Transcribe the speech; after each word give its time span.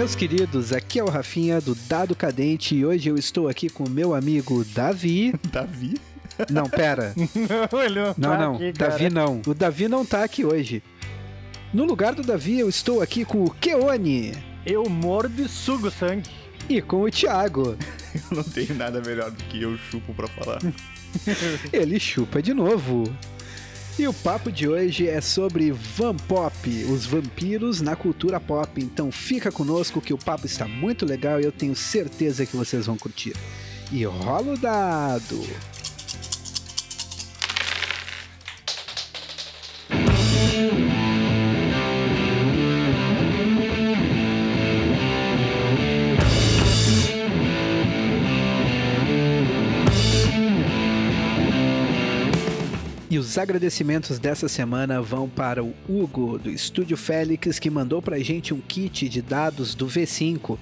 Meus 0.00 0.14
queridos, 0.14 0.72
aqui 0.72 0.98
é 0.98 1.04
o 1.04 1.10
Rafinha 1.10 1.60
do 1.60 1.74
Dado 1.74 2.14
Cadente 2.14 2.74
e 2.74 2.86
hoje 2.86 3.10
eu 3.10 3.16
estou 3.16 3.50
aqui 3.50 3.68
com 3.68 3.84
o 3.84 3.90
meu 3.90 4.14
amigo 4.14 4.64
Davi. 4.64 5.34
Davi? 5.52 6.00
Não, 6.48 6.66
pera. 6.66 7.12
não, 7.70 7.82
ele 7.82 8.00
não, 8.00 8.14
Não, 8.16 8.30
tá 8.30 8.38
não, 8.38 8.54
aqui, 8.54 8.72
cara. 8.72 8.90
Davi 8.92 9.10
não. 9.10 9.42
O 9.46 9.52
Davi 9.52 9.88
não 9.88 10.06
tá 10.06 10.24
aqui 10.24 10.42
hoje. 10.42 10.82
No 11.70 11.84
lugar 11.84 12.14
do 12.14 12.22
Davi, 12.22 12.58
eu 12.58 12.66
estou 12.66 13.02
aqui 13.02 13.26
com 13.26 13.44
o 13.44 13.50
Keone 13.50 14.32
Eu 14.64 14.88
mordo 14.88 15.42
e 15.42 15.46
sugo 15.46 15.90
sangue. 15.90 16.30
e 16.66 16.80
com 16.80 17.02
o 17.02 17.10
Thiago. 17.10 17.76
Eu 18.30 18.38
não 18.38 18.42
tenho 18.42 18.74
nada 18.76 19.02
melhor 19.02 19.30
do 19.30 19.44
que 19.44 19.62
eu 19.62 19.76
chupo 19.90 20.14
pra 20.14 20.26
falar. 20.28 20.60
Ele 21.70 22.00
chupa 22.00 22.40
de 22.40 22.54
novo. 22.54 23.04
E 24.00 24.08
o 24.08 24.14
papo 24.14 24.50
de 24.50 24.66
hoje 24.66 25.06
é 25.06 25.20
sobre 25.20 25.70
Vampop, 25.72 26.70
os 26.90 27.04
vampiros 27.04 27.82
na 27.82 27.94
cultura 27.94 28.40
pop. 28.40 28.82
Então 28.82 29.12
fica 29.12 29.52
conosco 29.52 30.00
que 30.00 30.14
o 30.14 30.16
papo 30.16 30.46
está 30.46 30.66
muito 30.66 31.04
legal 31.04 31.38
e 31.38 31.44
eu 31.44 31.52
tenho 31.52 31.76
certeza 31.76 32.46
que 32.46 32.56
vocês 32.56 32.86
vão 32.86 32.96
curtir. 32.96 33.34
E 33.92 34.02
rola 34.06 34.54
o 34.54 34.56
dado. 34.56 35.46
Os 53.30 53.38
agradecimentos 53.38 54.18
dessa 54.18 54.48
semana 54.48 55.00
vão 55.00 55.28
para 55.28 55.62
o 55.62 55.72
Hugo, 55.88 56.36
do 56.36 56.50
Estúdio 56.50 56.96
Félix, 56.96 57.60
que 57.60 57.70
mandou 57.70 58.02
pra 58.02 58.18
gente 58.18 58.52
um 58.52 58.60
kit 58.60 59.08
de 59.08 59.22
dados 59.22 59.72
do 59.72 59.86
V5. 59.86 60.58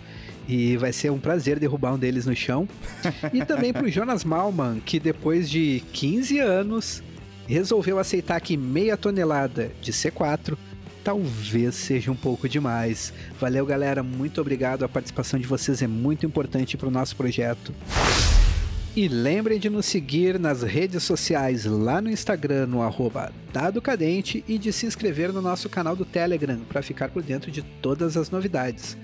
E 0.46 0.76
vai 0.76 0.92
ser 0.92 1.10
um 1.10 1.18
prazer 1.18 1.58
derrubar 1.58 1.94
um 1.94 1.98
deles 1.98 2.26
no 2.26 2.36
chão. 2.36 2.68
E 3.32 3.42
também 3.42 3.72
pro 3.72 3.88
Jonas 3.88 4.22
Malman, 4.22 4.82
que 4.84 5.00
depois 5.00 5.48
de 5.48 5.82
15 5.94 6.40
anos 6.40 7.02
resolveu 7.46 7.98
aceitar 7.98 8.38
que 8.38 8.54
meia 8.54 8.98
tonelada 8.98 9.72
de 9.80 9.90
C4 9.90 10.54
talvez 11.02 11.74
seja 11.74 12.12
um 12.12 12.16
pouco 12.16 12.46
demais. 12.46 13.14
Valeu, 13.40 13.64
galera. 13.64 14.02
Muito 14.02 14.42
obrigado. 14.42 14.84
A 14.84 14.88
participação 14.90 15.40
de 15.40 15.46
vocês 15.46 15.80
é 15.80 15.86
muito 15.86 16.26
importante 16.26 16.76
para 16.76 16.88
o 16.88 16.90
nosso 16.90 17.16
projeto. 17.16 17.72
E 18.96 19.06
lembrem 19.06 19.60
de 19.60 19.70
nos 19.70 19.86
seguir 19.86 20.40
nas 20.40 20.62
redes 20.62 21.02
sociais 21.04 21.64
lá 21.64 22.00
no 22.00 22.10
Instagram, 22.10 22.66
no 22.66 22.82
arroba 22.82 23.32
Dado 23.52 23.80
Cadente, 23.80 24.44
e 24.48 24.58
de 24.58 24.72
se 24.72 24.86
inscrever 24.86 25.32
no 25.32 25.40
nosso 25.40 25.68
canal 25.68 25.94
do 25.94 26.04
Telegram 26.04 26.58
para 26.68 26.82
ficar 26.82 27.08
por 27.08 27.22
dentro 27.22 27.50
de 27.50 27.62
todas 27.62 28.16
as 28.16 28.30
novidades. 28.30 28.96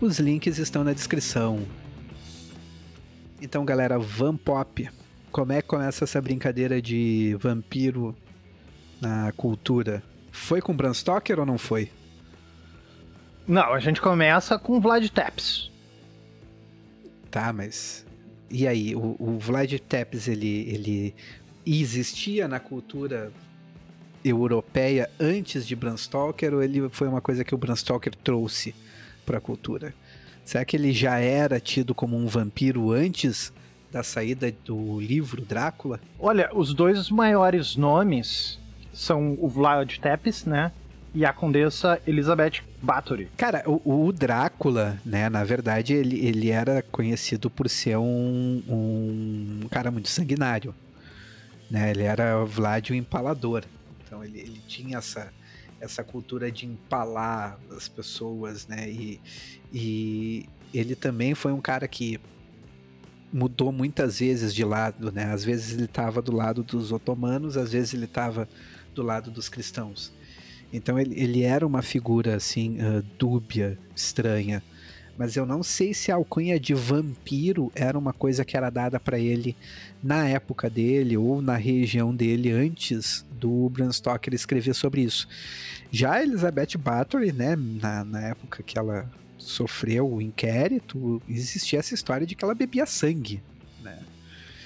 Os 0.00 0.18
links 0.18 0.58
estão 0.58 0.84
na 0.84 0.92
descrição. 0.92 1.66
Então, 3.40 3.64
galera, 3.64 3.98
Vampop. 3.98 4.88
Como 5.32 5.52
é 5.52 5.62
que 5.62 5.68
começa 5.68 6.04
essa 6.04 6.20
brincadeira 6.20 6.80
de 6.80 7.36
vampiro 7.40 8.14
na 9.00 9.32
cultura? 9.32 10.02
Foi 10.30 10.60
com 10.60 10.76
Bram 10.76 10.94
Stoker 10.94 11.40
ou 11.40 11.46
não 11.46 11.58
foi? 11.58 11.90
Não, 13.46 13.72
a 13.72 13.80
gente 13.80 14.00
começa 14.00 14.58
com 14.58 14.80
Vlad 14.80 15.08
Tepes. 15.08 15.70
Tá, 17.30 17.52
mas 17.52 18.06
e 18.52 18.68
aí, 18.68 18.94
o, 18.94 19.16
o 19.18 19.38
Vlad 19.38 19.72
Tepes, 19.78 20.28
ele, 20.28 20.68
ele 20.68 21.14
existia 21.64 22.46
na 22.46 22.60
cultura 22.60 23.32
europeia 24.22 25.10
antes 25.18 25.66
de 25.66 25.74
Bram 25.74 25.96
Stoker 25.96 26.54
ou 26.54 26.62
ele 26.62 26.88
foi 26.90 27.08
uma 27.08 27.20
coisa 27.20 27.42
que 27.42 27.54
o 27.54 27.58
Bram 27.58 27.74
Stoker 27.74 28.14
trouxe 28.14 28.74
para 29.24 29.38
a 29.38 29.40
cultura? 29.40 29.94
Será 30.44 30.64
que 30.64 30.76
ele 30.76 30.92
já 30.92 31.18
era 31.18 31.58
tido 31.58 31.94
como 31.94 32.16
um 32.16 32.26
vampiro 32.26 32.92
antes 32.92 33.52
da 33.90 34.02
saída 34.02 34.52
do 34.64 35.00
livro 35.00 35.40
Drácula? 35.42 35.98
Olha, 36.18 36.50
os 36.52 36.74
dois 36.74 37.10
maiores 37.10 37.74
nomes 37.74 38.58
são 38.92 39.36
o 39.40 39.48
Vlad 39.48 39.98
Tepes, 39.98 40.44
né? 40.44 40.72
E 41.14 41.26
a 41.26 41.32
Condessa 41.32 42.00
Elizabeth 42.06 42.62
Bathory. 42.80 43.28
Cara, 43.36 43.62
o, 43.66 44.06
o 44.06 44.12
Drácula, 44.12 44.98
né, 45.04 45.28
na 45.28 45.44
verdade, 45.44 45.92
ele, 45.92 46.24
ele 46.24 46.50
era 46.50 46.82
conhecido 46.82 47.50
por 47.50 47.68
ser 47.68 47.98
um, 47.98 48.62
um 48.66 49.68
cara 49.70 49.90
muito 49.90 50.08
sanguinário. 50.08 50.74
Né? 51.70 51.90
Ele 51.90 52.02
era 52.02 52.44
Vlad 52.44 52.90
o 52.90 52.94
Empalador. 52.94 53.64
Então 54.04 54.24
ele, 54.24 54.40
ele 54.40 54.62
tinha 54.66 54.98
essa, 54.98 55.32
essa 55.80 56.04
cultura 56.04 56.50
de 56.50 56.66
empalar 56.66 57.58
as 57.76 57.88
pessoas, 57.88 58.66
né? 58.66 58.88
E, 58.88 59.20
e 59.72 60.46
ele 60.72 60.94
também 60.94 61.34
foi 61.34 61.52
um 61.52 61.60
cara 61.60 61.88
que 61.88 62.20
mudou 63.32 63.72
muitas 63.72 64.20
vezes 64.20 64.54
de 64.54 64.64
lado, 64.64 65.10
né? 65.10 65.32
Às 65.32 65.44
vezes 65.44 65.72
ele 65.72 65.86
estava 65.86 66.20
do 66.20 66.30
lado 66.30 66.62
dos 66.62 66.92
otomanos, 66.92 67.56
às 67.56 67.72
vezes 67.72 67.94
ele 67.94 68.04
estava 68.04 68.48
do 68.94 69.02
lado 69.02 69.30
dos 69.30 69.48
cristãos. 69.48 70.12
Então 70.72 70.98
ele, 70.98 71.20
ele 71.20 71.42
era 71.42 71.66
uma 71.66 71.82
figura 71.82 72.36
assim 72.36 72.78
uh, 72.78 73.04
dúbia, 73.18 73.78
estranha. 73.94 74.62
Mas 75.16 75.36
eu 75.36 75.44
não 75.44 75.62
sei 75.62 75.92
se 75.92 76.10
a 76.10 76.14
alcunha 76.14 76.58
de 76.58 76.72
vampiro 76.72 77.70
era 77.74 77.98
uma 77.98 78.12
coisa 78.12 78.44
que 78.44 78.56
era 78.56 78.70
dada 78.70 78.98
para 78.98 79.18
ele 79.18 79.54
na 80.02 80.26
época 80.26 80.70
dele 80.70 81.16
ou 81.16 81.42
na 81.42 81.56
região 81.56 82.14
dele 82.14 82.50
antes 82.50 83.24
do 83.38 83.68
Bram 83.68 83.92
Stoker 83.92 84.32
escrever 84.32 84.74
sobre 84.74 85.02
isso. 85.02 85.28
Já 85.90 86.14
a 86.14 86.22
Elizabeth 86.22 86.78
Bathory, 86.78 87.32
né, 87.32 87.54
na, 87.56 88.04
na 88.04 88.20
época 88.28 88.62
que 88.62 88.78
ela 88.78 89.08
sofreu 89.36 90.10
o 90.10 90.22
inquérito, 90.22 91.20
existia 91.28 91.80
essa 91.80 91.94
história 91.94 92.26
de 92.26 92.34
que 92.34 92.44
ela 92.44 92.54
bebia 92.54 92.86
sangue, 92.86 93.42
né? 93.82 93.98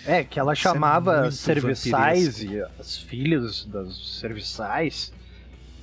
É, 0.07 0.23
que 0.23 0.39
ela 0.39 0.53
Isso 0.53 0.69
é 0.69 0.73
chamava 0.73 1.23
muito 1.23 1.35
serviçais 1.35 2.43
e 2.43 2.61
as 2.79 2.97
filhas 2.97 3.65
das 3.65 4.19
serviçais 4.21 5.13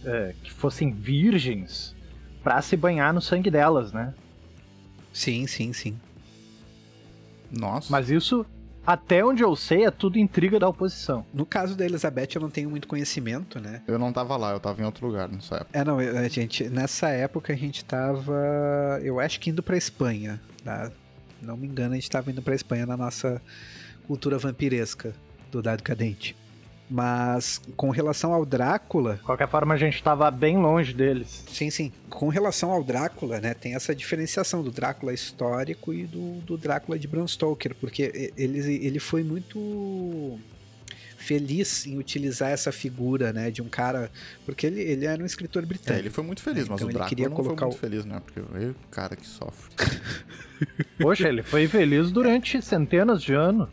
é, 0.05 0.33
que 0.43 0.51
fossem 0.51 0.91
virgens 0.91 1.95
pra 2.43 2.61
se 2.61 2.75
banhar 2.75 3.13
no 3.13 3.21
sangue 3.21 3.49
delas, 3.49 3.93
né? 3.93 4.13
Sim, 5.13 5.47
sim, 5.47 5.71
sim. 5.73 5.99
Nossa. 7.51 7.91
Mas 7.91 8.09
isso, 8.09 8.45
até 8.85 9.23
onde 9.23 9.43
eu 9.43 9.55
sei, 9.55 9.85
é 9.85 9.91
tudo 9.91 10.17
intriga 10.17 10.59
da 10.59 10.67
oposição. 10.67 11.25
No 11.33 11.45
caso 11.45 11.75
da 11.75 11.85
Elizabeth, 11.85 12.29
eu 12.35 12.41
não 12.41 12.49
tenho 12.49 12.69
muito 12.69 12.87
conhecimento, 12.87 13.59
né? 13.59 13.81
Eu 13.87 13.97
não 13.97 14.11
tava 14.11 14.35
lá, 14.35 14.51
eu 14.51 14.59
tava 14.59 14.81
em 14.81 14.85
outro 14.85 15.07
lugar 15.07 15.29
nessa 15.29 15.57
época. 15.57 15.79
É, 15.79 15.85
não, 15.85 15.99
a 15.99 16.27
gente, 16.27 16.67
nessa 16.69 17.09
época 17.09 17.53
a 17.53 17.55
gente 17.55 17.85
tava, 17.85 18.99
eu 19.01 19.19
acho 19.19 19.39
que 19.39 19.51
indo 19.51 19.63
pra 19.63 19.77
Espanha, 19.77 20.41
tá? 20.63 20.91
Não 21.41 21.55
me 21.55 21.67
engano, 21.67 21.93
a 21.93 21.95
gente 21.95 22.09
tava 22.09 22.31
indo 22.31 22.41
pra 22.41 22.55
Espanha 22.55 22.85
na 22.85 22.97
nossa 22.97 23.41
cultura 24.07 24.37
vampiresca 24.37 25.13
do 25.51 25.61
Dado 25.61 25.83
Cadente. 25.83 26.35
Mas 26.95 27.59
com 27.75 27.89
relação 27.89 28.31
ao 28.35 28.45
Drácula, 28.45 29.15
De 29.15 29.23
qualquer 29.23 29.47
forma, 29.47 29.73
a 29.73 29.77
gente 29.77 30.03
tava 30.03 30.29
bem 30.29 30.57
longe 30.57 30.93
deles. 30.93 31.43
sim, 31.47 31.71
sim. 31.71 31.91
Com 32.07 32.27
relação 32.27 32.69
ao 32.71 32.83
Drácula, 32.83 33.41
né, 33.41 33.55
tem 33.55 33.73
essa 33.73 33.95
diferenciação 33.95 34.61
do 34.61 34.69
Drácula 34.69 35.11
histórico 35.11 35.91
e 35.91 36.05
do, 36.05 36.33
do 36.41 36.55
Drácula 36.55 36.99
de 36.99 37.07
Bram 37.07 37.27
Stoker, 37.27 37.73
porque 37.81 38.31
ele, 38.37 38.59
ele 38.85 38.99
foi 38.99 39.23
muito 39.23 40.37
feliz 41.17 41.87
em 41.87 41.97
utilizar 41.97 42.51
essa 42.51 42.71
figura, 42.71 43.33
né, 43.33 43.49
de 43.49 43.61
um 43.63 43.67
cara, 43.69 44.11
porque 44.45 44.67
ele, 44.67 44.81
ele 44.81 45.05
era 45.07 45.23
um 45.23 45.25
escritor 45.25 45.63
É, 45.63 45.65
britânico. 45.65 45.99
ele 46.03 46.09
foi 46.11 46.23
muito 46.23 46.43
feliz, 46.43 46.67
mas 46.67 46.75
Então 46.79 46.89
o 46.89 46.91
Drácula 46.91 47.09
queria 47.09 47.29
não 47.29 47.35
colocar 47.35 47.55
foi 47.55 47.65
o- 47.65 47.69
muito 47.71 47.79
feliz, 47.79 48.05
né? 48.05 48.21
Porque 48.23 48.39
é 48.39 48.67
o 48.69 48.75
cara 48.91 49.15
que 49.15 49.25
sofre. 49.25 49.73
Poxa, 50.99 51.27
ele 51.27 51.41
foi 51.41 51.67
feliz 51.67 52.11
durante 52.11 52.61
centenas 52.61 53.23
de 53.23 53.33
anos. 53.33 53.67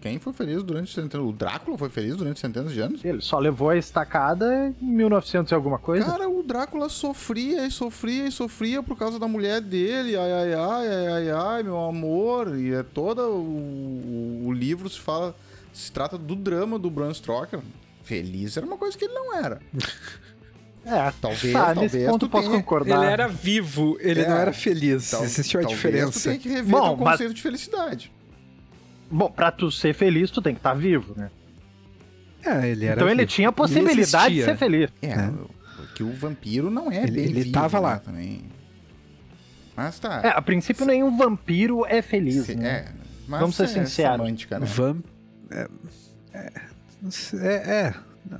Quem 0.00 0.18
foi 0.18 0.32
feliz 0.32 0.62
durante 0.62 0.92
centenas... 0.94 1.26
O 1.26 1.32
Drácula 1.32 1.76
foi 1.76 1.90
feliz 1.90 2.16
durante 2.16 2.40
centenas 2.40 2.72
de 2.72 2.80
anos? 2.80 3.04
Ele 3.04 3.20
só 3.20 3.38
levou 3.38 3.68
a 3.68 3.76
estacada 3.76 4.72
em 4.80 4.86
1900 4.86 5.52
e 5.52 5.54
alguma 5.54 5.78
coisa. 5.78 6.06
Cara, 6.06 6.26
o 6.28 6.42
Drácula 6.42 6.88
sofria 6.88 7.66
e 7.66 7.70
sofria 7.70 8.26
e 8.26 8.32
sofria 8.32 8.82
por 8.82 8.96
causa 8.96 9.18
da 9.18 9.28
mulher 9.28 9.60
dele. 9.60 10.16
Ai, 10.16 10.32
ai, 10.32 10.54
ai, 10.54 10.88
ai, 10.88 11.06
ai, 11.08 11.30
ai, 11.30 11.62
meu 11.62 11.78
amor. 11.78 12.56
E 12.58 12.72
é 12.72 12.82
todo 12.82 13.20
o, 13.30 14.44
o 14.46 14.52
livro 14.52 14.88
se 14.88 14.98
fala... 14.98 15.36
Se 15.72 15.92
trata 15.92 16.16
do 16.18 16.34
drama 16.34 16.78
do 16.78 16.90
Bram 16.90 17.12
Stoker. 17.14 17.60
Feliz 18.02 18.56
era 18.56 18.64
uma 18.66 18.76
coisa 18.78 18.96
que 18.98 19.04
ele 19.04 19.14
não 19.14 19.36
era. 19.36 19.60
É, 20.82 21.12
Talvez, 21.20 21.52
tá, 21.52 21.66
talvez 21.74 21.92
nesse 21.92 22.06
ponto 22.06 22.26
posso 22.26 22.48
tenha- 22.48 22.58
concordar. 22.58 23.02
Ele 23.02 23.12
era 23.12 23.28
vivo, 23.28 23.98
ele 24.00 24.22
É, 24.22 24.28
não 24.28 24.34
era 24.36 24.50
feliz. 24.50 25.10
Tal- 25.10 25.22
Existe 25.24 25.54
uma 25.58 25.64
talvez 25.64 25.76
diferença. 25.78 26.18
tu 26.18 26.22
tenha 26.22 26.38
que 26.38 26.48
rever 26.48 26.70
Bom, 26.70 26.96
teu 26.96 27.04
mas- 27.04 27.12
conceito 27.12 27.34
de 27.34 27.42
felicidade. 27.42 28.10
Bom, 29.10 29.30
pra 29.30 29.50
tu 29.50 29.70
ser 29.70 29.92
feliz, 29.94 30.30
tu 30.30 30.40
tem 30.40 30.54
que 30.54 30.60
estar 30.60 30.74
vivo, 30.74 31.14
né? 31.16 31.30
É, 32.44 32.68
ele 32.68 32.86
era 32.86 32.96
então 32.96 33.08
ele 33.08 33.22
vivo. 33.22 33.30
tinha 33.32 33.48
a 33.48 33.52
possibilidade 33.52 34.34
de 34.34 34.44
ser 34.44 34.56
feliz. 34.56 34.90
É, 35.02 35.08
É. 35.10 35.30
porque 35.76 36.02
o 36.02 36.12
vampiro 36.12 36.70
não 36.70 36.90
é 36.90 37.02
Ele- 37.02 37.10
bem 37.12 37.24
ele 37.24 37.40
vivo, 37.42 37.52
tava 37.52 37.78
né, 37.78 37.82
lá. 37.86 37.98
também. 37.98 38.42
Mas 39.76 39.98
tá. 39.98 40.20
É, 40.24 40.28
a 40.28 40.40
princípio 40.42 40.84
nenhum 40.86 41.16
vampiro 41.16 41.84
é 41.86 42.00
feliz, 42.02 42.46
Se- 42.46 42.54
né? 42.54 42.68
é, 42.68 42.92
mas 43.28 43.40
Vamos 43.40 43.56
ser 43.56 43.64
é 43.64 43.66
sinceros. 43.68 44.20
né? 44.50 44.58
Vam... 44.66 45.02
É, 45.50 45.68
é, 46.32 46.52
é, 47.34 47.54
é, 47.88 47.94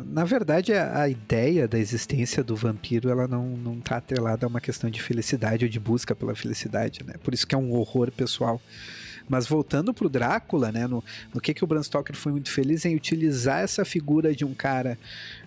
Na 0.07 0.25
verdade, 0.25 0.73
a, 0.73 1.03
a 1.03 1.09
ideia 1.09 1.67
da 1.67 1.79
existência 1.79 2.45
do 2.45 2.55
vampiro, 2.55 3.09
ela 3.11 3.27
não, 3.27 3.49
não 3.49 3.81
tá 3.81 3.97
atrelada 3.97 4.47
a 4.47 4.49
uma 4.49 4.61
questão 4.61 4.89
de 4.91 5.03
felicidade 5.03 5.65
ou 5.65 5.71
de 5.71 5.81
busca 5.81 6.15
pela 6.15 6.35
felicidade, 6.35 7.01
né? 7.05 7.15
Por 7.23 7.35
isso 7.35 7.47
que 7.47 7.55
é 7.55 7.59
um 7.59 7.73
horror 7.73 8.11
pessoal. 8.13 8.61
Mas 9.31 9.47
voltando 9.47 9.95
pro 9.95 10.09
Drácula, 10.09 10.73
né? 10.73 10.89
No, 10.89 11.05
no 11.33 11.41
que, 11.41 11.55
que 11.55 11.63
o 11.63 11.67
Bram 11.67 11.81
Stoker 11.81 12.17
foi 12.17 12.33
muito 12.33 12.51
feliz 12.51 12.85
em 12.85 12.97
utilizar 12.97 13.61
essa 13.61 13.85
figura 13.85 14.35
de 14.35 14.45
um 14.45 14.53
cara 14.53 14.99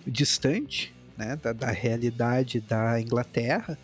distante, 0.06 0.94
né? 1.18 1.36
Da, 1.36 1.52
da 1.52 1.70
realidade 1.70 2.60
da 2.60 2.98
Inglaterra 2.98 3.78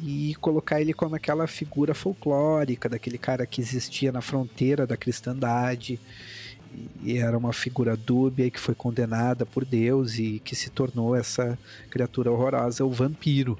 e 0.00 0.34
colocar 0.40 0.80
ele 0.80 0.92
como 0.92 1.14
aquela 1.14 1.46
figura 1.46 1.94
folclórica, 1.94 2.88
daquele 2.88 3.16
cara 3.16 3.46
que 3.46 3.60
existia 3.60 4.10
na 4.10 4.20
fronteira 4.20 4.84
da 4.84 4.96
cristandade 4.96 6.00
e 7.04 7.16
era 7.16 7.38
uma 7.38 7.52
figura 7.52 7.96
dúbia 7.96 8.50
que 8.50 8.58
foi 8.58 8.74
condenada 8.74 9.46
por 9.46 9.64
Deus 9.64 10.18
e 10.18 10.40
que 10.44 10.56
se 10.56 10.70
tornou 10.70 11.14
essa 11.14 11.56
criatura 11.88 12.32
horrorosa, 12.32 12.84
o 12.84 12.90
vampiro. 12.90 13.56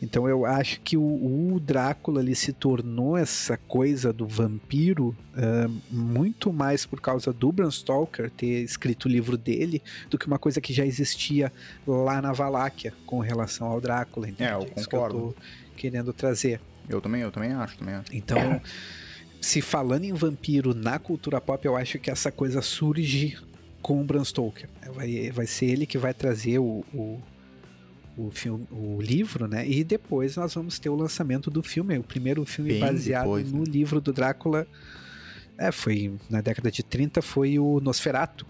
Então 0.00 0.28
eu 0.28 0.46
acho 0.46 0.80
que 0.80 0.96
o, 0.96 1.54
o 1.54 1.60
Drácula 1.60 2.20
ali 2.20 2.34
se 2.34 2.52
tornou 2.52 3.16
essa 3.16 3.56
coisa 3.56 4.12
do 4.12 4.26
vampiro 4.26 5.16
uh, 5.34 5.70
muito 5.90 6.52
mais 6.52 6.86
por 6.86 7.00
causa 7.00 7.32
do 7.32 7.50
Bram 7.50 7.70
Stoker 7.70 8.30
ter 8.30 8.62
escrito 8.62 9.06
o 9.06 9.08
livro 9.08 9.36
dele 9.36 9.82
do 10.08 10.16
que 10.16 10.26
uma 10.26 10.38
coisa 10.38 10.60
que 10.60 10.72
já 10.72 10.86
existia 10.86 11.52
lá 11.86 12.22
na 12.22 12.32
Valáquia 12.32 12.94
com 13.04 13.18
relação 13.18 13.66
ao 13.66 13.80
Drácula. 13.80 14.28
Entende? 14.28 14.50
É, 14.50 14.54
eu 14.54 14.66
concordo. 14.66 14.76
É 14.76 14.78
isso 14.78 14.88
que 14.88 14.96
eu 14.96 15.32
tô 15.32 15.34
querendo 15.76 16.12
trazer. 16.12 16.60
Eu 16.88 17.00
também, 17.00 17.22
eu 17.22 17.30
também 17.30 17.52
acho, 17.52 17.76
também 17.76 17.94
acho. 17.94 18.14
Então, 18.14 18.60
se 19.40 19.60
falando 19.60 20.04
em 20.04 20.12
vampiro 20.12 20.74
na 20.74 20.98
cultura 20.98 21.40
pop, 21.40 21.64
eu 21.66 21.76
acho 21.76 21.98
que 21.98 22.10
essa 22.10 22.32
coisa 22.32 22.62
surge 22.62 23.36
com 23.82 24.00
o 24.00 24.04
Bram 24.04 24.24
Stoker. 24.24 24.68
Vai, 24.94 25.30
vai 25.30 25.46
ser 25.46 25.66
ele 25.66 25.86
que 25.86 25.98
vai 25.98 26.14
trazer 26.14 26.58
o, 26.58 26.84
o 26.94 27.20
o, 28.18 28.30
filme, 28.32 28.66
o 28.70 29.00
livro, 29.00 29.46
né? 29.46 29.66
E 29.66 29.84
depois 29.84 30.36
nós 30.36 30.52
vamos 30.52 30.78
ter 30.78 30.88
o 30.88 30.96
lançamento 30.96 31.50
do 31.50 31.62
filme. 31.62 31.96
O 31.96 32.02
primeiro 32.02 32.44
filme 32.44 32.72
Bem 32.72 32.80
baseado 32.80 33.24
depois, 33.24 33.52
no 33.52 33.60
né? 33.60 33.64
livro 33.68 34.00
do 34.00 34.12
Drácula. 34.12 34.66
É, 35.56 35.70
foi 35.70 36.14
na 36.28 36.40
década 36.40 36.70
de 36.70 36.82
30 36.82 37.22
foi 37.22 37.58
o 37.58 37.80
Nosferato. 37.80 38.44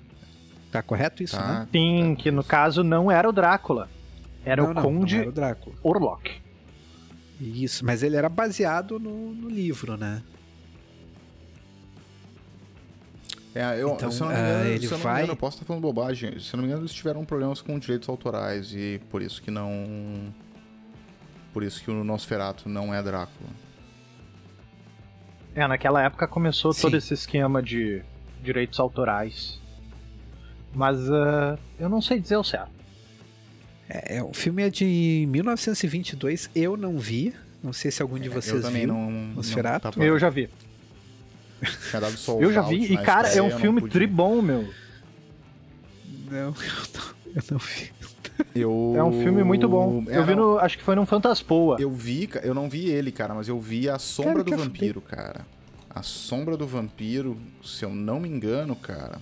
Tá 0.72 0.82
correto 0.82 1.22
isso, 1.22 1.36
tá, 1.36 1.60
né? 1.60 1.68
Sim, 1.70 2.16
que 2.18 2.30
no 2.30 2.42
caso 2.42 2.82
não 2.82 3.10
era 3.10 3.28
o 3.28 3.32
Drácula. 3.32 3.88
Era 4.44 4.62
não, 4.62 4.70
o 4.70 4.74
não, 4.74 4.82
Conde 4.82 5.14
não 5.14 5.20
era 5.20 5.30
o 5.30 5.32
Drácula. 5.32 5.76
Orlok. 5.82 6.30
Isso, 7.40 7.84
mas 7.84 8.02
ele 8.02 8.16
era 8.16 8.28
baseado 8.28 8.98
no, 8.98 9.32
no 9.34 9.48
livro, 9.48 9.96
né? 9.96 10.22
É, 13.58 13.82
eu, 13.82 13.94
então, 13.94 14.08
se 14.08 14.20
eu 14.20 14.28
não 14.28 14.32
me 14.32 14.40
engano, 14.40 14.64
uh, 14.64 14.66
ele 14.68 14.86
se 14.86 14.92
eu, 14.92 14.98
vai... 14.98 15.16
engano, 15.16 15.32
eu 15.32 15.36
posso 15.36 15.56
estar 15.56 15.66
falando 15.66 15.82
bobagem. 15.82 16.38
Se 16.38 16.54
eu 16.54 16.58
não 16.58 16.62
me 16.62 16.68
engano, 16.68 16.82
eles 16.82 16.92
tiveram 16.92 17.24
problemas 17.24 17.60
com 17.60 17.76
direitos 17.76 18.08
autorais 18.08 18.72
e 18.72 19.00
por 19.10 19.20
isso 19.20 19.42
que 19.42 19.50
não. 19.50 20.32
Por 21.52 21.64
isso 21.64 21.82
que 21.82 21.90
o 21.90 22.04
Nosferatu 22.04 22.68
não 22.68 22.94
é 22.94 23.02
Drácula. 23.02 23.50
É, 25.56 25.66
naquela 25.66 26.00
época 26.00 26.28
começou 26.28 26.72
Sim. 26.72 26.82
todo 26.82 26.96
esse 26.96 27.12
esquema 27.12 27.60
de 27.60 28.00
direitos 28.40 28.78
autorais. 28.78 29.60
Mas 30.72 30.96
uh, 31.08 31.58
eu 31.80 31.88
não 31.88 32.00
sei 32.00 32.20
dizer 32.20 32.36
o 32.36 32.44
certo. 32.44 32.70
É, 33.88 34.22
o 34.22 34.32
filme 34.32 34.62
é 34.62 34.70
de 34.70 35.26
1922, 35.28 36.48
eu 36.54 36.76
não 36.76 36.96
vi. 36.96 37.34
Não 37.60 37.72
sei 37.72 37.90
se 37.90 38.00
algum 38.02 38.20
de 38.20 38.28
vocês 38.28 38.54
é, 38.54 38.58
eu 38.58 38.62
também 38.62 38.86
viu. 38.86 38.94
Não, 38.94 39.10
Nosferatu. 39.10 39.98
Não 39.98 40.06
eu 40.06 40.16
já 40.16 40.30
vi. 40.30 40.48
Tinha 41.90 42.00
dado 42.00 42.14
Eu 42.40 42.52
já 42.52 42.62
vi, 42.62 42.92
e 42.92 42.98
cara, 42.98 43.28
é 43.28 43.42
um 43.42 43.50
filme 43.58 43.88
tribom, 43.88 44.40
meu. 44.40 44.68
Não, 46.30 46.54
eu 46.54 46.54
não, 46.94 47.34
eu 47.34 47.42
não 47.50 47.58
vi. 47.58 47.92
Eu... 48.54 48.94
É 48.96 49.02
um 49.02 49.22
filme 49.22 49.42
muito 49.42 49.68
bom. 49.68 50.04
eu 50.06 50.24
vi 50.24 50.34
no. 50.34 50.58
Acho 50.58 50.78
que 50.78 50.84
foi 50.84 50.94
num 50.94 51.06
Fantaspoa. 51.06 51.76
Eu 51.80 51.90
vi, 51.90 52.28
eu 52.42 52.54
não 52.54 52.68
vi 52.68 52.88
ele, 52.88 53.10
cara, 53.10 53.34
mas 53.34 53.48
eu 53.48 53.58
vi 53.58 53.88
A 53.88 53.98
Sombra 53.98 54.44
cara, 54.44 54.56
do 54.56 54.56
Vampiro, 54.56 55.00
cara. 55.00 55.46
A 55.90 56.02
Sombra 56.02 56.56
do 56.56 56.66
Vampiro, 56.66 57.36
se 57.62 57.84
eu 57.84 57.90
não 57.90 58.20
me 58.20 58.28
engano, 58.28 58.76
cara. 58.76 59.18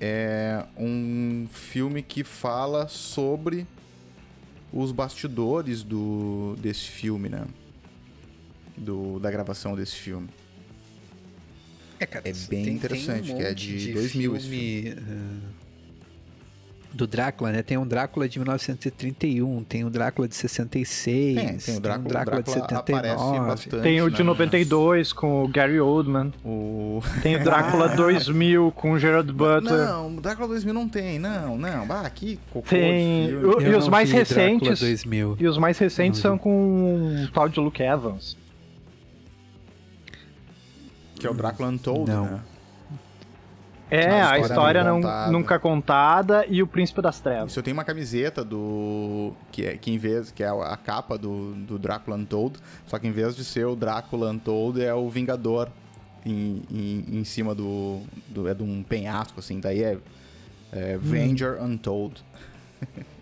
É 0.00 0.64
um 0.76 1.46
filme 1.50 2.02
que 2.02 2.24
fala 2.24 2.88
sobre 2.88 3.66
os 4.72 4.90
bastidores 4.90 5.82
do, 5.82 6.56
desse 6.58 6.88
filme, 6.88 7.28
né? 7.28 7.46
Do, 8.76 9.18
da 9.20 9.30
gravação 9.30 9.76
desse 9.76 9.96
filme. 9.96 10.28
É, 12.04 12.06
cara, 12.06 12.28
é 12.28 12.32
bem 12.32 12.64
tem, 12.64 12.74
interessante, 12.74 13.26
tem 13.28 13.34
um 13.34 13.38
que 13.38 13.44
é 13.44 13.54
de, 13.54 13.78
de 13.78 13.92
2000 13.94 14.36
filme, 14.36 14.90
uh, 14.92 15.54
do 16.92 17.06
Drácula, 17.06 17.50
né? 17.50 17.62
Tem 17.62 17.78
um 17.78 17.86
Drácula 17.86 18.28
de 18.28 18.38
1931, 18.38 19.64
tem 19.64 19.84
o 19.84 19.86
um 19.86 19.90
Drácula 19.90 20.28
de 20.28 20.34
66, 20.34 21.34
tem, 21.34 21.56
tem 21.56 21.76
o 21.76 21.80
Drácula, 21.80 22.04
tem 22.04 22.06
um 22.06 22.12
Drácula, 22.12 22.12
Drácula 22.12 22.42
de 22.42 22.50
79. 22.50 23.46
Bastante, 23.46 23.82
tem 23.82 24.02
o 24.02 24.10
de 24.10 24.18
né? 24.18 24.24
92 24.24 25.12
com 25.14 25.44
o 25.44 25.48
Gary 25.48 25.80
Oldman. 25.80 26.32
O... 26.44 27.02
Tem 27.22 27.36
o 27.36 27.42
Drácula 27.42 27.88
2000 27.88 28.70
com 28.72 28.92
o 28.92 28.98
Gerard 28.98 29.32
Butler. 29.32 29.86
Não, 29.86 30.14
o 30.14 30.20
Drácula 30.20 30.48
2000 30.48 30.74
não 30.74 30.88
tem, 30.88 31.18
não, 31.18 31.56
não. 31.56 31.86
Ah, 31.88 32.02
aqui 32.02 32.38
Tem. 32.68 33.34
O, 33.34 33.62
e 33.62 33.74
os 33.74 33.88
mais 33.88 34.10
recentes. 34.10 35.04
E 35.38 35.46
os 35.46 35.56
mais 35.56 35.78
recentes 35.78 36.20
são 36.20 36.36
com 36.36 37.24
o 37.24 37.28
tal 37.32 37.48
de 37.48 37.58
Luke 37.58 37.82
Evans. 37.82 38.36
Que 41.24 41.28
é 41.28 41.30
o 41.30 41.34
Drácula 41.34 41.70
Untold, 41.70 42.10
não. 42.10 42.24
né? 42.26 42.40
É, 43.90 43.98
a 43.98 44.08
história, 44.08 44.34
a 44.34 44.40
história 44.40 44.84
não, 44.84 45.00
contada. 45.00 45.32
nunca 45.32 45.58
contada 45.58 46.46
e 46.46 46.62
o 46.62 46.66
Príncipe 46.66 47.00
das 47.00 47.18
Trevas. 47.18 47.50
Isso 47.50 47.58
eu 47.58 47.62
tenho 47.62 47.74
uma 47.74 47.84
camiseta 47.84 48.44
do. 48.44 49.32
que 49.50 49.64
é 49.64 49.76
que 49.78 49.90
em 49.90 49.96
vez. 49.96 50.30
que 50.30 50.42
é 50.42 50.48
a 50.48 50.76
capa 50.76 51.16
do, 51.16 51.54
do 51.54 51.78
Drácula 51.78 52.18
Untold, 52.18 52.58
só 52.86 52.98
que 52.98 53.06
em 53.06 53.10
vez 53.10 53.34
de 53.34 53.42
ser 53.42 53.66
o 53.66 53.74
Drácula 53.74 54.30
Untold, 54.30 54.82
é 54.82 54.92
o 54.92 55.08
Vingador 55.08 55.70
em, 56.26 56.62
em, 56.70 57.20
em 57.20 57.24
cima 57.24 57.54
do, 57.54 58.02
do. 58.28 58.46
é 58.46 58.52
de 58.52 58.62
um 58.62 58.82
penhasco, 58.82 59.40
assim, 59.40 59.60
daí 59.60 59.82
é. 59.82 59.98
é 60.72 60.98
Venger 60.98 61.58
hum. 61.58 61.66
Untold. 61.66 62.22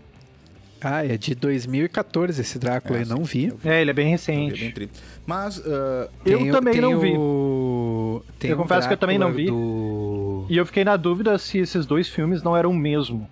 Ah, 0.83 1.05
é 1.05 1.17
de 1.17 1.33
2014 1.33 2.41
esse 2.41 2.59
Drácula, 2.59 2.99
é, 2.99 3.03
eu 3.03 3.05
não 3.05 3.23
vi. 3.23 3.53
É, 3.63 3.79
ele 3.81 3.91
é 3.91 3.93
bem 3.93 4.09
recente. 4.09 4.65
É 4.65 4.71
bem 4.71 4.89
Mas. 5.25 5.57
Uh, 5.59 6.09
eu 6.25 6.51
também 6.51 6.81
não 6.81 6.99
vi. 6.99 7.13
O... 7.15 8.21
eu 8.43 8.57
confesso 8.57 8.87
que 8.87 8.93
eu 8.93 8.97
também 8.97 9.17
não 9.17 9.31
vi. 9.31 9.45
Do... 9.45 10.45
E 10.49 10.57
eu 10.57 10.65
fiquei 10.65 10.83
na 10.83 10.97
dúvida 10.97 11.37
se 11.37 11.57
esses 11.59 11.85
dois 11.85 12.09
filmes 12.09 12.43
não 12.43 12.57
eram 12.57 12.71
o 12.71 12.75
mesmo. 12.75 13.29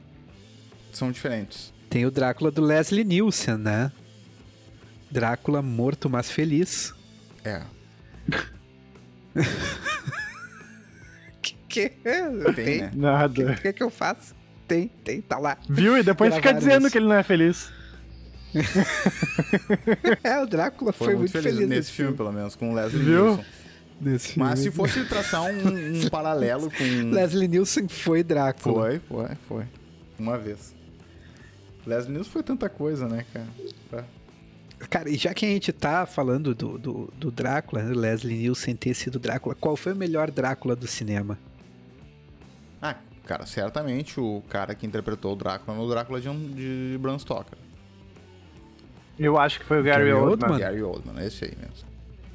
São 0.93 1.12
diferentes. 1.12 1.74
Tem 1.89 2.05
o 2.05 2.12
Drácula 2.12 2.51
do 2.51 2.62
Leslie 2.62 3.03
Nielsen, 3.03 3.58
né? 3.58 3.91
Drácula 5.10 5.62
morto, 5.62 6.10
mas 6.10 6.31
feliz. 6.31 6.93
É. 7.43 7.63
que 11.41 11.55
que 11.67 11.91
é? 12.05 12.29
Tem, 12.29 12.53
Tem? 12.53 12.81
Né? 12.81 12.91
Nada. 12.96 13.43
O 13.43 13.55
que, 13.55 13.62
que, 13.62 13.74
que 13.74 13.84
eu 13.84 13.89
faço? 13.89 14.34
Tem, 14.71 14.87
tem, 15.03 15.21
tá 15.21 15.37
lá. 15.37 15.57
Viu? 15.69 15.97
E 15.97 16.03
depois 16.03 16.33
fica 16.33 16.53
dizendo 16.53 16.83
isso. 16.83 16.91
que 16.91 16.97
ele 16.97 17.07
não 17.07 17.15
é 17.15 17.23
feliz. 17.23 17.69
é, 20.23 20.39
o 20.39 20.45
Drácula 20.45 20.93
foi, 20.93 21.07
foi 21.07 21.15
muito, 21.15 21.31
feliz, 21.31 21.55
feliz 21.55 21.69
nesse 21.69 21.91
filme, 21.91 22.15
filme, 22.15 22.17
pelo 22.17 22.31
menos, 22.31 22.55
com 22.55 22.71
o 22.71 22.73
Leslie 22.73 23.03
Viu? 23.03 23.25
Nielsen. 23.25 23.45
Nesse 23.99 24.39
Mas 24.39 24.61
filme. 24.61 24.71
se 24.71 24.77
fosse 24.77 25.05
traçar 25.09 25.43
um, 25.43 26.05
um 26.05 26.07
paralelo 26.09 26.71
com. 26.71 27.11
Leslie 27.11 27.49
Nielsen 27.49 27.89
foi 27.89 28.23
Drácula. 28.23 28.81
Foi, 28.81 28.99
foi, 28.99 29.35
foi. 29.47 29.65
Uma 30.17 30.37
vez. 30.37 30.73
Leslie 31.85 32.13
Nielsen 32.13 32.31
foi 32.31 32.43
tanta 32.43 32.69
coisa, 32.69 33.09
né, 33.09 33.25
cara? 33.33 33.47
Tá. 33.89 34.05
Cara, 34.89 35.09
e 35.09 35.17
já 35.17 35.33
que 35.33 35.45
a 35.45 35.49
gente 35.49 35.71
tá 35.73 36.05
falando 36.05 36.55
do, 36.55 36.77
do, 36.77 37.13
do 37.17 37.29
Drácula, 37.29 37.83
né, 37.83 37.93
Leslie 37.93 38.37
Nielsen 38.37 38.75
ter 38.75 38.93
sido 38.93 39.19
Drácula, 39.19 39.53
qual 39.53 39.75
foi 39.75 39.91
o 39.91 39.97
melhor 39.97 40.31
Drácula 40.31 40.75
do 40.75 40.87
cinema? 40.87 41.37
Ah, 42.81 42.95
cara, 43.25 43.45
certamente 43.45 44.19
o 44.19 44.43
cara 44.49 44.75
que 44.75 44.85
interpretou 44.85 45.33
o 45.33 45.35
Drácula 45.35 45.77
no 45.77 45.89
Drácula 45.89 46.19
de, 46.19 46.29
um, 46.29 46.51
de 46.51 46.97
Bram 46.99 47.17
Stoker. 47.17 47.57
Eu 49.19 49.37
acho 49.37 49.59
que 49.59 49.65
foi 49.65 49.79
o 49.79 49.83
Gary, 49.83 50.05
Gary 50.05 50.13
Oldman. 50.13 50.49
Oldman. 50.49 50.59
Gary 50.59 50.83
Oldman, 50.83 51.25
esse 51.25 51.45
aí 51.45 51.53
mesmo. 51.59 51.89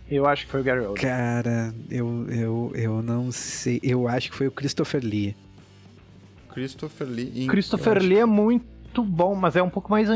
Eu 0.08 0.26
acho 0.26 0.46
que 0.46 0.52
foi 0.52 0.60
o 0.60 0.64
Gary 0.64 0.80
Oldman. 0.80 1.02
Cara, 1.02 1.74
eu, 1.90 2.26
eu, 2.30 2.72
eu 2.74 3.02
não 3.02 3.32
sei. 3.32 3.80
Eu 3.82 4.06
acho 4.06 4.30
que 4.30 4.36
foi 4.36 4.46
o 4.46 4.52
Christopher 4.52 5.02
Lee. 5.04 5.36
Christopher 6.50 7.08
Lee. 7.08 7.46
Christopher 7.48 7.98
Lee 7.98 8.18
é 8.18 8.24
muito 8.24 9.02
bom, 9.02 9.34
mas 9.34 9.56
é 9.56 9.62
um 9.62 9.68
pouco 9.68 9.90
mais 9.90 10.08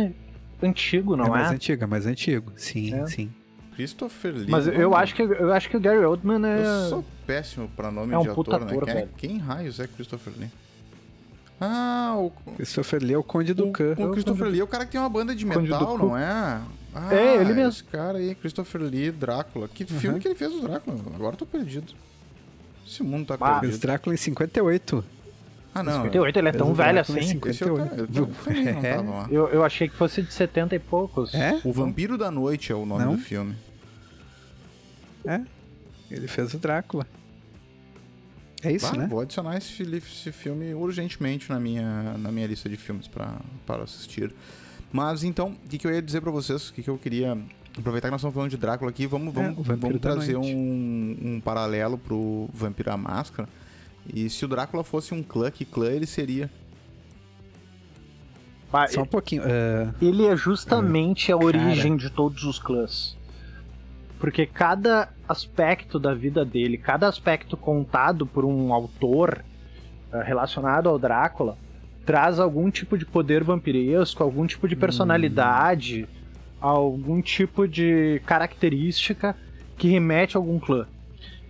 antigo, 0.63 1.17
não 1.17 1.25
é? 1.25 1.29
É 1.29 1.31
mais 1.31 1.51
antigo, 1.51 1.85
é 1.85 1.87
mais 1.87 2.07
antigo. 2.07 2.53
Sim, 2.57 2.95
é. 2.95 3.07
sim. 3.07 3.31
Christopher 3.75 4.35
Lee. 4.35 4.47
Mas 4.49 4.67
eu 4.67 4.95
acho, 4.95 5.15
que, 5.15 5.23
eu 5.23 5.53
acho 5.53 5.69
que 5.69 5.77
o 5.77 5.81
Gary 5.81 6.05
Oldman 6.05 6.47
é. 6.47 6.61
Eu 6.61 6.89
sou 6.89 7.05
péssimo 7.27 7.69
pra 7.77 7.91
nome 7.91 8.13
é 8.13 8.19
um 8.19 8.23
de 8.23 8.29
ator, 8.31 8.55
ator 8.55 8.87
né? 8.87 9.09
Quem, 9.17 9.31
quem 9.31 9.39
raios 9.39 9.81
é 9.81 9.87
Christopher 9.87 10.33
Lee? 10.39 10.51
Ah, 11.61 12.15
o. 12.17 12.31
Christopher 12.57 13.03
Lee 13.03 13.15
é 13.15 13.19
o 13.19 13.23
Conde 13.23 13.53
do 13.53 13.71
Khan. 13.71 13.95
O, 13.99 14.05
o 14.07 14.13
Christopher 14.13 14.49
Lee 14.49 14.61
é 14.61 14.65
o 14.65 14.67
cara 14.67 14.87
que 14.87 14.93
tem 14.93 15.01
uma 15.01 15.11
banda 15.11 15.35
de 15.35 15.45
metal, 15.45 15.99
não 15.99 16.17
é? 16.17 16.61
Ah, 16.95 17.15
é, 17.15 17.37
ele 17.37 17.53
mesmo. 17.53 17.69
Esse 17.69 17.85
cara 17.85 18.19
aí, 18.19 18.35
Christopher 18.35 18.83
Lee, 18.83 19.11
Drácula. 19.11 19.69
Que 19.69 19.85
uhum. 19.85 20.01
filme 20.01 20.21
que 20.21 20.29
ele 20.29 20.35
fez 20.35 20.53
o 20.53 20.61
Drácula? 20.61 20.99
Agora 21.15 21.35
eu 21.35 21.39
tô 21.39 21.47
perdido. 21.47 21.93
Esse 22.87 23.03
mundo 23.03 23.27
tá 23.27 23.37
ah, 23.41 23.61
perdido. 23.61 23.81
Drácula 23.81 24.15
em 24.15 24.19
58. 24.19 25.05
Ah, 25.75 25.83
não. 25.83 26.03
58, 26.03 26.39
ele 26.39 26.49
é 26.49 26.53
tão 26.53 26.75
velho 26.75 26.99
é 26.99 27.01
assim. 27.01 27.23
cinco- 27.23 27.49
Esse 27.49 27.63
eu, 27.63 27.79
eu, 27.79 27.85
eu 28.15 28.27
também 28.45 28.65
não 28.65 28.85
É. 28.85 28.95
tava 28.97 29.11
lá. 29.11 29.29
Eu, 29.31 29.49
eu 29.49 29.65
achei 29.65 29.89
que 29.89 29.95
fosse 29.95 30.21
de 30.23 30.33
70 30.33 30.75
e 30.75 30.79
poucos. 30.79 31.33
É? 31.35 31.61
O 31.65 31.73
Vampiro 31.73 32.19
da 32.19 32.31
Noite 32.31 32.73
é 32.73 32.75
o 32.75 32.85
nome 32.85 33.05
Não? 33.05 33.15
do 33.15 33.19
filme. 33.23 33.55
É. 35.25 35.41
Ele 36.11 36.27
fez 36.27 36.53
o 36.55 36.59
Drácula. 36.59 37.07
É 38.63 38.73
isso, 38.73 38.91
Bah, 38.91 38.99
né? 38.99 39.07
Vou 39.07 39.21
adicionar 39.21 39.57
esse, 39.57 39.83
esse 39.83 40.33
filme 40.33 40.75
urgentemente 40.75 41.49
na 41.49 41.59
minha, 41.59 42.15
na 42.19 42.31
minha 42.31 42.47
lista 42.47 42.69
de 42.69 42.77
filmes 42.77 43.07
para 43.09 43.39
assistir. 43.83 44.35
Mas 44.93 45.23
então, 45.23 45.57
o 45.65 45.69
que, 45.69 45.79
que 45.79 45.87
eu 45.87 45.93
ia 45.95 46.03
dizer 46.03 46.21
pra 46.21 46.31
vocês? 46.31 46.69
O 46.69 46.75
que, 46.75 46.83
que 46.83 46.91
eu 46.91 46.99
queria. 46.99 47.39
Aproveitar 47.79 48.09
que 48.09 48.13
nós 48.13 48.21
estamos 48.21 48.35
falando 48.35 48.51
de 48.51 48.57
Drácula 48.57 48.91
aqui, 48.91 49.07
vamos, 49.07 49.33
vamos, 49.33 49.67
É, 49.69 49.77
vamos 49.77 50.01
trazer 50.01 50.37
um, 50.37 51.17
um 51.23 51.41
paralelo 51.43 51.97
pro 51.97 52.51
Vampiro 52.53 52.91
à 52.93 52.97
Máscara. 52.97 53.49
E 54.13 54.29
se 54.31 54.45
o 54.45 54.49
Drácula 54.49 54.83
fosse 54.83 55.15
um 55.15 55.23
clã, 55.23 55.51
que 55.51 55.65
clã 55.65 55.91
ele 55.91 56.07
seria? 56.07 56.51
Pá, 58.71 58.87
Só 58.87 59.03
um 59.03 59.07
pouquinho. 59.07 59.43
ah, 59.45 59.93
Ele 60.01 60.27
é 60.27 60.37
justamente 60.37 61.33
a 61.33 61.37
origem 61.37 61.97
de 61.97 62.09
todos 62.11 62.45
os 62.45 62.59
clãs. 62.59 63.17
Porque 64.19 64.47
cada 64.47 65.09
aspecto 65.29 65.99
da 65.99 66.15
vida 66.15 66.45
dele, 66.45 66.77
cada 66.77 67.09
aspecto 67.09 67.57
contado 67.57 68.27
por 68.27 68.45
um 68.45 68.73
autor 68.73 69.43
eh, 70.13 70.23
relacionado 70.23 70.89
ao 70.89 70.99
Drácula, 70.99 71.57
traz 72.05 72.39
algum 72.39 72.71
tipo 72.71 72.99
de 72.99 73.07
poder 73.07 73.43
vampiresco, 73.43 74.23
algum 74.23 74.47
tipo 74.47 74.69
de 74.69 74.77
personalidade, 74.77 76.07
algum 76.61 77.23
tipo 77.23 77.67
de 77.67 78.21
característica 78.27 79.35
que 79.77 79.89
remete 79.89 80.37
a 80.37 80.41
algum 80.41 80.59
clã. 80.59 80.87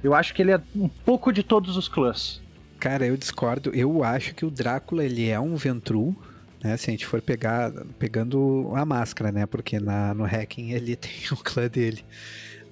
Eu 0.03 0.15
acho 0.15 0.35
que 0.35 0.43
ele 0.43 0.53
é 0.53 0.61
um 0.75 0.89
pouco 0.89 1.33
de 1.33 1.43
todos 1.43 1.77
os 1.77 1.89
clãs. 1.89 2.41
cara, 2.79 3.07
eu 3.07 3.17
discordo. 3.17 3.71
Eu 3.75 4.03
acho 4.03 4.35
que 4.35 4.45
o 4.45 4.51
Drácula 4.51 5.05
ele 5.05 5.29
é 5.29 5.39
um 5.39 5.55
Ventru, 5.57 6.17
né? 6.63 6.77
Se 6.77 6.89
a 6.89 6.93
gente 6.93 7.07
for 7.07 7.21
pegar, 7.21 7.71
pegando 7.99 8.73
a 8.75 8.85
máscara, 8.85 9.31
né? 9.31 9.47
Porque 9.47 9.79
na, 9.79 10.15
no 10.15 10.25
Hacking 10.25 10.71
ele 10.73 10.97
tem 10.97 11.13
o 11.33 11.37
clã 11.37 11.69
dele. 11.69 12.05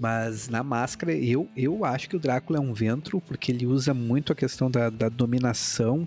Mas 0.00 0.48
na 0.48 0.62
máscara, 0.62 1.12
eu, 1.12 1.48
eu 1.56 1.84
acho 1.84 2.08
que 2.08 2.16
o 2.16 2.20
Drácula 2.20 2.58
é 2.58 2.62
um 2.62 2.72
Ventru, 2.72 3.20
porque 3.20 3.50
ele 3.50 3.66
usa 3.66 3.92
muito 3.92 4.32
a 4.32 4.36
questão 4.36 4.70
da, 4.70 4.90
da 4.90 5.08
dominação 5.08 6.06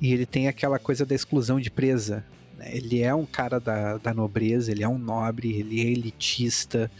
e 0.00 0.12
ele 0.12 0.24
tem 0.24 0.48
aquela 0.48 0.78
coisa 0.78 1.04
da 1.04 1.14
exclusão 1.14 1.60
de 1.60 1.70
presa. 1.70 2.24
né? 2.56 2.70
Ele 2.72 3.02
é 3.02 3.14
um 3.14 3.26
cara 3.26 3.60
da, 3.60 3.98
da 3.98 4.14
nobreza, 4.14 4.72
ele 4.72 4.82
é 4.82 4.88
um 4.88 4.98
nobre, 4.98 5.52
ele 5.52 5.80
é 5.80 5.90
elitista, 5.90 6.90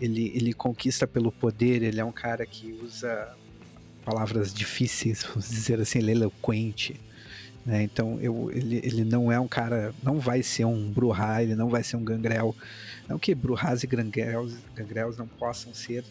ele, 0.00 0.32
ele 0.34 0.52
conquista 0.52 1.06
pelo 1.06 1.30
poder, 1.32 1.82
ele 1.82 2.00
é 2.00 2.04
um 2.04 2.12
cara 2.12 2.44
que 2.46 2.72
usa 2.82 3.28
palavras 4.04 4.52
difíceis, 4.54 5.22
vamos 5.28 5.48
dizer 5.48 5.80
assim, 5.80 5.98
ele 5.98 6.10
é 6.10 6.14
eloquente. 6.14 6.98
Né? 7.66 7.82
Então 7.82 8.18
eu, 8.20 8.50
ele, 8.54 8.80
ele 8.82 9.04
não 9.04 9.30
é 9.30 9.38
um 9.38 9.48
cara, 9.48 9.92
não 10.02 10.18
vai 10.18 10.42
ser 10.42 10.64
um 10.64 10.90
Bruhá, 10.90 11.42
ele 11.42 11.54
não 11.54 11.68
vai 11.68 11.82
ser 11.82 11.96
um 11.96 12.04
Gangrel. 12.04 12.54
Não 13.08 13.18
que 13.18 13.34
Bruhás 13.34 13.82
e 13.82 13.86
Gangrels, 13.86 14.54
Gangrels 14.74 15.18
não 15.18 15.26
possam 15.26 15.74
ser 15.74 16.04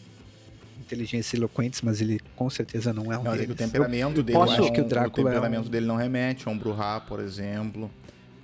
inteligentes 0.80 1.32
e 1.32 1.36
eloquentes, 1.36 1.82
mas 1.82 2.00
ele 2.00 2.20
com 2.36 2.48
certeza 2.48 2.92
não 2.92 3.12
é 3.12 3.18
um 3.18 3.24
Não, 3.24 3.32
é 3.32 3.38
que 3.38 3.44
o 3.44 3.54
deles. 3.54 3.56
temperamento 3.72 4.22
dele 4.22 4.38
posso- 4.38 4.54
é 4.54 4.56
um, 4.60 4.64
acho 4.64 4.72
que 4.72 4.80
o 4.80 4.84
Drácula 4.84 5.30
é 5.30 5.34
temperamento 5.34 5.66
um- 5.66 5.70
dele 5.70 5.86
não 5.86 5.96
remete 5.96 6.48
a 6.48 6.50
um 6.52 6.56
Bruhá, 6.58 7.00
por 7.00 7.20
exemplo. 7.20 7.90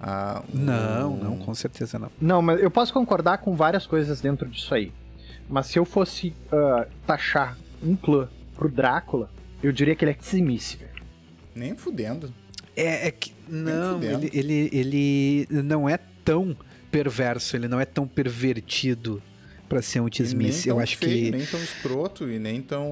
a 0.01 0.43
um- 0.53 0.59
Não, 0.59 1.17
não, 1.17 1.39
com 1.39 1.55
certeza 1.55 1.99
não. 1.99 2.11
Não, 2.21 2.43
mas 2.43 2.61
eu 2.61 2.71
posso 2.71 2.93
concordar 2.93 3.39
com 3.39 3.55
várias 3.55 3.87
coisas 3.87 4.21
dentro 4.21 4.47
disso 4.49 4.75
aí. 4.75 4.93
Mas 5.49 5.67
se 5.67 5.79
eu 5.79 5.85
fosse 5.85 6.35
ah, 6.51 6.87
taxar 7.07 7.59
um 7.83 7.95
clã 7.95 8.29
pro 8.55 8.69
Drácula, 8.69 9.31
eu 9.63 9.73
diria 9.73 9.95
que 9.95 10.05
ele 10.05 10.13
é 10.13 10.15
Tzimice, 10.15 10.77
velho. 10.77 10.91
Nem 11.55 11.77
fudendo. 11.77 12.33
É, 12.77 13.09
é 13.09 13.11
que 13.11 13.33
não, 13.49 13.95
fudendo. 13.95 14.27
ele, 14.33 14.71
ele, 14.73 15.47
ele 15.51 15.63
não 15.63 15.89
é 15.89 15.99
tão 16.25 16.57
perverso, 16.91 17.57
ele 17.57 17.69
não 17.69 17.81
é 17.81 17.85
tão 17.85 18.07
pervertido 18.07 19.23
pra 19.69 19.83
ser 19.83 20.01
um 20.01 20.09
E 20.09 20.11
Tismice. 20.11 20.69
Eu 20.69 20.79
acho 20.79 20.97
feio, 20.97 21.33
que 21.33 21.39
Nem 21.39 21.47
tão 21.47 21.61
escroto 21.61 22.31
e 22.31 22.39
nem 22.39 22.63
tão. 22.63 22.89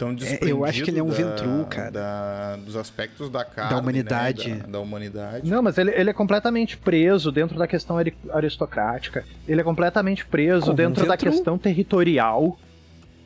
Tão 0.00 0.16
É, 0.26 0.38
eu 0.50 0.64
acho 0.64 0.82
que 0.82 0.90
ele 0.90 0.98
é 0.98 1.02
um 1.02 1.08
desprendido 1.08 1.36
Ventru, 1.36 1.58
da- 1.58 1.64
cara. 1.66 1.90
da- 1.90 2.56
dos 2.56 2.74
aspectos 2.74 3.28
da 3.28 3.44
carne, 3.44 3.78
humanidade. 3.78 4.48
né, 4.50 4.56
Da, 4.62 4.66
da 4.66 4.80
humanidade. 4.80 5.48
Não, 5.50 5.60
mas 5.62 5.76
ele, 5.76 5.90
ele 5.90 6.08
é 6.08 6.12
completamente 6.14 6.78
preso 6.78 7.30
dentro 7.30 7.58
da 7.58 7.68
questão 7.68 7.98
ari- 7.98 8.16
aristocrática. 8.30 9.24
Ele 9.46 9.60
é 9.60 9.64
completamente 9.64 10.24
preso 10.24 10.62
Como 10.62 10.72
um 10.72 10.76
dentro 10.76 11.04
da 11.06 11.12
Ventru. 11.16 11.30
questão 11.30 11.58
territorial. 11.58 12.58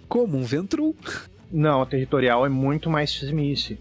como 0.08 0.36
um 0.36 0.42
Ventru. 0.42 0.94
Não, 1.50 1.80
a 1.82 1.86
territorial 1.86 2.44
é 2.44 2.48
muito 2.48 2.90
mais 2.90 3.10
Tzimice. 3.12 3.78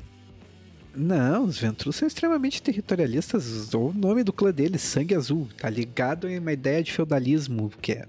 Não, 0.96 1.46
os 1.46 1.58
Ventrus 1.58 1.96
são 1.96 2.08
extremamente 2.08 2.62
territorialistas. 2.62 3.74
O 3.74 3.92
nome 3.96 4.24
do 4.24 4.32
clã 4.32 4.52
deles, 4.52 4.82
Sangue 4.82 5.16
Azul, 5.16 5.48
tá 5.60 5.68
ligado 5.70 6.30
em 6.30 6.38
uma 6.38 6.54
ideia 6.54 6.84
de 6.84 6.94
feudalismo, 6.94 7.72
que 7.82 7.94
é 7.94 8.06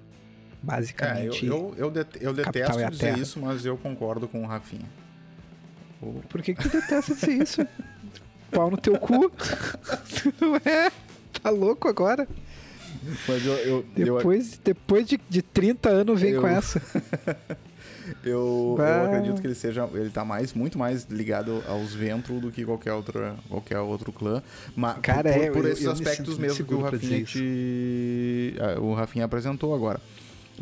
É, 0.67 0.71
eu, 0.71 0.77
basicamente. 0.77 1.47
eu, 1.47 1.75
eu, 1.77 1.91
det- 1.91 2.07
eu 2.21 2.35
Capital 2.35 2.53
detesto 2.53 2.79
é 2.81 2.91
dizer 2.91 3.07
terra. 3.07 3.19
isso, 3.19 3.41
mas 3.41 3.65
eu 3.67 3.77
concordo 3.77 4.27
com 4.29 4.43
o 4.43 4.47
Rafinha. 4.47 4.89
Por 6.29 6.43
que, 6.43 6.55
que 6.55 6.63
tu 6.63 6.69
detesta 6.69 7.15
dizer 7.15 7.43
isso? 7.43 7.67
Pau 8.51 8.71
no 8.71 8.77
teu 8.77 8.99
cu? 8.99 9.31
Não 10.41 10.57
é? 10.57 10.91
Tá 11.43 11.51
louco 11.51 11.89
agora? 11.89 12.29
Mas 13.29 13.45
eu, 13.45 13.53
eu, 13.55 13.85
eu, 13.97 14.17
Depois, 14.17 14.59
depois 14.63 15.07
de, 15.07 15.19
de 15.29 15.43
30 15.43 15.89
anos 15.89 16.21
vem 16.21 16.33
Eu- 16.33 16.41
com 16.43 16.47
essa. 16.49 16.81
eu, 18.25 18.77
eu 18.79 19.05
acredito 19.05 19.41
que 19.41 19.47
ele 19.47 19.55
seja. 19.55 19.89
Ele 19.93 20.11
tá 20.11 20.25
mais, 20.25 20.53
muito 20.55 20.79
mais 20.79 21.05
ligado 21.11 21.63
aos 21.69 21.95
Ventru 21.95 22.39
do 22.41 22.51
que 22.53 22.65
qualquer, 22.65 22.93
outra, 22.93 23.35
qualquer 23.49 23.79
outro 23.81 24.13
clã. 24.13 24.43
Mas 24.77 24.99
Cara, 24.99 25.33
por, 25.33 25.43
é, 25.43 25.51
por 25.51 25.65
eu- 25.65 25.73
esses 25.73 25.85
eu 25.85 25.95
me 25.95 26.01
aspectos 26.03 26.35
sinto 26.35 26.41
mesmo 26.41 26.65
que 26.67 26.75
o 26.75 26.81
Rafinha, 26.83 27.25
te, 27.25 28.55
ah, 28.61 28.81
o 28.81 28.95
Rafinha 28.95 29.25
apresentou 29.25 29.75
agora. 29.75 30.01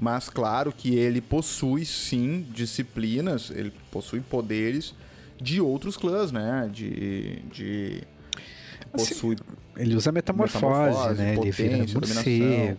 Mas 0.01 0.29
claro 0.29 0.73
que 0.73 0.95
ele 0.95 1.21
possui 1.21 1.85
sim 1.85 2.47
disciplinas, 2.53 3.51
ele 3.51 3.73
possui 3.91 4.21
poderes 4.21 4.95
de 5.41 5.61
outros 5.61 5.97
clãs, 5.97 6.33
né? 6.33 6.69
De. 6.73 7.41
de 7.53 8.03
Assim, 8.93 9.15
possui 9.15 9.37
Ele 9.77 9.95
usa 9.95 10.13
metamorfose, 10.13 10.65
Metamorfose, 10.65 11.19
né? 11.21 11.37
Ele 11.37 11.51
vira 11.51 11.79
potência, 11.79 11.95
morcego. 11.95 12.41
dominação. 12.41 12.77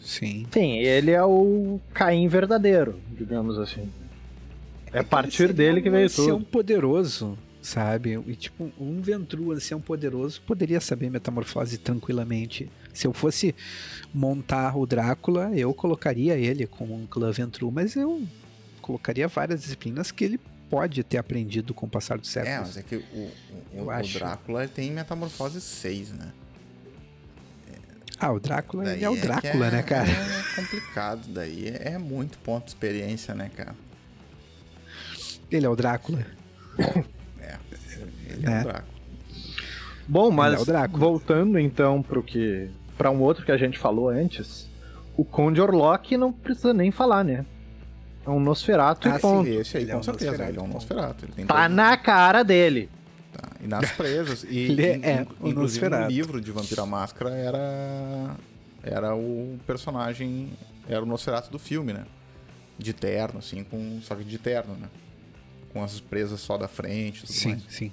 Sim. 0.00 0.46
Sim, 0.50 0.72
ele 0.78 1.10
é 1.12 1.22
o 1.24 1.80
Caim 1.94 2.26
verdadeiro, 2.28 2.98
digamos 3.16 3.58
assim. 3.58 3.88
É 4.92 4.98
a 4.98 5.04
partir 5.04 5.44
Ele 5.44 5.52
dele 5.52 5.80
que 5.80 5.88
um 5.88 5.92
veio 5.92 6.10
tudo. 6.10 6.44
poderoso, 6.44 7.38
sabe? 7.62 8.20
E 8.26 8.34
tipo, 8.34 8.70
um 8.78 9.00
Ventru, 9.00 9.52
ancião 9.52 9.80
poderoso, 9.80 10.42
poderia 10.42 10.80
saber 10.80 11.08
metamorfose 11.10 11.78
tranquilamente. 11.78 12.68
Se 12.92 13.06
eu 13.06 13.12
fosse 13.12 13.54
montar 14.12 14.76
o 14.76 14.86
Drácula, 14.86 15.50
eu 15.56 15.72
colocaria 15.72 16.36
ele 16.36 16.66
como 16.66 16.94
um 16.94 17.06
clã 17.06 17.30
Ventru, 17.32 17.70
mas 17.70 17.96
eu 17.96 18.22
colocaria 18.80 19.26
várias 19.28 19.62
disciplinas 19.62 20.10
que 20.10 20.24
ele 20.24 20.40
pode 20.68 21.02
ter 21.04 21.18
aprendido 21.18 21.72
com 21.74 21.86
o 21.86 21.88
passar 21.88 22.18
dos 22.18 22.34
É, 22.36 22.42
séculos. 22.44 22.68
mas 22.68 22.76
é 22.76 22.82
que 22.82 22.96
o, 22.96 23.00
o, 23.00 23.32
Eu 23.74 23.84
o 23.86 23.90
acho. 23.90 24.18
Drácula 24.18 24.62
ele 24.64 24.72
tem 24.72 24.90
metamorfose 24.90 25.60
6, 25.60 26.12
né? 26.12 26.32
Ah, 28.18 28.30
o 28.30 28.38
Drácula, 28.38 28.84
Daí 28.84 29.02
é 29.02 29.10
o 29.10 29.14
que 29.14 29.20
Drácula, 29.22 29.66
é- 29.66 29.70
né, 29.72 29.82
cara? 29.82 30.08
É 30.08 30.56
complicado, 30.60 31.26
daí 31.28 31.68
é, 31.68 31.92
é 31.94 31.98
muito 31.98 32.38
ponto 32.38 32.64
de 32.64 32.70
experiência, 32.70 33.34
né, 33.34 33.50
cara? 33.56 33.74
Ele 35.50 35.66
é 35.66 35.68
o 35.68 35.74
Drácula. 35.74 36.24
Ele 36.78 36.86
é, 37.40 37.48
É. 37.48 38.60
o 38.60 38.62
Drácula. 38.62 38.84
Bom, 40.06 40.30
mas 40.30 40.54
é 40.54 40.58
o 40.58 40.64
Drácula. 40.64 40.98
voltando 41.00 41.58
então 41.58 42.00
pro 42.02 42.22
que 42.22 42.70
para 42.96 43.10
um 43.10 43.20
outro 43.20 43.44
que 43.44 43.52
a 43.52 43.56
gente 43.56 43.78
falou 43.78 44.08
antes, 44.08 44.68
o 45.16 45.24
Conde 45.24 45.60
Orlok 45.60 46.16
não 46.16 46.32
precisa 46.32 46.72
nem 46.72 46.90
falar, 46.90 47.24
né? 47.24 47.44
É 48.24 48.30
um 48.30 48.38
Nosferatu 48.38 49.08
Ah, 49.08 49.12
e 49.12 49.14
sim, 49.14 49.20
ponto. 49.20 49.48
Esse 49.48 49.76
aí, 49.76 49.82
Ele 49.84 49.90
é 49.90 49.94
com 49.94 50.00
um 50.00 50.02
certeza, 50.04 50.44
ele 50.48 50.56
é 50.58 50.60
um 50.60 50.64
ponto. 50.64 50.74
Nosferatu. 50.74 51.24
Ele 51.24 51.32
tem 51.32 51.46
Tá 51.46 51.68
na 51.68 51.96
cara 51.96 52.42
dele. 52.44 52.88
tá. 53.32 53.48
E 53.60 53.66
nas 53.66 53.90
presas. 53.96 54.44
E, 54.44 54.58
Ele 54.58 54.86
é- 54.86 54.96
in- 54.96 55.02
é, 55.04 55.22
in- 55.22 55.26
o 55.40 55.48
inclusive 55.48 55.54
Nosferatu. 55.88 56.02
no 56.04 56.08
livro 56.10 56.40
de 56.40 56.52
Vampira 56.52 56.86
Máscara 56.86 57.30
era, 57.34 58.36
era 58.82 59.14
o 59.16 59.58
personagem, 59.66 60.50
era 60.88 61.02
o 61.02 61.06
Nosferatu 61.06 61.50
do 61.50 61.58
filme, 61.58 61.92
né? 61.92 62.04
De 62.78 62.92
terno, 62.92 63.38
assim, 63.40 63.64
com, 63.64 63.98
só 64.02 64.14
que 64.14 64.24
de 64.24 64.38
terno, 64.38 64.74
né? 64.74 64.88
Com 65.72 65.82
as 65.82 65.98
presas 66.00 66.40
só 66.40 66.56
da 66.56 66.68
frente 66.68 67.18
e 67.18 67.26
tudo 67.26 67.32
Sim, 67.32 67.48
mais. 67.50 67.62
sim. 67.68 67.92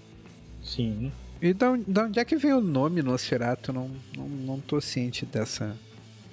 Sim. 0.61 1.11
E 1.41 1.53
da 1.53 1.71
onde, 1.71 1.85
da 1.87 2.03
onde 2.03 2.19
é 2.19 2.25
que 2.25 2.35
veio 2.35 2.57
o 2.57 2.61
nome 2.61 3.01
Nosferatu? 3.01 3.71
Não, 3.71 3.89
não, 4.15 4.27
não 4.27 4.59
tô 4.59 4.79
ciente 4.81 5.25
dessa 5.25 5.75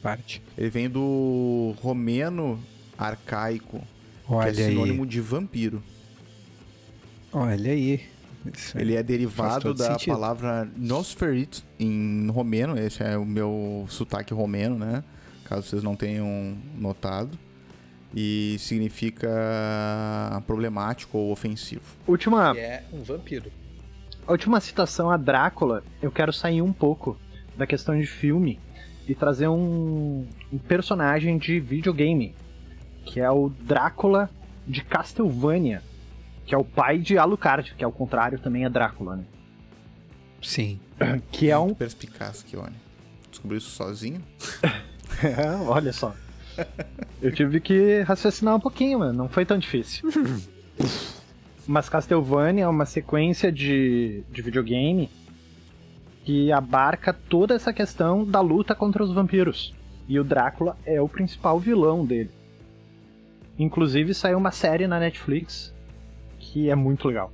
parte. 0.02 0.42
Ele 0.58 0.68
vem 0.70 0.88
do 0.90 1.75
romeno 1.80 2.58
arcaico, 2.98 3.80
Olha 4.28 4.52
que 4.52 4.60
é 4.60 4.64
aí. 4.66 4.70
sinônimo 4.70 5.06
de 5.06 5.20
vampiro. 5.20 5.82
Olha 7.32 7.72
aí. 7.72 8.00
Isso 8.52 8.76
aí. 8.76 8.82
Ele 8.84 8.94
é 8.94 9.02
derivado 9.02 9.75
da 9.75 9.92
sentido. 9.92 10.12
palavra 10.12 10.68
Nosferit 10.76 11.64
em 11.78 12.28
romeno, 12.28 12.78
esse 12.78 13.02
é 13.02 13.16
o 13.16 13.25
meu 13.25 13.86
sotaque 13.88 14.32
romeno, 14.34 14.78
né? 14.78 15.04
Caso 15.44 15.68
vocês 15.68 15.82
não 15.82 15.94
tenham 15.94 16.56
notado. 16.76 17.38
E 18.14 18.56
significa 18.58 19.28
problemático 20.46 21.18
ou 21.18 21.30
ofensivo. 21.32 21.82
Última, 22.06 22.56
é 22.56 22.82
um 22.92 23.02
vampiro. 23.02 23.50
A 24.26 24.33
última 24.33 24.61
citação 24.61 25.11
a 25.11 25.16
Drácula, 25.16 25.85
eu 26.02 26.11
quero 26.11 26.33
sair 26.33 26.61
um 26.61 26.73
pouco 26.73 27.16
da 27.56 27.66
questão 27.66 27.99
de 27.99 28.06
filme 28.06 28.59
e 29.06 29.14
trazer 29.14 29.47
um, 29.49 30.26
um 30.52 30.59
personagem 30.59 31.38
de 31.38 31.61
videogame, 31.61 32.35
que 33.04 33.21
é 33.21 33.30
o 33.30 33.49
Drácula 33.49 34.28
de 34.66 34.83
Castlevania, 34.83 35.80
que 36.45 36.54
é 36.54 36.59
o 36.59 36.64
pai 36.64 36.99
de 36.99 37.16
Alucard, 37.16 37.75
que 37.78 37.85
ao 37.85 37.92
contrário 37.92 38.38
também 38.38 38.64
é 38.64 38.68
Drácula, 38.68 39.16
né? 39.16 39.25
Sim. 40.42 40.80
Que 41.30 41.50
é 41.50 41.59
um. 41.59 41.75
Perspicaz, 41.75 42.42
Kione. 42.42 42.75
Descobriu 43.30 43.59
isso 43.59 43.71
sozinho? 43.71 44.23
É, 45.23 45.50
olha 45.68 45.92
só. 45.92 46.14
Eu 47.21 47.30
tive 47.33 47.61
que 47.61 48.00
raciocinar 48.02 48.56
um 48.56 48.61
pouquinho, 48.61 49.00
mano. 49.00 49.12
Não 49.12 49.28
foi 49.28 49.45
tão 49.45 49.59
difícil. 49.59 50.09
Mas 51.66 51.88
Castlevania 51.88 52.64
é 52.64 52.68
uma 52.68 52.87
sequência 52.87 53.50
de, 53.50 54.23
de 54.30 54.42
videogame 54.42 55.11
que 56.25 56.50
abarca 56.52 57.12
toda 57.12 57.54
essa 57.54 57.73
questão 57.73 58.25
da 58.25 58.40
luta 58.40 58.75
contra 58.75 59.02
os 59.02 59.12
vampiros. 59.12 59.75
E 60.08 60.18
o 60.18 60.25
Drácula 60.25 60.76
é 60.85 61.00
o 61.00 61.08
principal 61.08 61.58
vilão 61.58 62.04
dele. 62.04 62.30
Inclusive 63.58 64.14
saiu 64.14 64.38
uma 64.38 64.50
série 64.50 64.87
na 64.87 65.00
Netflix 65.00 65.75
que 66.38 66.70
é 66.70 66.75
muito 66.75 67.08
legal. 67.08 67.32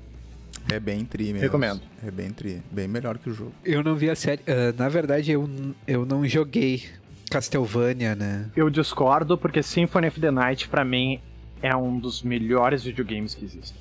É 0.70 0.78
bem 0.78 1.04
tri 1.04 1.24
mesmo. 1.26 1.40
Recomendo. 1.40 1.80
É 2.06 2.10
bem 2.10 2.30
tri. 2.30 2.62
Bem 2.70 2.86
melhor 2.86 3.18
que 3.18 3.28
o 3.28 3.34
jogo. 3.34 3.52
Eu 3.64 3.82
não 3.82 3.94
vi 3.96 4.08
a 4.08 4.14
série. 4.14 4.42
ah, 4.46 4.72
na 4.76 4.88
verdade, 4.88 5.32
eu, 5.32 5.48
eu 5.86 6.06
não 6.06 6.26
joguei 6.26 6.84
Castlevania, 7.30 8.14
né? 8.14 8.50
Eu 8.54 8.70
discordo 8.70 9.36
porque 9.36 9.62
Symphony 9.62 10.08
of 10.08 10.20
the 10.20 10.30
Night 10.30 10.68
pra 10.68 10.84
mim 10.84 11.20
é 11.60 11.74
um 11.74 11.98
dos 11.98 12.22
melhores 12.22 12.84
videogames 12.84 13.34
que 13.34 13.44
existem. 13.44 13.76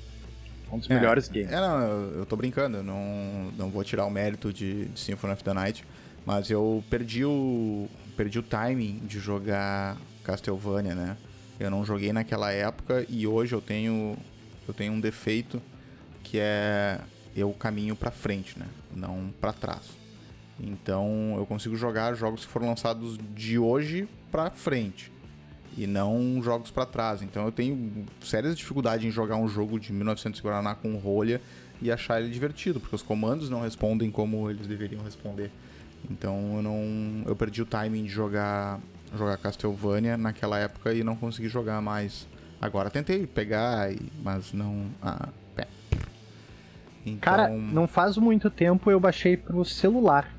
Um 0.72 0.78
dos 0.78 0.88
melhores 0.88 1.28
games. 1.28 1.52
É, 1.52 1.56
não, 1.56 1.80
eu, 1.82 2.18
eu 2.20 2.26
tô 2.26 2.34
brincando, 2.34 2.78
eu 2.78 2.82
não, 2.82 3.52
não 3.58 3.68
vou 3.68 3.84
tirar 3.84 4.06
o 4.06 4.10
mérito 4.10 4.50
de, 4.50 4.86
de 4.86 4.98
Symphony 4.98 5.34
of 5.34 5.44
the 5.44 5.52
Night, 5.52 5.84
mas 6.24 6.50
eu 6.50 6.82
perdi 6.88 7.24
o, 7.26 7.86
perdi 8.16 8.38
o 8.38 8.42
timing 8.42 9.00
de 9.04 9.18
jogar 9.18 9.98
Castlevania, 10.24 10.94
né? 10.94 11.16
Eu 11.60 11.70
não 11.70 11.84
joguei 11.84 12.10
naquela 12.10 12.50
época 12.50 13.04
e 13.06 13.26
hoje 13.26 13.54
eu 13.54 13.60
tenho, 13.60 14.16
eu 14.66 14.72
tenho 14.72 14.94
um 14.94 15.00
defeito 15.00 15.60
que 16.22 16.38
é 16.38 16.98
eu 17.36 17.52
caminho 17.52 17.94
pra 17.94 18.10
frente, 18.10 18.58
né? 18.58 18.66
Não 18.94 19.32
pra 19.40 19.52
trás. 19.52 19.90
Então 20.58 21.34
eu 21.36 21.44
consigo 21.44 21.76
jogar 21.76 22.14
jogos 22.14 22.46
que 22.46 22.50
foram 22.50 22.68
lançados 22.68 23.18
de 23.34 23.58
hoje 23.58 24.08
pra 24.30 24.50
frente 24.50 25.11
e 25.76 25.86
não 25.86 26.40
jogos 26.42 26.70
pra 26.70 26.86
trás. 26.86 27.22
Então 27.22 27.44
eu 27.44 27.52
tenho 27.52 28.06
sérias 28.20 28.56
dificuldades 28.56 29.06
em 29.06 29.10
jogar 29.10 29.36
um 29.36 29.48
jogo 29.48 29.78
de 29.78 29.92
1900 29.92 30.38
e 30.38 30.42
Guaraná 30.42 30.74
com 30.74 30.96
rolha 30.96 31.40
e 31.80 31.90
achar 31.90 32.20
ele 32.20 32.30
divertido, 32.30 32.78
porque 32.78 32.94
os 32.94 33.02
comandos 33.02 33.50
não 33.50 33.62
respondem 33.62 34.10
como 34.10 34.50
eles 34.50 34.66
deveriam 34.66 35.02
responder. 35.02 35.50
Então 36.10 36.56
eu 36.56 36.62
não 36.62 37.22
eu 37.26 37.36
perdi 37.36 37.62
o 37.62 37.66
timing 37.66 38.04
de 38.04 38.10
jogar 38.10 38.80
jogar 39.16 39.36
Castlevania 39.36 40.16
naquela 40.16 40.58
época 40.58 40.92
e 40.92 41.02
não 41.02 41.16
consegui 41.16 41.48
jogar 41.48 41.80
mais. 41.80 42.26
Agora 42.60 42.90
tentei 42.90 43.26
pegar, 43.26 43.88
mas 44.22 44.52
não 44.52 44.86
ah, 45.02 45.28
pé. 45.54 45.66
Então, 47.04 47.18
Cara, 47.20 47.48
não 47.48 47.88
faz 47.88 48.16
muito 48.16 48.48
tempo 48.48 48.90
eu 48.90 49.00
baixei 49.00 49.36
pro 49.36 49.64
celular. 49.64 50.32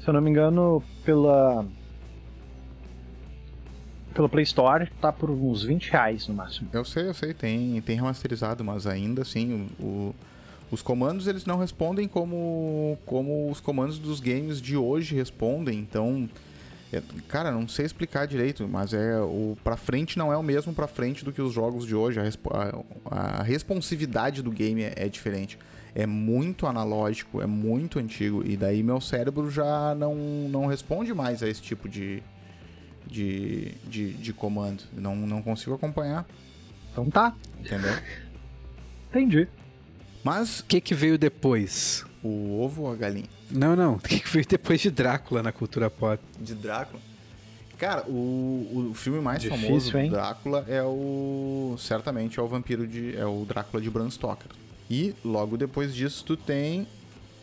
Se 0.00 0.08
eu 0.08 0.14
não 0.14 0.20
me 0.20 0.30
engano, 0.30 0.82
pela. 1.04 1.66
Pela 4.18 4.28
Play 4.28 4.42
Store, 4.42 4.90
tá 5.00 5.12
por 5.12 5.30
uns 5.30 5.62
20 5.62 5.92
reais 5.92 6.26
no 6.26 6.34
máximo. 6.34 6.68
Eu 6.72 6.84
sei, 6.84 7.06
eu 7.06 7.14
sei, 7.14 7.32
tem, 7.32 7.80
tem 7.82 7.94
remasterizado, 7.94 8.64
mas 8.64 8.84
ainda 8.84 9.22
assim, 9.22 9.68
o, 9.78 9.84
o- 9.84 10.14
os 10.72 10.82
comandos 10.82 11.28
eles 11.28 11.46
não 11.46 11.56
respondem 11.56 12.08
como, 12.08 12.98
como 13.06 13.48
os 13.48 13.60
comandos 13.60 13.96
dos 13.96 14.18
games 14.18 14.60
de 14.60 14.76
hoje 14.76 15.14
respondem, 15.14 15.78
então. 15.78 16.28
é- 16.92 17.00
cara, 17.28 17.52
não 17.52 17.68
sei 17.68 17.86
explicar 17.86 18.26
direito, 18.26 18.66
mas 18.66 18.92
é 18.92 19.20
o 19.20 19.56
pra 19.62 19.76
frente 19.76 20.18
não 20.18 20.32
é 20.32 20.36
o 20.36 20.42
mesmo 20.42 20.72
pra 20.74 20.88
frente 20.88 21.24
do 21.24 21.32
que 21.32 21.40
os 21.40 21.52
jogos 21.52 21.86
de 21.86 21.94
hoje. 21.94 22.18
A, 22.18 22.24
a- 23.08 23.38
a 23.40 23.42
responsividade 23.44 24.42
do 24.42 24.50
game 24.50 24.82
é, 24.82 24.94
é 24.96 25.08
diferente. 25.08 25.56
É 25.94 26.06
muito 26.06 26.66
analógico, 26.66 27.40
é 27.40 27.46
muito 27.46 28.00
antigo, 28.00 28.42
e 28.44 28.56
daí 28.56 28.82
meu 28.82 29.00
cérebro 29.00 29.48
já 29.48 29.94
não, 29.94 30.16
não 30.50 30.66
responde 30.66 31.14
mais 31.14 31.40
a 31.40 31.48
esse 31.48 31.62
tipo 31.62 31.88
de, 31.88 32.20
de, 33.08 33.72
de, 33.88 34.12
de 34.14 34.32
comando. 34.32 34.82
Não, 34.92 35.16
não 35.16 35.42
consigo 35.42 35.74
acompanhar. 35.74 36.26
Então 36.92 37.08
tá, 37.10 37.34
Entendeu? 37.60 37.92
entendi. 39.10 39.48
Mas 40.24 40.60
O 40.60 40.64
que, 40.64 40.80
que 40.80 40.94
veio 40.94 41.16
depois? 41.18 42.04
o 42.22 42.60
ovo 42.60 42.82
ou 42.82 42.92
a 42.92 42.96
galinha? 42.96 43.28
Não, 43.50 43.74
não. 43.76 43.94
O 43.94 43.98
que, 44.00 44.18
que 44.20 44.28
veio 44.28 44.44
depois 44.46 44.80
de 44.80 44.90
Drácula 44.90 45.42
na 45.42 45.52
cultura 45.52 45.88
pop? 45.88 46.22
De 46.40 46.54
Drácula? 46.54 47.00
Cara, 47.78 48.04
o, 48.08 48.88
o 48.90 48.94
filme 48.94 49.20
mais 49.20 49.40
Difícil, 49.40 49.66
famoso 49.66 49.92
do? 49.92 50.08
Drácula 50.10 50.64
é 50.68 50.82
o. 50.82 51.76
Certamente 51.78 52.40
é 52.40 52.42
o 52.42 52.48
vampiro 52.48 52.88
de. 52.88 53.16
É 53.16 53.24
o 53.24 53.44
Drácula 53.44 53.80
de 53.80 53.88
Bram 53.88 54.10
Stoker. 54.10 54.50
E 54.90 55.14
logo 55.24 55.56
depois 55.56 55.94
disso 55.94 56.24
tu 56.24 56.36
tem 56.36 56.88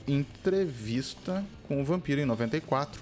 entrevista 0.05 1.43
com 1.67 1.81
o 1.81 1.85
vampiro 1.85 2.19
em 2.19 2.25
94. 2.25 3.01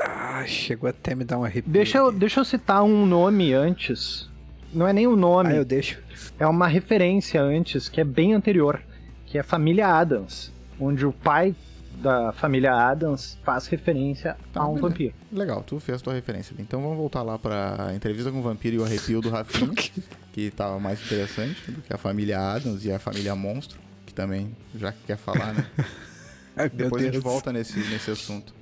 Ah, 0.00 0.44
chegou 0.46 0.88
até 0.88 1.14
me 1.14 1.24
dar 1.24 1.38
um 1.38 1.44
arrepio. 1.44 1.70
Deixa 1.72 1.98
eu, 1.98 2.08
aqui. 2.08 2.18
deixa 2.18 2.40
eu 2.40 2.44
citar 2.44 2.82
um 2.82 3.04
nome 3.06 3.52
antes. 3.52 4.28
Não 4.72 4.86
é 4.86 4.92
nem 4.92 5.06
o 5.06 5.16
nome, 5.16 5.50
Ah, 5.50 5.56
eu 5.56 5.64
deixo. 5.64 5.98
é 6.38 6.46
uma 6.46 6.66
referência 6.68 7.40
antes 7.42 7.88
que 7.88 8.00
é 8.00 8.04
bem 8.04 8.34
anterior, 8.34 8.80
que 9.26 9.38
é 9.38 9.42
Família 9.42 9.88
Adams, 9.88 10.52
onde 10.78 11.06
o 11.06 11.12
pai 11.12 11.54
da 12.02 12.32
família 12.32 12.72
Adams 12.72 13.36
faz 13.42 13.66
referência 13.66 14.36
Tá, 14.52 14.60
a 14.60 14.64
um 14.68 14.74
beleza. 14.74 14.88
vampiro. 14.88 15.14
Legal, 15.32 15.62
tu 15.66 15.80
fez 15.80 16.00
tua 16.02 16.12
referência. 16.14 16.54
Então 16.58 16.80
vamos 16.82 16.96
voltar 16.96 17.22
lá 17.22 17.38
pra 17.38 17.92
entrevista 17.94 18.30
com 18.30 18.38
o 18.38 18.42
vampiro 18.42 18.76
e 18.76 18.78
o 18.78 18.84
arrepio 18.84 19.20
do 19.20 19.30
Rafinha, 19.30 19.72
que 20.32 20.50
tava 20.50 20.78
mais 20.78 21.00
interessante 21.04 21.70
do 21.72 21.80
que 21.82 21.92
a 21.92 21.98
família 21.98 22.38
Adams 22.38 22.84
e 22.84 22.92
a 22.92 22.98
família 23.00 23.34
Monstro, 23.34 23.80
que 24.06 24.14
também 24.14 24.54
já 24.76 24.92
que 24.92 24.98
quer 25.06 25.16
falar, 25.16 25.54
né? 25.54 25.66
Ai, 26.56 26.68
Depois 26.68 27.02
a 27.02 27.04
gente 27.06 27.12
Deus. 27.14 27.24
volta 27.24 27.52
nesse, 27.52 27.78
nesse 27.80 28.10
assunto. 28.10 28.54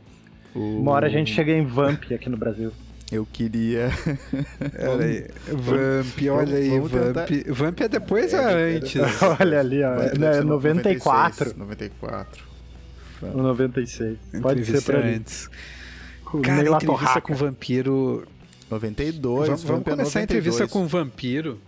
O- 0.57 0.81
Uma 0.81 0.92
hora 0.92 1.07
a 1.07 1.11
gente 1.11 1.33
chega 1.33 1.53
em 1.53 1.64
Vamp 1.64 2.05
aqui 2.12 2.29
no 2.29 2.37
Brasil. 2.37 2.73
Eu 3.12 3.25
queria. 3.33 3.90
Olha 4.88 5.05
aí. 5.07 5.27
Vamp, 5.47 6.29
olha 6.29 6.57
aí, 6.57 6.71
vamos 6.71 6.90
Vamp. 6.90 7.31
Vamp 7.51 7.81
é 7.83 7.88
depois 7.88 8.35
ou 8.35 8.40
É, 8.40 8.73
é 8.73 8.77
antes? 8.77 9.01
Olha 9.40 9.61
ali, 9.61 9.83
ó. 9.85 9.95
É, 9.95 10.09
deve 10.11 10.35
ser 10.38 10.45
94 10.45 11.55
94. 11.57 12.45
ou 13.23 13.42
96. 13.42 14.19
Pode 14.42 14.64
ser 14.64 14.97
ali. 14.97 15.14
antes. 15.14 15.49
Com 16.25 16.42
Cara, 16.42 16.69
entrevista 16.69 17.21
com 17.21 17.35
vampiro. 17.35 18.27
92. 18.69 19.47
vamos 19.47 19.62
vamos 19.62 19.81
é 19.87 19.90
começar 19.90 20.19
a 20.19 20.23
92. 20.23 20.25
entrevista 20.25 20.66
com 20.66 20.87
vampiro. 20.88 21.61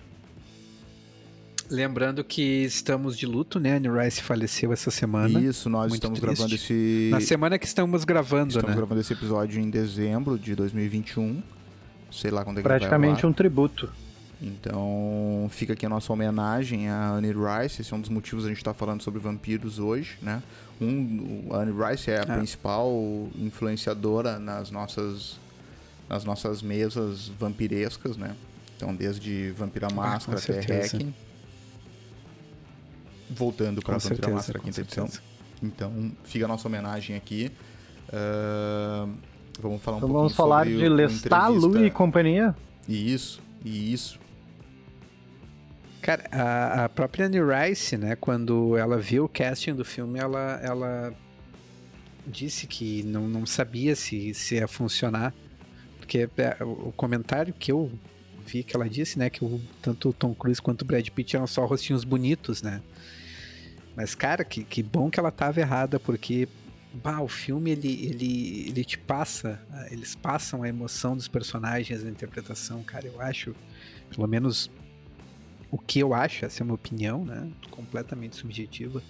Lembrando 1.70 2.24
que 2.24 2.42
estamos 2.64 3.16
de 3.16 3.26
luto, 3.26 3.60
né? 3.60 3.76
Anne 3.76 3.88
Rice 3.88 4.22
faleceu 4.22 4.72
essa 4.72 4.90
semana. 4.90 5.38
Isso, 5.40 5.68
nós 5.68 5.88
Muito 5.90 5.94
estamos 5.96 6.18
triste. 6.20 6.36
gravando 6.36 6.54
esse. 6.54 7.08
Na 7.10 7.20
semana 7.20 7.58
que 7.58 7.66
estamos 7.66 8.04
gravando, 8.04 8.48
Estamos 8.50 8.70
né? 8.70 8.76
gravando 8.76 9.00
esse 9.00 9.12
episódio 9.12 9.60
em 9.60 9.68
dezembro 9.68 10.38
de 10.38 10.54
2021. 10.54 11.42
Sei 12.10 12.30
lá 12.30 12.42
quando 12.42 12.58
é 12.58 12.62
que 12.62 12.68
Praticamente 12.68 13.26
um 13.26 13.32
tributo. 13.32 13.90
Então, 14.40 15.48
fica 15.50 15.72
aqui 15.72 15.84
a 15.84 15.88
nossa 15.88 16.12
homenagem 16.12 16.88
a 16.88 17.10
Anne 17.10 17.32
Rice. 17.32 17.82
Esse 17.82 17.92
é 17.92 17.96
um 17.96 18.00
dos 18.00 18.08
motivos 18.08 18.44
a 18.44 18.48
gente 18.48 18.58
estar 18.58 18.72
falando 18.72 19.02
sobre 19.02 19.20
vampiros 19.20 19.78
hoje, 19.78 20.16
né? 20.22 20.42
Um, 20.80 21.48
a 21.50 21.56
Anne 21.58 21.72
Rice 21.72 22.10
é 22.10 22.20
a 22.20 22.22
Ah. 22.22 22.36
principal 22.36 22.90
influenciadora 23.36 24.38
nas 24.38 24.70
nossas, 24.70 25.38
nas 26.08 26.24
nossas 26.24 26.62
mesas 26.62 27.28
vampirescas, 27.38 28.16
né? 28.16 28.34
Então, 28.76 28.94
desde 28.94 29.50
Vampira 29.50 29.88
Máscara 29.92 30.38
Ah, 30.38 30.40
até 30.42 30.52
certeza. 30.62 30.96
Hacking. 30.96 31.14
Voltando 33.30 33.82
para 33.82 33.94
Com 33.94 34.08
Vampira 34.08 34.28
Máscara, 34.30 34.58
quinta 34.58 34.80
edição. 34.80 35.08
Então, 35.62 36.12
fica 36.24 36.44
a 36.44 36.48
nossa 36.48 36.68
homenagem 36.68 37.16
aqui. 37.16 37.50
Ahn, 38.12 39.14
vamos 39.60 39.82
falar 39.82 39.96
um 39.96 39.98
Então 39.98 40.08
pouquinho 40.08 40.12
vamos 40.12 40.34
falar 40.34 40.66
de 40.66 40.88
Lestat, 40.88 41.50
Lu 41.50 41.84
e 41.84 41.90
companhia. 41.90 42.54
E 42.88 43.12
isso, 43.12 43.42
e 43.64 43.92
isso. 43.92 44.18
Cara, 46.00 46.24
a, 46.32 46.84
a 46.84 46.88
própria 46.88 47.26
Anne 47.26 47.38
Rice, 47.40 47.96
né, 47.96 48.16
quando 48.16 48.76
ela 48.76 48.98
viu 48.98 49.24
o 49.24 49.28
casting 49.28 49.74
do 49.74 49.84
filme, 49.84 50.18
ela, 50.18 50.58
ela 50.62 51.12
disse 52.26 52.66
que 52.66 53.02
não, 53.02 53.28
não 53.28 53.44
sabia 53.44 53.94
se, 53.94 54.32
se 54.32 54.54
ia 54.54 54.68
funcionar. 54.68 55.34
Porque 55.98 56.28
é, 56.38 56.64
o 56.64 56.92
comentário 56.96 57.52
que 57.52 57.70
eu 57.70 57.90
vi 58.48 58.64
que 58.64 58.74
ela 58.74 58.88
disse, 58.88 59.18
né, 59.18 59.28
que 59.28 59.44
o, 59.44 59.60
tanto 59.82 60.08
o 60.08 60.12
Tom 60.12 60.34
Cruise 60.34 60.60
quanto 60.60 60.82
o 60.82 60.84
Brad 60.84 61.06
Pitt 61.08 61.36
eram 61.36 61.46
só 61.46 61.64
rostinhos 61.66 62.04
bonitos, 62.04 62.62
né. 62.62 62.80
Mas, 63.94 64.14
cara, 64.14 64.44
que, 64.44 64.64
que 64.64 64.82
bom 64.82 65.10
que 65.10 65.20
ela 65.20 65.30
tava 65.30 65.60
errada, 65.60 66.00
porque 66.00 66.48
bah, 66.94 67.20
o 67.20 67.28
filme, 67.28 67.70
ele, 67.72 68.06
ele, 68.06 68.68
ele 68.68 68.84
te 68.84 68.96
passa, 68.96 69.60
ah, 69.72 69.86
eles 69.90 70.14
passam 70.14 70.62
a 70.62 70.68
emoção 70.68 71.16
dos 71.16 71.28
personagens, 71.28 72.04
a 72.04 72.08
interpretação, 72.08 72.82
cara, 72.82 73.06
eu 73.06 73.20
acho, 73.20 73.54
pelo 74.10 74.26
menos 74.26 74.70
o 75.70 75.78
que 75.78 75.98
eu 75.98 76.14
acho, 76.14 76.44
essa 76.44 76.62
é 76.62 76.64
uma 76.64 76.74
opinião, 76.74 77.24
né? 77.24 77.50
Completamente 77.70 78.36
subjetiva. 78.36 79.02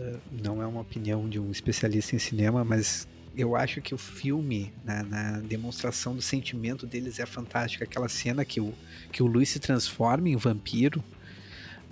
uh, 0.00 0.20
não 0.42 0.62
é 0.62 0.66
uma 0.66 0.80
opinião 0.80 1.28
de 1.28 1.38
um 1.38 1.50
especialista 1.50 2.16
em 2.16 2.18
cinema, 2.18 2.64
mas 2.64 3.06
eu 3.36 3.54
acho 3.54 3.80
que 3.80 3.94
o 3.94 3.98
filme, 3.98 4.72
na, 4.84 5.02
na, 5.02 5.40
demonstração 5.40 6.14
do 6.14 6.22
sentimento 6.22 6.86
deles, 6.86 7.18
é 7.18 7.26
fantástico. 7.26 7.84
Aquela 7.84 8.08
cena 8.08 8.44
que 8.44 8.60
o, 8.60 8.74
que 9.12 9.22
o 9.22 9.26
Luiz 9.26 9.48
se 9.48 9.58
transforma 9.58 10.28
em 10.28 10.36
vampiro 10.36 11.02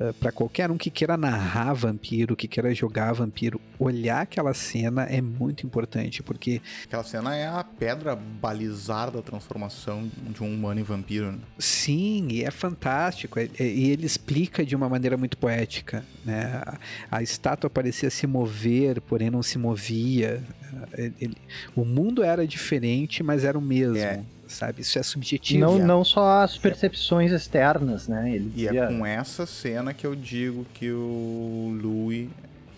uh, 0.00 0.12
para 0.14 0.32
qualquer 0.32 0.70
um 0.70 0.76
que 0.76 0.90
queira 0.90 1.16
narrar 1.16 1.72
vampiro, 1.72 2.36
que 2.36 2.48
queira 2.48 2.74
jogar 2.74 3.12
vampiro, 3.12 3.60
olhar 3.78 4.22
aquela 4.22 4.54
cena 4.54 5.04
é 5.04 5.20
muito 5.20 5.66
importante, 5.66 6.22
porque. 6.22 6.60
Aquela 6.84 7.04
cena 7.04 7.36
é 7.36 7.46
a 7.46 7.62
pedra 7.64 8.16
balizar 8.16 9.10
da 9.10 9.22
transformação 9.22 10.10
de 10.28 10.42
um 10.42 10.52
humano 10.52 10.80
em 10.80 10.82
vampiro. 10.82 11.32
Né? 11.32 11.38
Sim, 11.58 12.28
e 12.30 12.44
é 12.44 12.50
fantástico. 12.50 13.38
É, 13.38 13.48
é, 13.58 13.66
e 13.66 13.90
ele 13.90 14.06
explica 14.06 14.64
de 14.64 14.74
uma 14.74 14.88
maneira 14.88 15.16
muito 15.16 15.36
poética. 15.36 16.04
Né? 16.24 16.62
A, 16.64 16.78
a 17.18 17.22
estátua 17.22 17.68
parecia 17.68 18.10
se 18.10 18.26
mover, 18.26 19.00
porém 19.00 19.30
não 19.30 19.42
se 19.42 19.58
movia. 19.58 20.42
Ele, 20.96 21.36
o 21.74 21.84
mundo 21.84 22.22
era 22.22 22.46
diferente, 22.46 23.22
mas 23.22 23.44
era 23.44 23.58
o 23.58 23.62
mesmo. 23.62 23.96
É 23.96 24.22
sabe? 24.48 24.82
Isso 24.82 24.98
é 24.98 25.02
subjetivo. 25.02 25.60
Não, 25.60 25.78
não 25.78 26.04
só 26.04 26.42
as 26.42 26.56
percepções 26.56 27.32
externas, 27.32 28.08
né? 28.08 28.34
Ele 28.34 28.52
e 28.56 28.66
é 28.68 28.86
com 28.86 29.04
essa 29.04 29.46
cena 29.46 29.94
que 29.94 30.06
eu 30.06 30.14
digo 30.14 30.66
que 30.74 30.90
o 30.90 31.78
Louis 31.82 32.28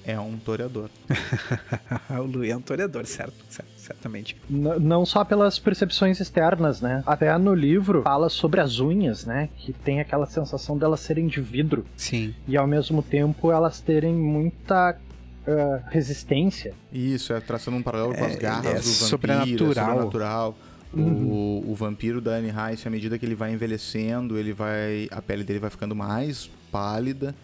é 0.05 0.19
um 0.19 0.37
toreador. 0.37 0.89
o 2.11 2.23
Louis 2.23 2.51
é 2.51 2.57
um 2.57 2.61
toreador, 2.61 3.07
certo, 3.07 3.35
certo 3.49 3.71
certamente. 3.91 4.37
N 4.49 4.79
não 4.79 5.05
só 5.05 5.25
pelas 5.25 5.59
percepções 5.59 6.21
externas, 6.21 6.81
né? 6.81 7.03
Até 7.05 7.37
no 7.37 7.55
livro 7.55 8.03
fala 8.03 8.29
sobre 8.29 8.61
as 8.61 8.79
unhas, 8.79 9.25
né? 9.25 9.49
Que 9.57 9.73
tem 9.73 10.01
aquela 10.01 10.27
sensação 10.27 10.79
delas 10.79 11.01
serem 11.01 11.27
de 11.27 11.41
vidro. 11.41 11.85
Sim. 11.97 12.35
E 12.47 12.57
ao 12.57 12.67
mesmo 12.67 13.03
tempo 13.03 13.51
elas 13.51 13.81
terem 13.81 14.15
muita 14.15 14.93
uh, 14.93 15.83
resistência. 15.91 16.75
Isso, 16.93 17.33
é 17.33 17.41
traçando 17.41 17.77
um 17.77 17.83
paralelo 17.83 18.15
com 18.15 18.25
as 18.25 18.35
é, 18.35 18.39
garras 18.39 18.65
é 18.65 18.75
do 18.75 18.83
vampiro, 18.83 19.09
sobrenatural. 19.09 19.65
É 19.71 19.75
sobrenatural. 19.75 20.57
Uhum. 20.93 21.29
O, 21.29 21.71
o, 21.71 21.75
vampiro 21.75 22.21
da 22.21 22.33
Anne 22.33 22.51
Rice, 22.51 22.87
à 22.87 22.91
medida 22.91 23.17
que 23.19 23.25
ele 23.25 23.35
vai 23.35 23.53
envelhecendo, 23.53 24.37
ele 24.37 24.53
vai. 24.53 25.09
A 25.11 25.23
pele 25.23 25.45
dele 25.45 25.61
vai 25.61 25.71
ficando 25.71 25.95
mais 25.95 26.51
pálida 26.73 27.35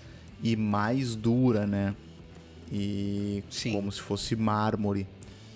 e 0.42 0.56
mais 0.56 1.14
dura, 1.14 1.66
né? 1.66 1.94
E 2.72 3.44
Sim. 3.48 3.72
como 3.72 3.92
se 3.92 4.00
fosse 4.00 4.35
mármore. 4.35 5.06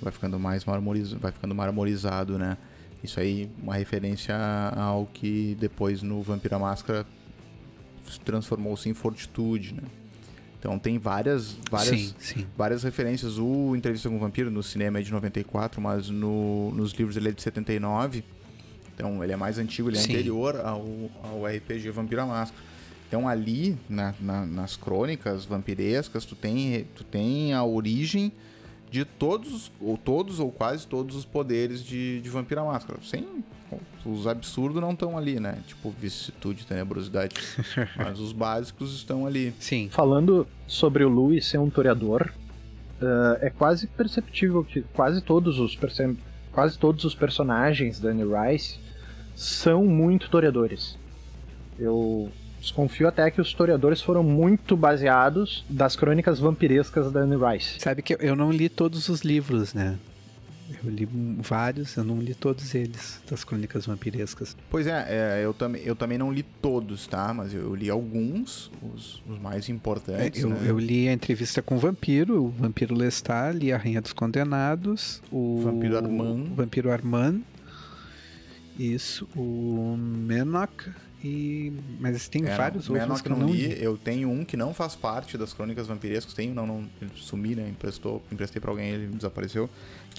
Vai 0.01 0.13
ficando 0.13 0.39
mais 0.39 0.65
marmorizado, 0.65 1.21
vai 1.21 1.33
ficando 1.33 1.55
marmorizado, 1.55 2.39
né? 2.39 2.57
Isso 3.03 3.19
aí, 3.19 3.51
uma 3.63 3.75
referência 3.75 4.37
ao 4.77 5.07
que 5.07 5.57
depois 5.59 6.01
no 6.01 6.23
Vampira 6.23 6.59
Máscara 6.59 7.05
transformou-se 8.25 8.89
em 8.89 8.95
Fortitude, 8.95 9.75
né? 9.75 9.83
Então 10.61 10.79
tem 10.79 10.99
várias 10.99 11.57
várias, 11.71 12.01
sim, 12.01 12.15
sim. 12.19 12.47
várias 12.57 12.83
referências. 12.83 13.39
O 13.39 13.75
Entrevista 13.75 14.11
com 14.11 14.17
o 14.17 14.19
Vampiro 14.19 14.51
no 14.51 14.63
cinema 14.63 14.99
é 14.99 15.03
de 15.03 15.11
94, 15.11 15.81
mas 15.81 16.11
no, 16.11 16.71
nos 16.73 16.93
livros 16.93 17.17
ele 17.17 17.31
é 17.31 17.33
de 17.33 17.41
79. 17.41 18.23
Então 18.95 19.25
ele 19.25 19.33
é 19.33 19.37
mais 19.37 19.59
antigo, 19.59 19.89
ele 19.89 19.97
é 19.97 20.01
sim. 20.01 20.13
anterior 20.13 20.61
ao, 20.61 20.85
ao 21.25 21.47
RPG 21.47 21.91
Vampiro 21.91 22.21
à 22.21 22.27
Máscara. 22.27 22.63
Então 23.09 23.27
ali, 23.27 23.77
na, 23.89 24.15
na, 24.21 24.45
nas 24.45 24.77
crônicas 24.77 25.47
vampirescas, 25.47 26.27
tu 26.27 26.37
tem, 26.37 26.87
tu 26.95 27.05
tem 27.05 27.55
a 27.55 27.65
origem 27.65 28.31
de 28.91 29.05
todos, 29.05 29.73
ou 29.81 29.97
todos, 29.97 30.39
ou 30.41 30.53
quase 30.53 30.87
todos 30.87 31.17
os 31.17 31.25
poderes 31.25 31.83
de, 31.83 32.21
de 32.21 32.29
Vampira 32.29 32.63
Máscara. 32.63 32.99
Sem. 33.03 33.27
Os 34.05 34.27
absurdos 34.27 34.81
não 34.81 34.93
estão 34.93 35.17
ali, 35.17 35.39
né? 35.39 35.59
Tipo, 35.67 35.91
vicissitude, 35.91 36.67
tenebrosidade. 36.67 37.35
Mas 37.97 38.19
os 38.19 38.33
básicos 38.33 38.95
estão 38.95 39.27
ali. 39.27 39.55
Sim. 39.59 39.89
Falando 39.91 40.47
sobre 40.67 41.05
o 41.05 41.09
Louis 41.09 41.47
ser 41.47 41.59
um 41.59 41.71
toreador, 41.71 42.31
uh, 43.01 43.37
é 43.41 43.51
quase 43.51 43.87
perceptível 43.87 44.65
que 44.65 44.83
quase 44.95 45.21
todos 45.21 45.59
os, 45.59 45.79
quase 46.53 46.79
todos 46.79 47.05
os 47.05 47.15
personagens 47.15 48.01
da 48.01 48.11
Anne 48.11 48.25
Rice 48.25 48.79
são 49.35 49.85
muito 49.85 50.29
toreadores. 50.31 50.99
Eu 51.79 52.31
Desconfio 52.61 53.09
até 53.09 53.31
que 53.31 53.41
os 53.41 53.49
historiadores 53.49 54.03
foram 54.03 54.23
muito 54.23 54.77
baseados 54.77 55.65
das 55.69 55.97
crônicas 55.97 56.39
vampirescas 56.39 57.11
da 57.11 57.21
Anne 57.21 57.37
Rice. 57.37 57.81
Sabe 57.81 58.03
que 58.03 58.17
eu 58.21 58.37
não 58.37 58.53
li 58.53 58.69
todos 58.69 59.09
os 59.09 59.23
livros, 59.23 59.73
né? 59.73 59.99
Eu 60.83 60.91
li 60.91 61.09
vários, 61.39 61.97
eu 61.97 62.05
não 62.05 62.19
li 62.19 62.35
todos 62.35 62.75
eles, 62.75 63.23
das 63.29 63.45
crônicas 63.45 63.87
vampirescas. 63.87 64.57
Pois 64.71 64.87
é, 64.87 65.07
é 65.09 65.45
eu, 65.45 65.53
tam 65.53 65.77
eu 65.77 65.95
também 65.95 66.17
não 66.17 66.33
li 66.33 66.43
todos, 66.43 67.07
tá? 67.07 67.35
Mas 67.35 67.53
eu, 67.53 67.61
eu 67.61 67.75
li 67.75 67.91
alguns, 67.91 68.71
os, 68.95 69.23
os 69.29 69.39
mais 69.39 69.69
importantes. 69.69 70.43
É, 70.43 70.45
eu, 70.45 70.51
né? 70.51 70.59
eu, 70.67 70.79
li 70.79 71.09
a 71.09 71.13
entrevista 71.13 71.61
com 71.61 71.77
o 71.77 71.79
vampiro, 71.79 72.45
o 72.45 72.49
vampiro 72.49 72.95
Lestat, 72.95 73.57
li 73.57 73.73
a 73.73 73.77
Rainha 73.77 74.01
dos 74.01 74.13
Condenados, 74.13 75.23
o 75.31 75.61
Vampiro 75.63 75.97
Armand. 75.97 76.51
O 76.51 76.55
vampiro 76.55 76.91
Armand. 76.91 77.41
Isso, 78.79 79.29
o 79.37 79.97
Menok 79.99 80.91
e, 81.23 81.73
mas 81.99 82.29
tem 82.29 82.47
é, 82.47 82.57
vários 82.57 82.89
outros 82.89 83.07
Menor 83.07 83.23
que, 83.23 83.31
eu 83.31 83.37
não 83.37 83.49
li. 83.49 83.69
li. 83.69 83.83
Eu 83.83 83.99
tenho 83.99 84.31
um 84.31 84.45
que 84.45 84.57
não 84.57 84.73
faz 84.73 84.97
parte 84.97 85.37
das 85.37 85.53
Crônicas 85.53 85.87
Vampirescas. 85.87 86.33
Tenho, 86.33 86.55
não, 86.55 86.67
não, 86.67 86.89
ele 87.01 87.11
sumi, 87.15 87.55
né? 87.55 87.69
Emprestou, 87.69 88.23
emprestei 88.33 88.61
para 88.61 88.71
alguém, 88.71 88.91
ele 88.91 89.07
desapareceu. 89.09 89.69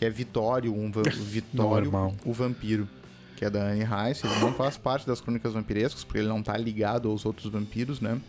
Que 0.01 0.05
é 0.05 0.09
Vitório, 0.09 0.73
um 0.73 0.91
Vitório, 0.91 1.91
o 2.25 2.33
vampiro, 2.33 2.89
que 3.35 3.45
é 3.45 3.51
da 3.51 3.67
Anne 3.67 3.83
Rice. 3.83 4.25
Ele 4.25 4.39
não 4.39 4.51
faz 4.51 4.75
parte 4.75 5.05
das 5.05 5.21
Crônicas 5.21 5.53
Vampirescas, 5.53 6.03
porque 6.03 6.17
ele 6.17 6.27
não 6.27 6.41
tá 6.41 6.57
ligado 6.57 7.07
aos 7.07 7.23
outros 7.23 7.51
vampiros, 7.51 8.01
né? 8.01 8.19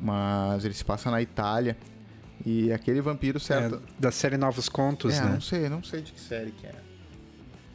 Mas 0.00 0.64
ele 0.64 0.72
se 0.72 0.82
passa 0.82 1.10
na 1.10 1.20
Itália. 1.20 1.76
E 2.46 2.72
aquele 2.72 3.02
vampiro, 3.02 3.38
certo? 3.38 3.74
É, 3.74 4.00
da 4.00 4.10
série 4.10 4.38
Novos 4.38 4.66
Contos, 4.70 5.12
é, 5.14 5.22
né? 5.22 5.32
não 5.32 5.40
sei, 5.42 5.68
não 5.68 5.82
sei 5.84 6.00
de 6.00 6.12
que 6.12 6.20
série 6.20 6.52
que 6.52 6.66
é. 6.66 6.74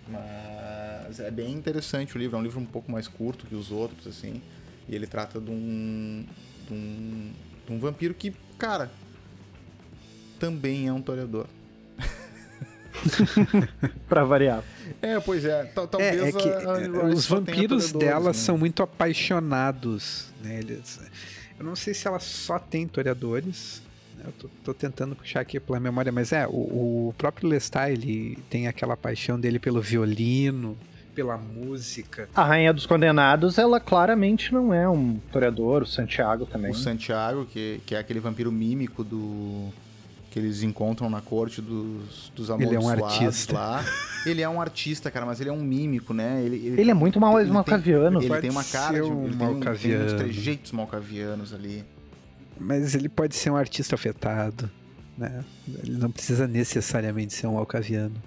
Mas 0.08 1.20
é 1.20 1.30
bem 1.30 1.54
interessante 1.54 2.16
o 2.16 2.18
livro, 2.18 2.38
é 2.38 2.40
um 2.40 2.44
livro 2.44 2.60
um 2.60 2.66
pouco 2.66 2.92
mais 2.92 3.08
curto 3.08 3.46
que 3.46 3.54
os 3.54 3.70
outros, 3.70 4.08
assim. 4.08 4.42
E 4.88 4.96
ele 4.96 5.06
trata 5.06 5.40
de 5.40 5.52
um. 5.52 6.26
de 6.68 6.74
um, 6.74 7.34
de 7.68 7.72
um 7.72 7.80
vampiro 7.80 8.16
que, 8.16 8.34
cara, 8.58 8.90
também 10.40 10.88
é 10.88 10.92
um 10.92 11.04
toreador. 11.04 11.46
pra 14.08 14.24
variar. 14.24 14.64
É, 15.02 15.20
pois 15.20 15.46
é. 15.46 15.64
Talvez 15.66 16.22
é, 16.22 16.30
é 16.30 16.32
que 16.32 16.50
a, 16.50 17.02
a, 17.02 17.06
os 17.06 17.26
vampiros 17.26 17.92
dela 17.92 18.28
né? 18.28 18.34
são 18.34 18.58
muito 18.58 18.84
apaixonados. 18.84 20.28
Né? 20.44 20.60
Eles, 20.60 21.00
eu 21.58 21.66
não 21.66 21.76
sei 21.76 21.94
se 21.94 22.08
ela 22.08 22.20
só 22.20 22.58
tem 22.58 22.88
toreadores, 22.88 23.82
eu 24.24 24.32
tô, 24.34 24.50
tô, 24.64 24.74
tentando 24.74 25.16
puxar 25.16 25.42
aqui 25.42 25.60
pela 25.60 25.80
memória, 25.80 26.12
mas 26.12 26.32
é, 26.32 26.48
o, 26.48 27.10
o 27.10 27.16
próprio 27.18 27.50
Lestat, 27.50 27.92
ele 27.92 28.38
tem 28.50 28.68
aquela 28.68 28.98
paixão 28.98 29.40
dele 29.40 29.60
pelo 29.60 29.82
violino, 29.82 30.78
pela 31.16 31.38
música. 31.38 32.30
A 32.34 32.44
Rainha 32.44 32.74
dos 32.74 32.86
Condenados, 32.86 33.58
ela 33.58 33.80
claramente 33.80 34.54
não 34.54 34.74
é 34.74 34.88
um 34.88 35.20
toreador, 35.32 35.84
o 35.84 35.86
Santiago 35.86 36.46
também. 36.46 36.72
O 36.72 36.76
Santiago, 36.76 37.46
que, 37.46 37.82
que 37.86 37.96
é 37.96 38.00
aquele 38.00 38.20
vampiro 38.20 38.52
mímico 38.52 39.04
do 39.04 39.70
que 40.30 40.38
eles 40.38 40.62
encontram 40.62 41.10
na 41.10 41.22
corte 41.22 41.62
dos, 41.62 42.32
dos 42.36 42.50
ele 42.50 42.76
é 42.76 42.80
um 42.80 42.88
artista. 42.88 43.54
lá. 43.54 43.86
Ele 44.26 44.42
é 44.42 44.50
um 44.50 44.62
artista, 44.62 45.10
cara, 45.10 45.26
mas 45.26 45.42
ele 45.42 45.50
é 45.50 45.54
um 45.54 45.62
mímico, 45.62 46.14
né? 46.14 46.42
Ele, 46.44 46.56
ele, 46.58 46.82
ele 46.82 46.92
é 46.92 46.94
muito 46.94 47.20
mal, 47.20 47.44
malcaviano. 47.46 48.20
Ele, 48.22 48.32
ele 48.32 48.42
tem 48.42 48.50
uma 48.50 48.64
cara 48.64 49.02
de... 49.02 49.02
Um 49.02 49.26
ele 49.26 49.36
malcaviano. 49.36 50.06
tem, 50.06 50.08
tem 50.08 50.16
uns 50.16 50.22
trejeitos 50.22 50.72
malcavianos 50.72 51.54
ali. 51.54 51.84
Mas 52.60 52.94
ele 52.94 53.10
pode 53.10 53.36
ser 53.36 53.50
um 53.50 53.56
artista 53.56 53.96
afetado, 53.96 54.70
né? 55.18 55.44
Ele 55.84 55.98
não 55.98 56.12
precisa 56.12 56.48
necessariamente 56.48 57.34
ser 57.34 57.48
um 57.48 57.58
alcaviano. 57.58 58.22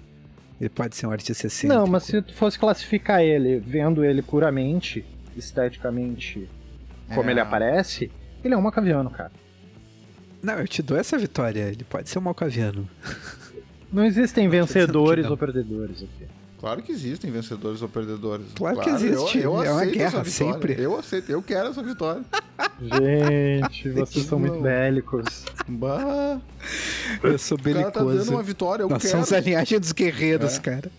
Ele 0.59 0.69
pode 0.69 0.95
ser 0.95 1.07
um 1.07 1.11
artista 1.11 1.47
excêntrico. 1.47 1.81
Não, 1.81 1.87
mas 1.87 2.03
se 2.03 2.21
tu 2.21 2.33
fosse 2.33 2.57
classificar 2.57 3.21
ele, 3.21 3.59
vendo 3.59 4.03
ele 4.03 4.21
puramente, 4.21 5.05
esteticamente, 5.37 6.49
como 7.13 7.29
é. 7.29 7.33
ele 7.33 7.39
aparece, 7.39 8.11
ele 8.43 8.53
é 8.53 8.57
um 8.57 8.61
malcaviano, 8.61 9.09
cara. 9.09 9.31
Não, 10.43 10.59
eu 10.59 10.67
te 10.67 10.81
dou 10.81 10.97
essa 10.97 11.17
vitória. 11.17 11.69
Ele 11.69 11.85
pode 11.85 12.09
ser 12.09 12.19
um 12.19 12.23
malcaviano. 12.23 12.87
Não 13.91 14.03
existem 14.03 14.49
vencedores 14.49 15.25
ou 15.25 15.37
perdedores 15.37 16.03
aqui. 16.03 16.27
Claro 16.59 16.81
que 16.81 16.91
existem 16.91 17.31
vencedores 17.31 17.81
ou 17.81 17.89
perdedores. 17.89 18.47
Claro, 18.55 18.77
claro 18.77 18.89
que 18.89 18.95
existe. 18.95 19.37
Eu, 19.37 19.55
eu 19.55 19.63
é 19.63 19.71
uma 19.71 19.85
guerra, 19.85 20.23
sempre. 20.25 20.75
Eu 20.81 20.97
aceito, 20.97 21.29
eu 21.29 21.41
quero 21.41 21.69
essa 21.69 21.83
vitória. 21.83 22.23
Gente, 22.81 23.89
vocês 23.91 24.25
são 24.25 24.39
muito 24.39 24.61
bélicos. 24.61 25.45
Bah. 25.67 26.39
Eu 27.21 27.37
sou 27.37 27.57
belicoso. 27.57 27.89
O 27.89 27.91
cara 27.91 28.05
tá 28.05 28.13
dando 28.17 28.29
uma 28.29 28.43
vitória, 28.43 28.83
eu 28.83 28.89
Nós 28.89 29.01
quero. 29.01 29.11
somos 29.11 29.33
a 29.33 29.39
linhagem 29.39 29.79
dos 29.79 29.91
guerreiros, 29.91 30.57
é. 30.57 30.59
cara. 30.61 30.91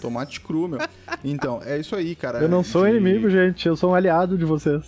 Tomate 0.00 0.40
cru, 0.40 0.68
meu. 0.68 0.80
Então, 1.22 1.60
é 1.64 1.78
isso 1.78 1.94
aí, 1.94 2.14
cara. 2.14 2.38
Eu 2.38 2.48
não 2.48 2.64
sou 2.64 2.84
de... 2.84 2.92
inimigo, 2.92 3.28
gente. 3.28 3.68
Eu 3.68 3.76
sou 3.76 3.90
um 3.90 3.94
aliado 3.94 4.38
de 4.38 4.44
vocês. 4.46 4.82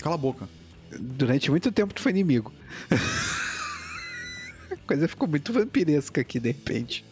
Cala 0.00 0.14
a 0.14 0.18
boca. 0.18 0.46
Durante 1.00 1.50
muito 1.50 1.72
tempo 1.72 1.94
tu 1.94 2.02
foi 2.02 2.12
inimigo. 2.12 2.52
a 4.70 4.76
coisa 4.86 5.08
ficou 5.08 5.26
muito 5.26 5.52
vampiresca 5.52 6.20
aqui, 6.20 6.38
de 6.38 6.48
repente. 6.48 7.04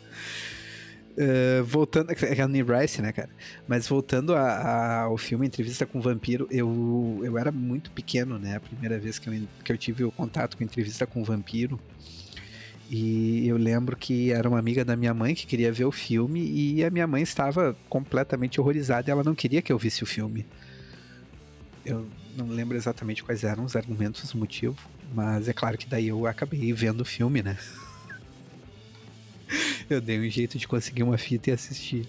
Uh, 1.19 1.65
voltando. 1.65 2.13
É 2.13 2.41
a 2.41 2.45
Annie 2.45 2.63
Rice, 2.63 3.01
né, 3.01 3.11
cara? 3.11 3.31
Mas 3.67 3.89
voltando 3.89 4.37
a, 4.37 4.43
a, 4.43 5.01
ao 5.03 5.17
filme 5.17 5.47
Entrevista 5.47 5.85
com 5.87 5.99
o 5.99 6.03
Vampiro, 6.03 6.47
eu, 6.51 7.21
eu 7.25 7.37
era 7.39 7.51
muito 7.51 7.91
pequeno, 7.91 8.39
né? 8.39 8.57
A 8.57 8.61
primeira 8.61 8.99
vez 8.99 9.19
que 9.19 9.29
eu, 9.29 9.35
que 9.65 9.73
eu 9.73 9.79
tive 9.79 10.05
o 10.05 10.13
contato 10.13 10.57
com 10.57 10.63
Entrevista 10.63 11.07
com 11.07 11.23
o 11.23 11.25
Vampiro. 11.25 11.81
E 12.91 13.47
eu 13.49 13.57
lembro 13.57 13.97
que 13.97 14.33
era 14.33 14.49
uma 14.49 14.59
amiga 14.59 14.85
da 14.85 14.97
minha 14.97 15.13
mãe 15.13 15.35
que 15.35 15.47
queria 15.47 15.73
ver 15.73 15.85
o 15.85 15.93
filme 15.93 16.41
e 16.41 16.85
a 16.85 16.91
minha 16.91 17.07
mãe 17.07 17.23
estava 17.23 17.77
completamente 17.89 18.61
horrorizada 18.61 19.11
e 19.11 19.13
ela 19.13 19.25
não 19.25 19.35
queria 19.35 19.61
que 19.61 19.73
eu 19.73 19.79
visse 19.79 20.03
o 20.03 20.07
filme. 20.07 20.47
Eu 21.89 22.07
não 22.37 22.49
lembro 22.49 22.77
exatamente 22.77 23.25
quais 23.25 23.43
eram 23.45 23.65
os 23.65 23.75
argumentos, 23.75 24.35
o 24.35 24.39
motivo, 24.39 24.77
mas 25.15 25.49
é 25.49 25.55
claro 25.55 25.79
que 25.79 25.87
daí 25.87 26.09
eu 26.09 26.27
acabei 26.27 26.71
vendo 26.75 27.01
o 27.01 27.05
filme, 27.05 27.43
né? 27.43 27.57
eu 29.89 29.99
dei 29.99 30.21
um 30.21 30.29
jeito 30.29 30.59
de 30.59 30.69
conseguir 30.69 31.03
uma 31.03 31.17
fita 31.17 31.49
e 31.49 31.53
assistir. 31.55 32.07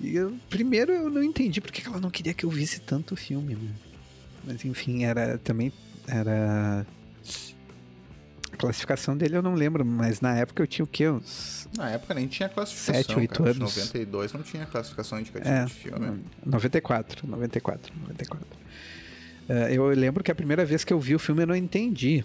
E 0.00 0.16
eu, 0.16 0.36
primeiro 0.50 0.90
eu 0.92 1.08
não 1.08 1.22
entendi 1.22 1.60
porque 1.60 1.86
ela 1.86 2.00
não 2.00 2.10
queria 2.10 2.34
que 2.34 2.44
eu 2.44 2.50
visse 2.50 2.80
tanto 2.80 3.14
filme, 3.14 3.54
né? 3.54 3.70
Mas 4.44 4.64
enfim, 4.64 5.04
era 5.04 5.38
também 5.38 5.72
era 6.08 6.84
classificação 8.58 9.16
dele 9.16 9.36
eu 9.36 9.42
não 9.42 9.54
lembro, 9.54 9.84
mas 9.84 10.20
na 10.20 10.36
época 10.36 10.62
eu 10.62 10.66
tinha 10.66 10.84
o 10.84 10.88
quê? 10.88 11.08
Uns 11.08 11.68
Na 11.76 11.90
época 11.90 12.12
nem 12.14 12.26
tinha 12.26 12.48
classificação. 12.48 12.94
7, 13.02 13.16
8 13.18 13.38
cara. 13.38 13.50
anos. 13.50 13.76
92 13.76 14.32
não 14.32 14.42
tinha 14.42 14.66
classificação 14.66 15.18
indicativa 15.20 15.48
É, 15.54 15.64
de 15.64 15.72
filme. 15.72 16.20
94, 16.44 17.26
94, 17.26 17.92
94. 18.00 18.46
Eh, 19.48 19.74
eu 19.74 19.86
lembro 19.88 20.22
que 20.22 20.30
a 20.30 20.34
primeira 20.34 20.64
vez 20.66 20.84
que 20.84 20.92
eu 20.92 21.00
vi 21.00 21.14
o 21.14 21.18
filme 21.18 21.42
eu 21.42 21.46
não 21.46 21.56
entendi 21.56 22.24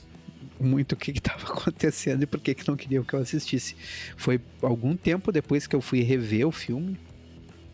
muito 0.60 0.92
o 0.94 0.96
que 0.96 1.12
estava 1.12 1.44
acontecendo 1.52 2.24
e 2.24 2.26
por 2.26 2.40
que, 2.40 2.54
que 2.54 2.68
não 2.68 2.76
queriam 2.76 3.04
que 3.04 3.14
eu 3.14 3.20
assistisse. 3.20 3.76
Foi 4.18 4.42
algum 4.62 4.96
tempo 4.96 5.32
depois 5.32 5.66
que 5.68 5.76
eu 5.76 5.82
fui 5.82 6.02
rever 6.02 6.48
o 6.48 6.52
filme. 6.52 6.98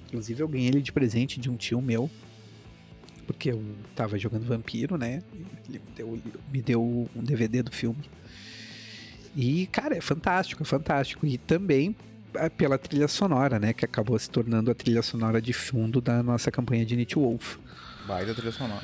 Inclusive 0.07 0.41
eu 0.41 0.47
ganhei 0.47 0.69
ele 0.69 0.81
de 0.81 0.91
presente 0.91 1.39
de 1.39 1.49
um 1.49 1.55
tio 1.55 1.81
meu. 1.81 2.09
Porque 3.27 3.51
eu 3.51 3.63
tava 3.95 4.17
jogando 4.17 4.43
vampiro, 4.43 4.97
né? 4.97 5.21
Ele 5.69 5.79
me 5.79 5.91
deu, 5.95 6.19
me 6.51 6.61
deu 6.63 7.09
um 7.15 7.23
DVD 7.23 7.61
do 7.61 7.71
filme. 7.71 7.99
E, 9.35 9.67
cara, 9.67 9.95
é 9.95 10.01
fantástico, 10.01 10.63
é 10.63 10.65
fantástico. 10.65 11.25
E 11.25 11.37
também 11.37 11.95
é, 12.33 12.49
pela 12.49 12.77
trilha 12.77 13.07
sonora, 13.07 13.59
né? 13.59 13.73
Que 13.73 13.85
acabou 13.85 14.17
se 14.17 14.29
tornando 14.29 14.69
a 14.69 14.75
trilha 14.75 15.01
sonora 15.01 15.41
de 15.41 15.53
fundo 15.53 16.01
da 16.01 16.21
nossa 16.21 16.51
campanha 16.51 16.85
de 16.85 16.95
Nietzsche 16.95 17.15
Wolf. 17.17 17.57
Baita 18.07 18.33
trilha 18.33 18.51
sonora. 18.51 18.83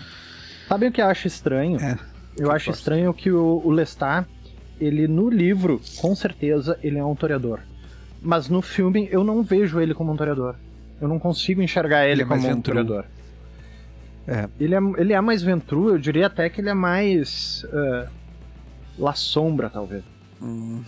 Sabe 0.67 0.87
o 0.87 0.91
que 0.91 1.01
eu 1.01 1.07
acho 1.07 1.27
estranho? 1.27 1.79
É. 1.79 1.97
Eu 2.37 2.51
acho 2.51 2.65
posso? 2.65 2.79
estranho 2.79 3.13
que 3.13 3.31
o, 3.31 3.61
o 3.63 3.71
Lestat, 3.71 4.27
ele 4.79 5.07
no 5.07 5.29
livro, 5.29 5.79
com 5.97 6.15
certeza, 6.15 6.77
ele 6.83 6.97
é 6.97 7.05
um 7.05 7.15
toreador. 7.15 7.59
Mas 8.21 8.49
no 8.49 8.61
filme 8.61 9.07
eu 9.11 9.23
não 9.23 9.43
vejo 9.43 9.79
ele 9.79 9.93
como 9.93 10.11
um 10.11 10.17
toreador. 10.17 10.55
Eu 10.99 11.07
não 11.07 11.19
consigo 11.19 11.61
enxergar 11.61 12.05
ele, 12.05 12.13
Ele 12.13 12.23
é 12.23 12.25
como 12.25 12.47
um 12.47 12.61
toreador. 12.61 13.05
É. 14.27 14.49
Ele 14.59 14.73
é, 14.73 14.79
ele 14.97 15.13
é 15.13 15.21
mais 15.21 15.43
ventru, 15.43 15.89
eu 15.89 15.97
diria 15.99 16.27
até 16.27 16.49
que 16.49 16.59
ele 16.59 16.69
é 16.69 16.73
mais. 16.73 17.63
Uh, 17.65 18.09
La 18.97 19.13
Sombra, 19.13 19.69
talvez. 19.69 20.03
Hum, 20.41 20.83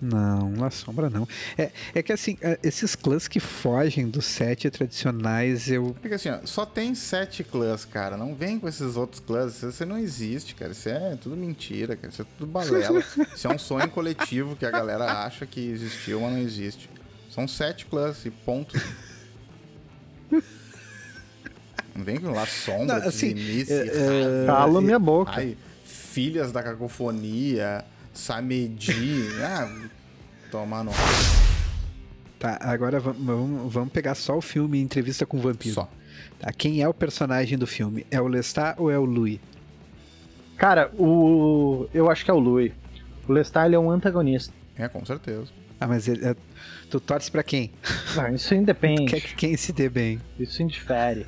Não, 0.00 0.54
La 0.56 0.70
Sombra 0.70 1.10
não. 1.10 1.28
É, 1.58 1.70
é 1.94 2.02
que 2.02 2.12
assim, 2.12 2.38
é, 2.40 2.58
esses 2.62 2.94
clãs 2.94 3.28
que 3.28 3.38
fogem 3.38 4.08
dos 4.08 4.24
sete 4.24 4.70
tradicionais, 4.70 5.70
eu. 5.70 5.94
É 6.02 6.08
que 6.08 6.14
assim, 6.14 6.30
ó, 6.30 6.38
só 6.44 6.64
tem 6.64 6.94
sete 6.94 7.44
clãs, 7.44 7.84
cara. 7.84 8.16
Não 8.16 8.34
vem 8.34 8.58
com 8.58 8.66
esses 8.68 8.96
outros 8.96 9.20
clãs. 9.20 9.62
Isso 9.62 9.84
não 9.84 9.98
existe, 9.98 10.54
cara. 10.54 10.72
Isso 10.72 10.88
é 10.88 11.16
tudo 11.16 11.36
mentira, 11.36 11.96
cara. 11.96 12.08
Isso 12.12 12.22
é 12.22 12.26
tudo 12.38 12.50
balela. 12.50 13.00
isso 13.34 13.46
é 13.46 13.54
um 13.54 13.58
sonho 13.58 13.90
coletivo 13.90 14.56
que 14.56 14.64
a 14.64 14.70
galera 14.70 15.24
acha 15.24 15.44
que 15.44 15.60
existiu, 15.60 16.20
mas 16.20 16.32
não 16.32 16.38
existe. 16.38 16.88
São 17.30 17.46
sete 17.48 17.84
clãs 17.86 18.24
e 18.24 18.30
ponto. 18.30 18.74
Não 21.94 22.04
vem 22.04 22.16
com 22.20 22.30
lá 22.30 22.44
sombra, 22.46 22.98
Não, 22.98 23.08
assim, 23.08 23.28
Zinice, 23.28 23.72
é, 23.72 24.42
é, 24.42 24.46
Cala 24.46 24.80
minha 24.80 24.98
boca. 24.98 25.32
Ai, 25.36 25.56
filhas 25.84 26.50
da 26.50 26.62
cacofonia, 26.62 27.84
Samedi. 28.14 29.28
ah, 29.42 29.70
toma 30.50 30.82
no. 30.84 30.92
Tá, 32.38 32.58
agora 32.60 33.00
va- 33.00 33.12
vamos, 33.18 33.72
vamos 33.72 33.92
pegar 33.92 34.14
só 34.14 34.36
o 34.36 34.40
filme 34.40 34.80
Entrevista 34.80 35.26
com 35.26 35.38
o 35.38 35.40
Vampiro. 35.40 35.74
Só. 35.74 35.90
Tá, 36.38 36.52
quem 36.52 36.82
é 36.82 36.88
o 36.88 36.94
personagem 36.94 37.58
do 37.58 37.66
filme? 37.66 38.06
É 38.10 38.20
o 38.20 38.26
Lestat 38.28 38.80
ou 38.80 38.90
é 38.90 38.98
o 38.98 39.04
Louis? 39.04 39.40
Cara, 40.56 40.90
o. 40.98 41.88
Eu 41.92 42.10
acho 42.10 42.24
que 42.24 42.30
é 42.30 42.34
o 42.34 42.38
Louis. 42.38 42.72
O 43.28 43.32
Lestat 43.32 43.66
ele 43.66 43.74
é 43.74 43.78
um 43.78 43.90
antagonista. 43.90 44.52
É, 44.76 44.86
com 44.88 45.04
certeza. 45.04 45.46
Ah, 45.80 45.86
mas 45.88 46.06
ele, 46.06 46.24
é- 46.24 46.36
tu 46.90 47.00
torce 47.00 47.30
pra 47.30 47.42
quem? 47.42 47.72
Não, 48.14 48.34
isso 48.34 48.54
independe. 48.54 49.06
Quer 49.06 49.20
que 49.20 49.34
quem 49.34 49.56
se 49.56 49.72
dê 49.72 49.88
bem? 49.88 50.20
Isso 50.38 50.62
indifere. 50.62 51.26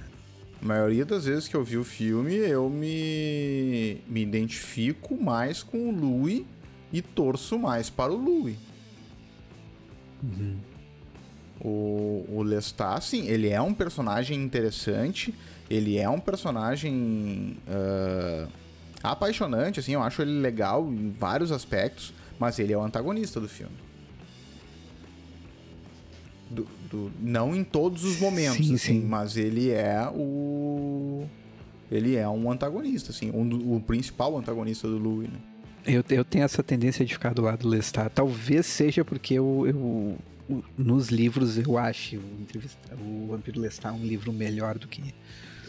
A 0.62 0.64
maioria 0.64 1.04
das 1.04 1.24
vezes 1.26 1.48
que 1.48 1.54
eu 1.56 1.64
vi 1.64 1.76
o 1.76 1.84
filme, 1.84 2.34
eu 2.34 2.68
me, 2.70 3.98
me 4.06 4.22
identifico 4.22 5.16
mais 5.20 5.62
com 5.62 5.88
o 5.88 5.92
Louis 5.92 6.44
e 6.96 7.02
torço 7.02 7.58
mais 7.58 7.90
para 7.90 8.12
o 8.12 8.16
Louis. 8.16 8.56
O, 11.60 12.24
o 12.28 12.42
Lestat, 12.42 13.02
sim, 13.04 13.26
ele 13.26 13.48
é 13.48 13.60
um 13.60 13.72
personagem 13.72 14.42
interessante, 14.42 15.34
ele 15.70 15.96
é 15.96 16.08
um 16.08 16.20
personagem 16.20 17.56
ah, 17.68 18.46
apaixonante, 19.02 19.80
assim, 19.80 19.92
eu 19.92 20.02
acho 20.02 20.20
ele 20.22 20.38
legal 20.40 20.86
em 20.92 21.10
vários 21.10 21.50
aspectos, 21.50 22.12
mas 22.38 22.58
ele 22.58 22.72
é 22.72 22.78
o 22.78 22.82
antagonista 22.82 23.40
do 23.40 23.48
filme. 23.48 23.74
Do- 26.50 26.68
do- 26.90 27.12
não 27.20 27.54
em 27.56 27.64
todos 27.64 28.04
os 28.04 28.20
momentos, 28.20 28.66
Sim, 28.66 28.74
assim, 28.74 29.00
sim. 29.00 29.06
mas 29.06 29.36
ele 29.36 29.70
é 29.70 30.08
o. 30.14 31.26
Ele 31.90 32.14
é 32.16 32.28
um 32.28 32.50
antagonista, 32.50 33.10
assim, 33.10 33.30
um 33.32 33.74
o 33.76 33.80
principal 33.80 34.36
antagonista 34.36 34.86
do 34.86 34.98
Louis, 34.98 35.28
né? 35.28 35.38
Eu, 35.86 36.04
eu 36.10 36.24
tenho 36.24 36.44
essa 36.44 36.62
tendência 36.62 37.04
de 37.04 37.12
ficar 37.14 37.32
do 37.34 37.42
lado 37.42 37.60
do 37.60 37.68
Lestat. 37.68 38.10
Talvez 38.14 38.66
seja 38.66 39.04
porque 39.04 39.34
eu, 39.34 39.64
eu- 39.66 40.18
nos 40.78 41.08
livros 41.08 41.58
eu 41.58 41.76
acho 41.76 42.16
o, 42.16 43.02
o 43.02 43.26
Vampiro 43.32 43.60
Lestat 43.60 43.92
um 43.94 44.04
livro 44.04 44.32
melhor 44.32 44.78
do 44.78 44.86
que. 44.88 45.14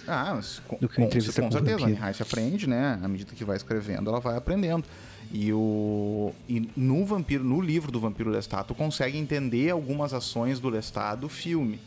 Ah, 0.07 0.33
mas 0.35 0.59
com, 0.67 0.77
Do 0.77 0.87
que 0.87 0.95
com, 0.95 1.01
com 1.03 1.09
com 1.09 1.19
certeza, 1.21 1.45
a 1.45 1.49
vampiro. 1.49 1.85
Mihai 1.85 2.13
se 2.13 2.21
aprende, 2.23 2.67
né? 2.67 2.97
À 3.01 3.07
medida 3.07 3.31
que 3.35 3.43
vai 3.43 3.57
escrevendo, 3.57 4.09
ela 4.09 4.19
vai 4.19 4.37
aprendendo. 4.37 4.85
E, 5.33 5.51
o, 5.51 6.31
e 6.47 6.69
no 6.77 7.05
vampiro, 7.05 7.43
no 7.43 7.59
livro 7.59 7.91
do 7.91 7.99
Vampiro 7.99 8.29
Lestat, 8.29 8.65
tu 8.65 8.73
consegue 8.73 9.17
entender 9.17 9.69
algumas 9.71 10.13
ações 10.13 10.59
do 10.59 10.69
Lestat 10.69 11.19
do 11.19 11.27
filme. 11.27 11.79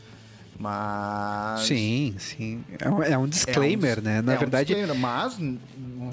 Mas. 0.61 1.63
Sim, 1.67 2.15
sim. 2.19 2.63
É 2.79 2.87
um, 2.91 3.03
é 3.03 3.09
um 3.09 3.13
é 3.13 3.19
um 3.19 3.27
disclaimer, 3.27 4.03
né? 4.03 4.21
Na 4.21 4.35
é 4.35 4.37
um 4.37 4.41
verdade, 4.41 4.75
disclaimer, 4.75 4.95
mas 4.95 5.39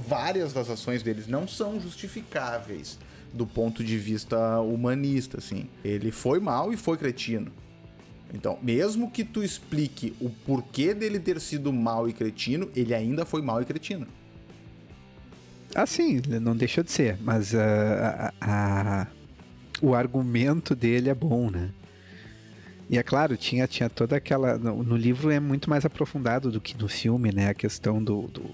várias 0.08 0.54
das 0.54 0.70
ações 0.70 1.04
deles 1.04 1.28
não 1.28 1.46
são 1.46 1.78
justificáveis 1.82 2.98
do 3.34 3.46
ponto 3.46 3.84
de 3.84 3.98
vista 3.98 4.62
humanista, 4.62 5.38
assim. 5.40 5.68
Ele 5.84 6.12
foi 6.12 6.40
mal 6.40 6.72
e 6.72 6.78
foi 6.78 6.96
cretino. 6.98 7.52
Então, 8.34 8.58
mesmo 8.62 9.12
que 9.12 9.26
tu 9.26 9.44
explique 9.44 10.16
o 10.20 10.30
porquê 10.30 10.94
dele 10.94 11.20
ter 11.20 11.42
sido 11.42 11.74
mal 11.74 12.08
e 12.08 12.14
cretino, 12.14 12.70
ele 12.74 12.94
ainda 12.96 13.26
foi 13.26 13.42
mal 13.42 13.62
e 13.62 13.66
cretino. 13.66 14.08
Ah, 15.76 15.86
sim, 15.86 16.22
não 16.42 16.56
deixou 16.56 16.86
de 16.86 16.92
ser, 16.92 17.18
mas 17.22 17.54
ah, 17.54 18.32
a- 18.40 19.02
a- 19.02 19.08
o 19.82 19.94
argumento 19.94 20.74
dele 20.74 21.10
é 21.10 21.14
bom, 21.14 21.50
né? 21.52 21.70
E 22.90 22.98
é 22.98 23.04
claro, 23.04 23.36
tinha, 23.36 23.68
tinha 23.68 23.90
toda 23.90 24.16
aquela. 24.16 24.58
No, 24.58 24.82
no 24.84 24.96
livro 24.96 25.30
é 25.30 25.40
muito 25.40 25.70
mais 25.70 25.86
aprofundado 25.86 26.52
do 26.52 26.62
que 26.62 26.78
no 26.78 26.88
filme, 26.88 27.32
né? 27.34 27.50
A 27.50 27.54
questão 27.54 28.02
do, 28.02 28.24
do, 28.28 28.46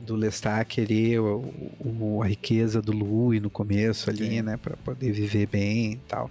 do 0.00 0.16
Lestat 0.16 0.64
querer 0.66 1.20
o, 1.20 1.44
o- 1.78 2.22
a 2.22 2.26
riqueza 2.26 2.82
do 2.82 2.92
Louis 2.92 3.40
no 3.40 3.48
começo 3.50 4.10
ali, 4.10 4.42
né? 4.42 4.56
Pra 4.56 4.76
poder 4.78 5.12
viver 5.12 5.46
bem 5.46 5.92
e 5.92 5.96
tal. 6.08 6.30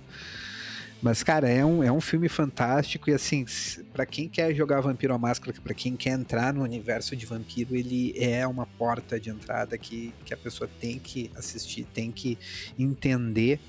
Mas, 1.01 1.21
cara, 1.21 1.47
é 1.47 1.63
um, 1.63 1.83
é 1.83 1.91
um 1.91 2.01
filme 2.01 2.27
fantástico 2.27 3.09
e, 3.11 3.13
assim, 3.13 3.45
pra 3.93 4.05
quem 4.07 4.27
quer 4.27 4.55
jogar 4.55 4.81
Vampiro 4.81 5.13
à 5.13 5.17
Máscara, 5.19 5.55
pra 5.63 5.73
quem 5.73 5.95
quer 5.95 6.11
entrar 6.17 6.51
no 6.53 6.63
universo 6.63 7.15
de 7.15 7.25
vampiro, 7.27 7.75
ele 7.75 8.13
é 8.17 8.47
uma 8.47 8.65
porta 8.65 9.19
de 9.19 9.29
entrada 9.29 9.77
que, 9.77 10.11
que 10.25 10.33
a 10.33 10.37
pessoa 10.37 10.67
tem 10.79 10.97
que 10.97 11.29
assistir, 11.35 11.85
tem 11.93 12.11
que 12.11 12.39
entender, 12.79 13.59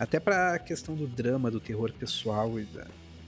até 0.00 0.18
pra 0.18 0.58
questão 0.58 0.96
do 0.96 1.06
drama, 1.06 1.50
do 1.50 1.60
terror 1.60 1.92
pessoal 1.92 2.58
e 2.58 2.64
da- 2.64 2.84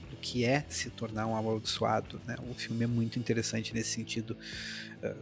do 0.09 0.17
que 0.19 0.43
é 0.43 0.65
se 0.67 0.89
tornar 0.89 1.27
um 1.27 1.35
amaldiçoado, 1.35 2.19
né? 2.27 2.35
O 2.49 2.53
filme 2.53 2.83
é 2.83 2.87
muito 2.87 3.17
interessante 3.19 3.73
nesse 3.73 3.91
sentido. 3.91 4.35
ah, 5.03 5.13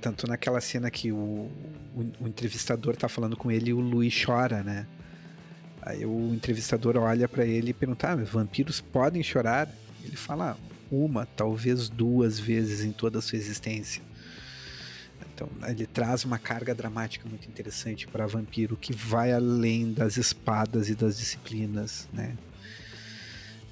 tanto 0.00 0.28
naquela 0.28 0.60
cena 0.60 0.88
que 0.92 1.10
o, 1.10 1.16
o, 1.16 2.12
o 2.20 2.28
entrevistador 2.28 2.94
tá 2.96 3.08
falando 3.08 3.36
com 3.36 3.50
ele 3.50 3.70
e 3.70 3.74
o 3.74 3.80
Luiz 3.80 4.14
chora, 4.24 4.62
né? 4.62 4.86
Aí 5.82 6.04
o 6.06 6.32
entrevistador 6.34 6.96
olha 6.96 7.28
pra 7.28 7.44
ele 7.44 7.70
e 7.70 7.74
pergunta: 7.74 8.08
ah, 8.12 8.14
vampiros 8.14 8.80
podem 8.80 9.22
chorar? 9.24 9.68
Ele 10.04 10.16
fala: 10.16 10.52
"Ah, 10.52 10.56
uma, 10.90 11.26
talvez 11.26 11.88
duas 11.88 12.38
vezes 12.38 12.84
em 12.84 12.92
toda 12.92 13.18
a 13.18 13.22
sua 13.22 13.36
existência. 13.38 14.00
Então 15.38 15.48
ele 15.68 15.86
traz 15.86 16.24
uma 16.24 16.36
carga 16.36 16.74
dramática 16.74 17.28
muito 17.28 17.48
interessante 17.48 18.08
para 18.08 18.26
vampiro 18.26 18.76
que 18.76 18.92
vai 18.92 19.32
além 19.32 19.92
das 19.92 20.16
espadas 20.16 20.88
e 20.88 20.96
das 20.96 21.16
disciplinas, 21.16 22.08
né? 22.12 22.34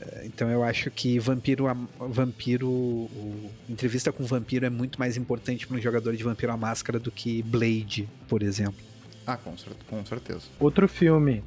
Eh, 0.00 0.22
Então 0.26 0.48
eu 0.48 0.62
acho 0.62 0.92
que 0.92 1.18
vampiro, 1.18 1.66
a- 1.66 1.76
vampiro, 2.08 2.68
o, 2.70 3.50
entrevista 3.68 4.12
com 4.12 4.22
vampiro 4.24 4.64
é 4.64 4.70
muito 4.70 4.96
mais 4.98 5.16
importante 5.16 5.66
para 5.66 5.76
um 5.76 5.80
jogador 5.80 6.14
de 6.16 6.22
vampiro 6.22 6.52
à 6.52 6.56
máscara 6.56 7.00
do 7.00 7.10
que 7.10 7.42
Blade, 7.42 8.08
por 8.28 8.44
exemplo. 8.44 8.84
Ah, 9.26 9.36
com, 9.36 9.56
cer- 9.58 9.72
com 9.90 10.04
certeza. 10.06 10.42
Outro 10.60 10.86
filme 10.86 11.42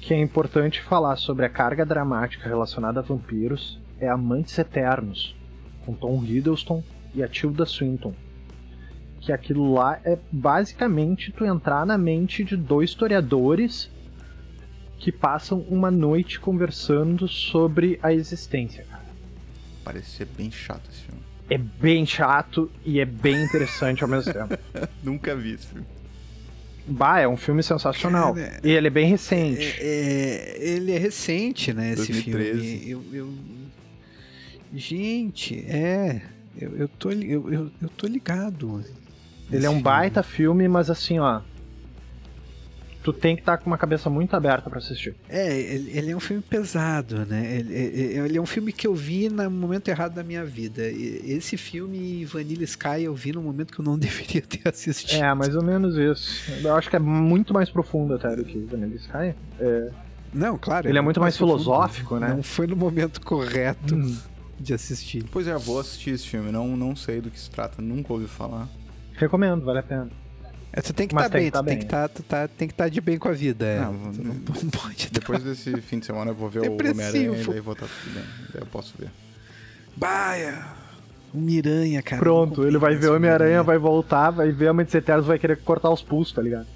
que 0.00 0.14
é 0.14 0.18
importante 0.18 0.80
falar 0.80 1.16
sobre 1.16 1.44
a 1.44 1.50
carga 1.50 1.84
dramática 1.84 2.48
relacionada 2.48 3.00
a 3.00 3.02
vampiros 3.02 3.78
é 3.98 4.08
Amantes 4.08 4.56
Eternos, 4.56 5.36
com 5.84 5.92
Tom 5.92 6.24
Hiddleston 6.24 6.82
e 7.14 7.22
a 7.22 7.28
Tilda 7.28 7.66
Swinton. 7.66 8.14
Que 9.20 9.32
aquilo 9.32 9.72
lá 9.74 10.00
é 10.04 10.18
basicamente 10.32 11.30
tu 11.32 11.44
entrar 11.44 11.84
na 11.84 11.98
mente 11.98 12.42
de 12.42 12.56
dois 12.56 12.90
historiadores 12.90 13.90
que 14.98 15.12
passam 15.12 15.60
uma 15.68 15.90
noite 15.90 16.38
conversando 16.40 17.26
sobre 17.28 17.98
a 18.02 18.12
existência, 18.12 18.84
cara. 18.90 19.04
Parece 19.84 20.10
ser 20.10 20.26
bem 20.26 20.50
chato 20.50 20.82
esse 20.90 21.02
filme. 21.02 21.20
É 21.48 21.58
bem 21.58 22.06
chato 22.06 22.70
e 22.84 23.00
é 23.00 23.04
bem 23.04 23.42
interessante 23.44 24.02
ao 24.02 24.08
mesmo 24.08 24.32
tempo. 24.32 24.56
Nunca 25.02 25.34
vi 25.34 25.52
esse 25.54 25.66
filme. 25.66 25.86
Bah, 26.86 27.20
é 27.20 27.28
um 27.28 27.36
filme 27.36 27.62
sensacional. 27.62 28.34
Cara, 28.34 28.60
e 28.64 28.70
ele 28.70 28.86
é 28.86 28.90
bem 28.90 29.06
recente. 29.08 29.62
É, 29.80 30.56
é, 30.58 30.58
ele 30.60 30.92
é 30.92 30.98
recente, 30.98 31.72
né, 31.72 31.92
esse 31.92 32.12
2013. 32.12 32.78
filme. 32.78 32.90
Eu, 32.90 33.26
eu- 33.26 33.34
Gente, 34.74 35.64
é. 35.68 36.22
Eu, 36.56 36.76
eu, 36.76 36.88
tô, 36.88 37.10
eu, 37.10 37.52
eu, 37.52 37.70
eu 37.82 37.88
tô 37.96 38.06
ligado. 38.06 38.84
Ele 39.52 39.66
é 39.66 39.70
um 39.70 39.80
baita 39.80 40.22
filme, 40.22 40.66
mas 40.68 40.88
assim, 40.90 41.18
ó. 41.18 41.40
Tu 43.02 43.14
tem 43.14 43.34
que 43.34 43.40
estar 43.40 43.56
com 43.56 43.64
uma 43.70 43.78
cabeça 43.78 44.10
muito 44.10 44.36
aberta 44.36 44.68
pra 44.68 44.78
assistir. 44.78 45.14
É, 45.26 45.58
ele, 45.58 45.90
ele 45.96 46.10
é 46.10 46.16
um 46.16 46.20
filme 46.20 46.42
pesado, 46.42 47.24
né? 47.24 47.56
Ele, 47.56 47.72
ele- 47.74 48.18
ele 48.26 48.36
é 48.36 48.40
um 48.42 48.44
filme 48.44 48.74
que 48.74 48.86
eu 48.86 48.94
vi 48.94 49.30
no 49.30 49.50
momento 49.50 49.88
errado 49.88 50.12
da 50.12 50.22
minha 50.22 50.44
vida. 50.44 50.82
Esse 50.86 51.56
filme 51.56 52.26
Vanilla 52.26 52.62
Sky 52.64 53.04
eu 53.04 53.14
vi 53.14 53.32
no 53.32 53.40
momento 53.40 53.72
que 53.72 53.80
eu 53.80 53.84
não 53.86 53.96
deveria 53.98 54.42
ter 54.42 54.68
assistido. 54.68 55.22
É, 55.22 55.32
mais 55.34 55.56
ou 55.56 55.64
menos 55.64 55.96
isso. 55.96 56.50
Eu 56.62 56.74
acho 56.76 56.90
que 56.90 56.96
é 56.96 56.98
muito 56.98 57.54
mais 57.54 57.70
profundo 57.70 58.12
até 58.14 58.36
do 58.36 58.44
que 58.44 58.58
Vanilla 58.58 58.94
Sky. 58.96 59.34
É. 59.58 59.90
Não, 60.34 60.58
claro. 60.58 60.86
Ele 60.86 60.98
é 60.98 61.00
muito 61.00 61.18
mais 61.20 61.38
profundo. 61.38 61.58
filosófico, 61.58 62.18
né? 62.18 62.28
Não 62.28 62.42
foi 62.42 62.66
no 62.66 62.76
momento 62.76 63.18
correto 63.22 63.94
Hum. 63.94 64.14
de 64.60 64.74
assistir. 64.74 65.24
Pois 65.32 65.46
é, 65.46 65.56
vou 65.56 65.80
assistir 65.80 66.10
esse 66.10 66.26
filme. 66.28 66.52
Não, 66.52 66.76
não 66.76 66.94
sei 66.94 67.22
do 67.22 67.30
que 67.30 67.40
se 67.40 67.50
trata, 67.50 67.80
nunca 67.80 68.12
ouvi 68.12 68.26
falar. 68.28 68.68
Recomendo, 69.20 69.64
vale 69.64 69.78
a 69.78 69.82
pena. 69.82 70.08
É, 70.72 70.80
tu 70.80 70.92
tem 70.92 71.06
que 71.08 71.14
estar 71.14 71.28
tem 71.28 71.40
bem, 71.40 71.50
que 71.50 71.52
tá 71.52 71.62
tu 71.62 71.66
tem 71.66 71.76
bem. 71.76 71.84
que 71.84 71.90
tá, 71.90 72.08
tu 72.08 72.22
tá, 72.22 72.48
tem 72.48 72.68
que 72.68 72.74
estar 72.74 72.88
de 72.88 73.00
bem 73.00 73.18
com 73.18 73.28
a 73.28 73.32
vida. 73.32 73.66
é. 73.66 73.80
Não, 73.80 73.92
tu 74.12 74.22
não- 74.22 74.34
não, 74.34 74.70
pode 74.70 75.06
tá- 75.10 75.10
Depois 75.12 75.42
desse 75.42 75.74
fim 75.80 75.98
de 75.98 76.06
semana 76.06 76.30
eu 76.30 76.34
vou 76.34 76.48
ver 76.48 76.60
o 76.60 76.62
Depressivo. 76.62 76.94
Homem-Aranha 77.00 77.42
e 77.42 77.44
daí 77.46 77.60
vou 77.60 77.72
estar 77.74 77.86
tudo 77.86 78.14
bem. 78.14 78.24
Daí 78.52 78.62
eu 78.62 78.66
posso 78.66 78.94
ver. 78.98 79.10
Baia! 79.96 80.64
O 81.34 81.38
Miranha, 81.38 82.02
cara. 82.02 82.20
Pronto, 82.20 82.64
ele 82.66 82.78
vai 82.78 82.94
ver 82.96 83.08
o 83.08 83.16
Homem-Aranha, 83.16 83.62
vai 83.62 83.78
voltar, 83.78 84.30
vai 84.30 84.50
ver 84.50 84.68
Amantes 84.68 84.94
Eternos, 84.94 85.26
vai 85.26 85.38
querer 85.38 85.56
cortar 85.58 85.90
os 85.90 86.02
pulsos, 86.02 86.32
tá 86.34 86.42
ligado? 86.42 86.66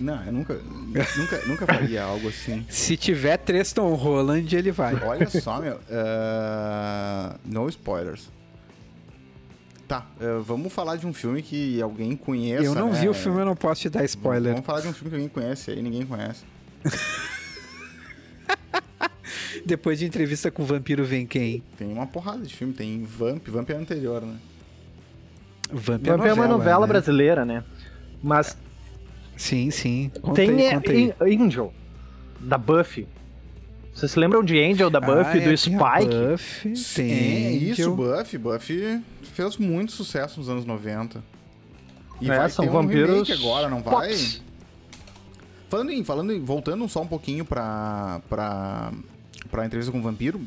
Não, 0.00 0.22
eu 0.24 0.32
nunca, 0.32 0.54
nunca, 0.54 1.40
nunca 1.46 1.66
faria 1.66 2.02
algo 2.02 2.28
assim. 2.28 2.66
Se 2.68 2.96
tiver 2.96 3.36
três 3.38 3.72
Tom 3.72 3.94
Holland, 3.94 4.54
ele 4.56 4.72
vai. 4.72 4.94
Olha 5.04 5.28
só, 5.30 5.60
meu. 5.60 5.78
eh, 5.88 7.34
no 7.44 7.68
spoilers. 7.68 8.28
Tá, 10.00 10.06
eh, 10.20 10.40
vamos 10.44 10.72
falar 10.72 10.96
de 10.96 11.06
um 11.06 11.12
filme 11.12 11.42
que 11.42 11.80
alguém 11.80 12.16
conheça. 12.16 12.64
eu 12.64 12.74
não 12.74 12.90
né? 12.90 13.00
vi 13.00 13.08
o 13.08 13.14
filme, 13.14 13.40
eu 13.40 13.44
não 13.44 13.54
posso 13.54 13.82
te 13.82 13.88
dar 13.88 14.04
spoiler. 14.04 14.52
Vamos 14.52 14.66
falar 14.66 14.80
de 14.80 14.88
um 14.88 14.92
filme 14.92 15.10
que 15.10 15.16
alguém 15.16 15.28
conhece 15.28 15.70
aí, 15.70 15.80
ninguém 15.80 16.04
conhece. 16.04 16.42
Depois 19.64 19.98
de 19.98 20.04
entrevista 20.04 20.50
com 20.50 20.62
o 20.62 20.66
vampiro 20.66 21.04
vem 21.04 21.26
quem? 21.26 21.62
Tem 21.78 21.90
uma 21.92 22.06
porrada 22.06 22.44
de 22.44 22.54
filme, 22.54 22.74
tem 22.74 23.04
Vamp, 23.04 23.48
Vamp 23.48 23.70
é 23.70 23.74
anterior, 23.74 24.22
né? 24.22 24.36
Vamp 25.70 26.04
Vai 26.04 26.18
ver 26.18 26.32
uma 26.32 26.48
novela 26.48 26.86
né? 26.86 26.92
brasileira, 26.92 27.44
né? 27.44 27.62
Mas 28.22 28.56
Sim, 29.36 29.70
sim. 29.70 30.10
Conta 30.20 30.36
tem 30.36 30.50
aí, 30.50 30.66
é, 30.66 30.74
conta 30.74 30.92
aí. 30.92 31.36
Angel, 31.36 31.72
da 32.40 32.58
Buffy. 32.58 33.06
Vocês 33.94 34.10
se 34.10 34.18
lembram 34.18 34.42
de 34.42 34.58
Angel, 34.60 34.90
da 34.90 35.00
Buffy, 35.00 35.40
Ah, 35.40 35.44
do 35.44 35.50
é, 35.52 35.56
Spike? 35.56 35.78
Buffy, 36.30 36.76
Sim, 36.76 37.56
isso. 37.70 37.94
Buffy. 37.94 38.38
Buffy 38.38 39.00
fez 39.22 39.56
muito 39.56 39.92
sucesso 39.92 40.40
nos 40.40 40.48
anos 40.48 40.64
90. 40.64 41.22
E 42.20 42.30
É, 42.30 42.36
vai 42.38 42.50
são 42.50 42.64
ter 42.64 42.70
um 42.70 42.74
vampiros 42.74 43.30
agora, 43.30 43.68
não 43.68 43.80
vai? 43.82 44.08
pops. 44.10 44.42
Falando 45.68 45.90
em, 45.92 46.04
falando 46.04 46.32
em, 46.32 46.40
voltando 46.44 46.88
só 46.88 47.02
um 47.02 47.06
pouquinho 47.06 47.44
pra, 47.44 48.20
pra, 48.28 48.92
pra 49.50 49.64
entrevista 49.66 49.90
com 49.92 49.98
o 49.98 50.02
vampiro, 50.02 50.40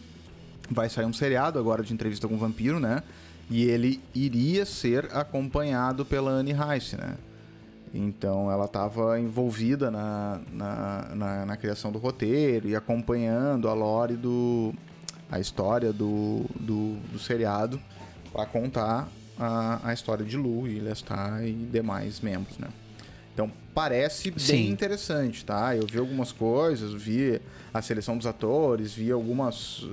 vai 0.69 0.89
sair 0.89 1.05
um 1.05 1.13
seriado 1.13 1.57
agora 1.57 1.83
de 1.83 1.93
entrevista 1.93 2.27
com 2.27 2.35
o 2.35 2.37
vampiro, 2.37 2.79
né? 2.79 3.01
E 3.49 3.63
ele 3.63 4.01
iria 4.13 4.65
ser 4.65 5.09
acompanhado 5.13 6.05
pela 6.05 6.31
Anne 6.31 6.53
Rice, 6.53 6.97
né? 6.97 7.15
Então 7.93 8.51
ela 8.51 8.65
estava 8.65 9.19
envolvida 9.19 9.89
na, 9.89 10.39
na, 10.51 11.15
na, 11.15 11.45
na 11.45 11.57
criação 11.57 11.91
do 11.91 11.97
roteiro 11.99 12.67
e 12.67 12.75
acompanhando 12.75 13.67
a 13.69 13.73
lore 13.73 14.15
do. 14.15 14.73
a 15.31 15.39
história 15.39 15.91
do, 15.93 16.45
do, 16.59 16.95
do 17.11 17.19
seriado 17.19 17.79
para 18.31 18.45
contar 18.45 19.07
a, 19.39 19.79
a 19.89 19.93
história 19.93 20.25
de 20.25 20.35
Lu 20.37 20.67
e 20.67 20.79
Lestat 20.79 21.43
e 21.45 21.53
demais 21.53 22.19
membros, 22.21 22.57
né? 22.57 22.67
Então 23.33 23.51
parece 23.73 24.31
bem 24.31 24.39
Sim. 24.39 24.69
interessante, 24.69 25.45
tá? 25.45 25.75
Eu 25.75 25.85
vi 25.85 25.99
algumas 25.99 26.31
coisas, 26.31 26.91
vi 26.93 27.39
a 27.73 27.81
seleção 27.81 28.17
dos 28.17 28.25
atores, 28.25 28.93
vi 28.93 29.11
algumas 29.11 29.83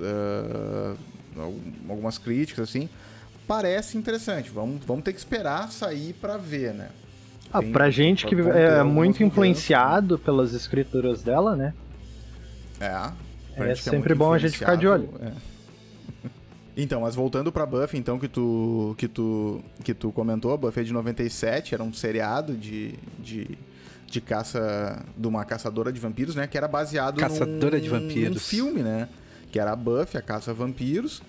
al- 1.37 1.55
algumas 1.89 2.19
críticas 2.19 2.69
assim. 2.71 2.89
Parece 3.47 3.99
interessante. 3.99 4.51
Vamos, 4.51 4.83
vamos 4.87 5.05
ter 5.05 5.13
que 5.13 5.19
esperar 5.19 5.71
sair 5.71 6.15
para 6.15 6.37
ver, 6.39 6.73
né? 6.73 6.89
Ah, 7.55 7.61
Tem- 7.61 7.71
pra 7.73 7.88
gente 7.88 8.27
que 8.27 8.35
é 8.35 8.83
muito 8.83 8.97
mudanças, 9.14 9.21
influenciado 9.21 10.19
pelas 10.19 10.53
escrituras 10.53 11.23
dela, 11.23 11.55
né? 11.55 11.73
É. 12.81 13.12
É 13.57 13.73
que 13.75 13.77
sempre 13.83 13.99
muito 14.14 14.17
bom 14.19 14.33
a 14.33 14.38
gente 14.38 14.59
ficar 14.59 14.75
de 14.77 14.87
olho. 14.88 15.09
é. 15.23 15.33
Então, 16.77 17.03
mas 17.03 17.14
voltando 17.14 17.53
pra 17.53 17.64
Buffy, 17.64 17.97
então, 18.01 18.19
que 18.19 18.27
tu, 18.27 18.97
que 18.99 19.07
tu, 19.07 19.61
que 19.85 19.95
tu 19.95 20.11
comentou, 20.11 20.59
Buffy 20.59 20.81
é 20.81 20.85
de 20.85 20.93
97, 20.93 21.73
era 21.73 21.85
um 21.85 21.93
seriado 21.93 22.55
de, 22.57 22.95
de, 23.21 23.57
de 24.11 24.21
caça, 24.21 25.01
de 25.17 25.29
uma 25.29 25.45
caçadora 25.45 25.93
de 25.93 26.01
vampiros, 26.01 26.35
né? 26.35 26.49
Que 26.49 26.59
era 26.59 26.67
baseado 26.67 27.21
Caçadora 27.21 27.77
num, 27.77 27.83
de 27.85 27.88
vampiros. 27.88 28.35
num 28.35 28.40
filme, 28.40 28.83
né? 28.83 29.09
Que 29.53 29.61
era 29.61 29.71
a 29.71 29.77
Buffy, 29.77 30.19
a 30.19 30.21
caça 30.23 30.51
a 30.51 30.55
vampiros, 30.55 31.23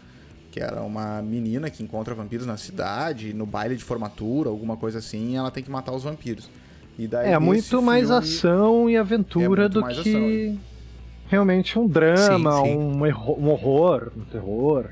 que 0.56 0.62
era 0.62 0.82
uma 0.84 1.22
menina 1.22 1.70
que 1.70 1.84
encontra 1.84 2.16
vampiros 2.16 2.48
na 2.48 2.56
cidade, 2.56 3.34
no 3.34 3.46
baile 3.46 3.76
de 3.76 3.84
formatura, 3.84 4.50
alguma 4.50 4.78
coisa 4.78 5.00
assim, 5.00 5.34
e 5.34 5.36
ela 5.36 5.52
tem 5.52 5.62
que 5.62 5.70
matar 5.70 5.92
os 5.92 6.04
vampiros. 6.04 6.50
E 6.98 7.10
daí 7.10 7.30
É 7.34 7.38
muito 7.38 7.82
mais 7.82 8.06
filme- 8.08 8.18
ação 8.24 8.90
e 8.90 8.96
É 8.96 9.00
aventura 9.00 9.50
muito 9.68 9.82
do 9.82 10.02
que 10.02 10.58
realmente 11.28 11.78
um 11.78 11.86
drama, 11.86 12.54
Sim, 12.60 12.64
sim. 12.64 12.78
Um, 12.78 13.04
um 13.04 13.50
horror, 13.50 14.14
um 14.16 14.22
terror. 14.24 14.92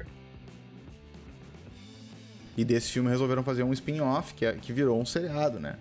E 2.57 2.65
desse 2.65 2.91
filme 2.91 3.09
resolveram 3.09 3.41
fazer 3.41 3.63
um 3.63 3.71
spin-off 3.71 4.33
que, 4.33 4.45
é- 4.45 4.57
que 4.61 4.73
virou 4.73 4.99
um 4.99 5.05
seriado, 5.05 5.61
né? 5.61 5.77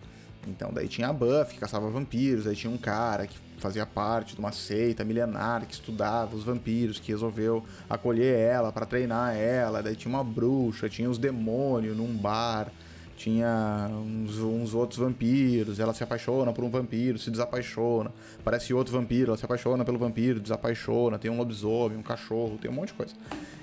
Então 0.47 0.73
daí 0.73 0.87
tinha 0.87 1.09
a 1.09 1.12
Buffy, 1.12 1.55
que 1.55 1.59
caçava 1.59 1.90
vampiros, 1.90 2.47
aí 2.47 2.55
tinha 2.55 2.73
um 2.73 2.79
cara 2.79 3.27
que 3.27 3.37
fazia 3.62 3.87
parte 3.87 4.35
de 4.35 4.40
uma 4.40 4.51
seita 4.51 5.05
milenar 5.05 5.64
que 5.66 5.72
estudava 5.72 6.35
os 6.35 6.42
vampiros, 6.42 6.98
que 6.98 7.12
resolveu 7.12 7.64
acolher 7.88 8.37
ela 8.37 8.72
pra 8.72 8.85
treinar 8.85 9.37
ela, 9.37 9.81
daí 9.81 9.94
tinha 9.94 10.12
uma 10.12 10.25
bruxa, 10.25 10.88
tinha 10.88 11.09
os 11.09 11.16
demônios 11.16 11.96
num 11.96 12.14
bar, 12.14 12.72
tinha 13.16 13.88
uns, 13.88 14.37
uns 14.38 14.75
outros 14.75 14.98
vampiros, 14.98 15.79
ela 15.79 15.94
se 15.94 16.03
apaixona 16.03 16.53
por 16.53 16.64
um 16.64 16.70
vampiro, 16.70 17.18
se 17.18 17.31
desapaixona, 17.31 18.11
parece 18.44 18.75
outro 18.75 18.92
vampiro, 18.92 19.31
ela 19.31 19.38
se 19.38 19.44
apaixona 19.44 19.85
pelo 19.85 19.96
vampiro, 19.96 20.40
desapaixona, 20.40 21.20
tem 21.20 21.31
um 21.31 21.38
lobisomem, 21.38 21.96
um 21.96 22.03
cachorro, 22.03 22.59
tem 22.61 22.68
um 22.68 22.75
monte 22.75 22.88
de 22.88 22.94
coisa. 22.94 23.14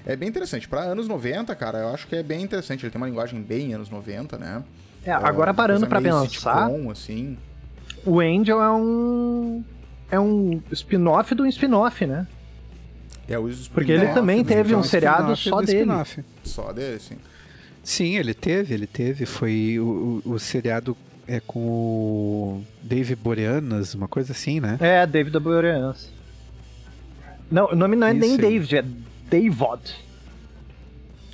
É 0.05 0.15
bem 0.15 0.29
interessante. 0.29 0.67
Pra 0.67 0.83
anos 0.83 1.09
90, 1.09 1.53
cara, 1.55 1.79
eu 1.79 1.89
acho 1.89 2.07
que 2.07 2.15
é 2.15 2.23
bem 2.23 2.41
interessante. 2.41 2.85
Ele 2.85 2.91
tem 2.91 3.01
uma 3.01 3.07
linguagem 3.07 3.41
bem 3.41 3.73
anos 3.73 3.89
90, 3.89 4.37
né? 4.37 4.63
É, 5.05 5.11
agora 5.11 5.51
uma 5.51 5.53
parando 5.53 5.87
meio 5.89 6.21
pensar, 6.21 6.67
sitcom, 6.69 6.89
assim. 6.89 7.37
o 8.05 8.19
Angel 8.21 8.61
é 8.61 8.71
um 8.71 9.63
é 10.11 10.19
um 10.19 10.61
spin-off 10.71 11.33
do 11.35 11.45
spin-off, 11.47 12.05
né? 12.05 12.27
É 13.27 13.37
o 13.37 13.43
Porque 13.73 13.91
ele 13.91 13.97
spin-off 14.05 14.13
também 14.13 14.41
do 14.43 14.47
teve 14.47 14.75
um 14.75 14.81
spin-off, 14.81 14.89
seriado 14.89 15.33
Spin-off 15.33 15.49
só 15.49 15.61
dele. 15.61 15.79
spin-off. 15.79 16.23
Só 16.43 16.73
dele, 16.73 16.99
sim. 16.99 17.15
Sim, 17.83 18.17
ele 18.17 18.33
teve, 18.33 18.73
ele 18.73 18.87
teve. 18.87 19.25
Foi 19.25 19.77
o, 19.79 20.21
o, 20.25 20.31
o 20.33 20.39
seriado 20.39 20.95
é 21.27 21.39
com 21.39 21.59
o 21.59 22.63
Dave 22.81 23.15
Boreanas, 23.15 23.93
uma 23.93 24.07
coisa 24.07 24.31
assim, 24.31 24.59
né? 24.59 24.77
É, 24.79 25.05
David 25.05 25.39
Boreanaz. 25.39 26.11
Não, 27.51 27.71
o 27.71 27.75
nome 27.75 27.95
não 27.95 28.07
é 28.07 28.13
nem 28.13 28.31
Isso 28.35 28.45
aí. 28.45 28.51
David, 28.59 28.77
é 28.77 28.83
Davod. 29.29 29.95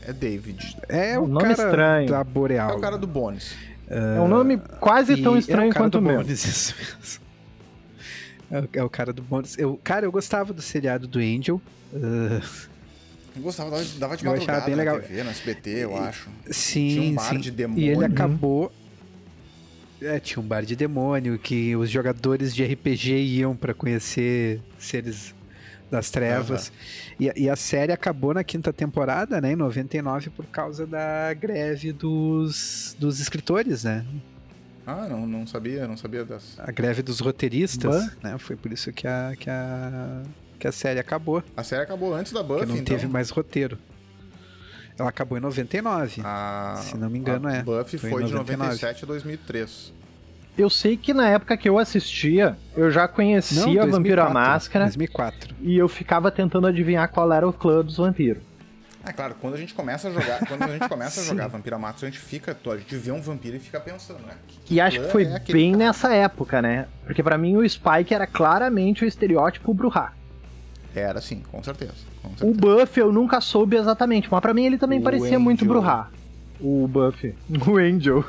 É 0.02 0.14
David. 0.14 0.78
É 0.88 1.20
Um 1.20 1.24
o 1.24 1.28
nome 1.28 1.42
cara 1.56 1.70
estranho. 1.70 2.10
da 2.10 2.24
Boreal. 2.24 2.70
É 2.72 2.74
o 2.76 2.80
cara 2.80 2.98
do 2.98 3.08
Bones. 3.08 3.56
É 3.90 4.20
um 4.20 4.28
nome 4.28 4.58
quase 4.80 5.16
tão 5.22 5.36
é 5.36 5.40
estranho 5.40 5.70
o 5.70 5.74
cara 5.74 5.86
quanto 5.86 5.96
o 5.98 6.02
do 6.02 6.08
meu. 6.08 6.18
Bones, 6.22 6.44
isso 6.46 6.76
mesmo. 6.78 7.25
É 8.52 8.60
o, 8.60 8.70
é 8.74 8.84
o 8.84 8.90
cara 8.90 9.12
do 9.12 9.22
Bones. 9.22 9.58
Eu, 9.58 9.80
cara, 9.84 10.06
eu 10.06 10.12
gostava 10.12 10.54
do 10.54 10.62
seriado 10.62 11.08
do 11.08 11.20
Angel. 11.20 11.62
Ah, 11.94 12.42
Eu 13.36 13.42
gostava, 13.42 13.70
dava, 13.72 13.84
dava 14.00 14.18
de 14.18 14.26
Eu 14.26 14.32
achava 14.32 14.60
madrugada 14.60 14.66
bem 14.66 14.76
legal. 14.76 15.00
TV, 15.02 15.24
no 15.24 15.30
SBT, 15.30 15.70
eu 15.72 15.98
acho. 15.98 16.30
sim, 16.50 16.90
Tinha 16.90 17.02
um 17.02 17.16
bar 17.16 17.30
sim. 17.30 17.40
de 17.40 17.50
E 17.50 17.52
demônio. 17.52 17.92
ele 17.92 18.06
acabou. 18.06 18.72
É, 20.02 20.20
tinha 20.20 20.42
um 20.42 20.46
bar 20.48 20.64
de 20.64 20.76
demônio 20.76 21.40
que 21.40 21.76
os 21.76 21.90
jogadores 21.90 22.54
de 22.54 22.64
RPG 22.64 23.14
iam 23.16 23.56
para 23.56 23.74
conhecer 23.74 24.62
seres 24.78 25.34
das 25.90 26.10
trevas. 26.10 26.68
Uhum. 26.70 27.26
E, 27.28 27.44
e, 27.44 27.50
a 27.50 27.56
série 27.56 27.92
acabou 27.92 28.34
na 28.34 28.44
quinta 28.44 28.74
temporada, 28.74 29.40
né, 29.40 29.54
em 29.54 29.56
99, 29.56 30.30
por 30.32 30.46
causa 30.48 30.86
da 30.86 31.34
greve 31.34 31.92
dos, 31.94 32.96
dos 33.00 33.20
escritores, 33.20 33.84
né? 33.84 34.06
Ah, 34.86 35.08
não, 35.10 35.26
não 35.26 35.48
sabia, 35.48 35.88
não 35.88 35.98
sabia 35.98 36.24
dessa. 36.24 36.62
A 36.62 36.72
greve 36.72 37.02
dos 37.02 37.20
roteiristas, 37.20 38.16
né? 38.22 38.38
Foi 38.38 38.56
por 38.56 38.72
isso 38.72 38.92
que 38.94 39.08
a, 39.08 39.34
que 39.38 39.50
a, 39.50 40.22
que 40.60 40.68
a 40.68 40.72
série 40.72 41.00
acabou. 41.00 41.44
A 41.58 41.64
série 41.64 41.82
acabou 41.82 42.14
antes 42.14 42.32
da 42.32 42.44
Buffy, 42.44 42.62
que 42.62 42.68
não 42.68 42.78
então. 42.78 42.96
teve 42.96 43.08
mais 43.08 43.30
roteiro. 43.30 43.78
Ela 44.98 45.10
acabou 45.10 45.38
em 45.38 45.42
99. 45.42 46.22
Ah, 46.24 46.80
se 46.82 46.98
não 46.98 47.10
me 47.10 47.20
engano, 47.20 47.50
é. 47.50 47.64
Buffy 47.64 47.98
foi, 47.98 48.12
foi 48.12 48.24
de 48.26 48.34
97 48.34 49.04
a 49.04 49.08
2003. 49.08 49.94
Eu 50.58 50.70
sei 50.70 50.96
que 50.96 51.14
na 51.14 51.28
época 51.28 51.58
que 51.58 51.68
eu 51.68 51.78
assistia, 51.78 52.58
eu 52.78 52.90
já 52.90 53.08
conhecia 53.08 53.58
não, 53.58 53.74
2004, 53.74 53.92
Vampiro 53.92 54.22
à 54.22 54.30
Máscara. 54.30 54.86
2004. 54.86 55.56
E 55.62 55.78
eu 55.78 55.90
ficava 55.90 56.32
tentando 56.32 56.68
adivinhar 56.68 57.10
qual 57.10 57.32
era 57.34 57.48
o 57.48 57.52
clã 57.52 57.84
dos 57.84 57.98
vampiros. 57.98 58.42
É 59.06 59.14
claro, 59.14 59.36
quando 59.40 59.54
a 59.54 59.58
gente 59.58 59.74
começa 59.74 60.08
a 60.08 60.12
jogar, 60.12 60.46
quando 60.48 60.64
a 60.64 60.68
gente 60.68 60.90
começa 60.90 61.22
a 61.22 61.24
jogar 61.26 61.48
Vampira 61.48 61.78
Máscara, 61.78 62.08
a 62.08 62.10
gente 62.12 62.20
fica, 62.20 62.58
a 62.66 62.78
gente 62.78 62.96
vê 62.96 63.12
um 63.12 63.22
vampiro 63.22 63.56
e 63.56 63.60
fica 63.60 63.80
pensando, 63.80 64.20
né? 64.26 64.34
Que 64.48 64.76
e 64.76 64.82
acho 64.82 65.00
que 65.00 65.10
foi 65.10 65.24
é 65.26 65.40
bem 65.40 65.74
cara? 65.74 65.86
nessa 65.86 66.14
época, 66.14 66.62
né? 66.62 66.88
Porque 67.06 67.22
para 67.22 67.38
mim 67.38 67.56
o 67.56 67.70
Spike 67.70 68.14
era 68.14 68.26
claramente 68.26 69.06
o 69.06 69.08
estereótipo 69.08 69.74
Bruhá. 69.74 70.14
Era 70.96 71.22
sim, 71.22 71.44
com 71.52 71.62
certeza, 71.62 71.94
com 72.22 72.30
certeza. 72.30 72.50
O 72.50 72.54
Buff 72.54 73.00
eu 73.00 73.12
nunca 73.12 73.42
soube 73.42 73.76
exatamente, 73.76 74.28
mas 74.32 74.40
para 74.40 74.54
mim 74.54 74.66
ele 74.66 74.78
também 74.78 75.00
o 75.00 75.04
parecia 75.04 75.28
Angel. 75.28 75.40
muito 75.40 75.66
Bruhá. 75.66 76.10
O 76.60 76.88
Buffy. 76.88 77.34
O 77.68 77.78
Angel. 77.78 78.24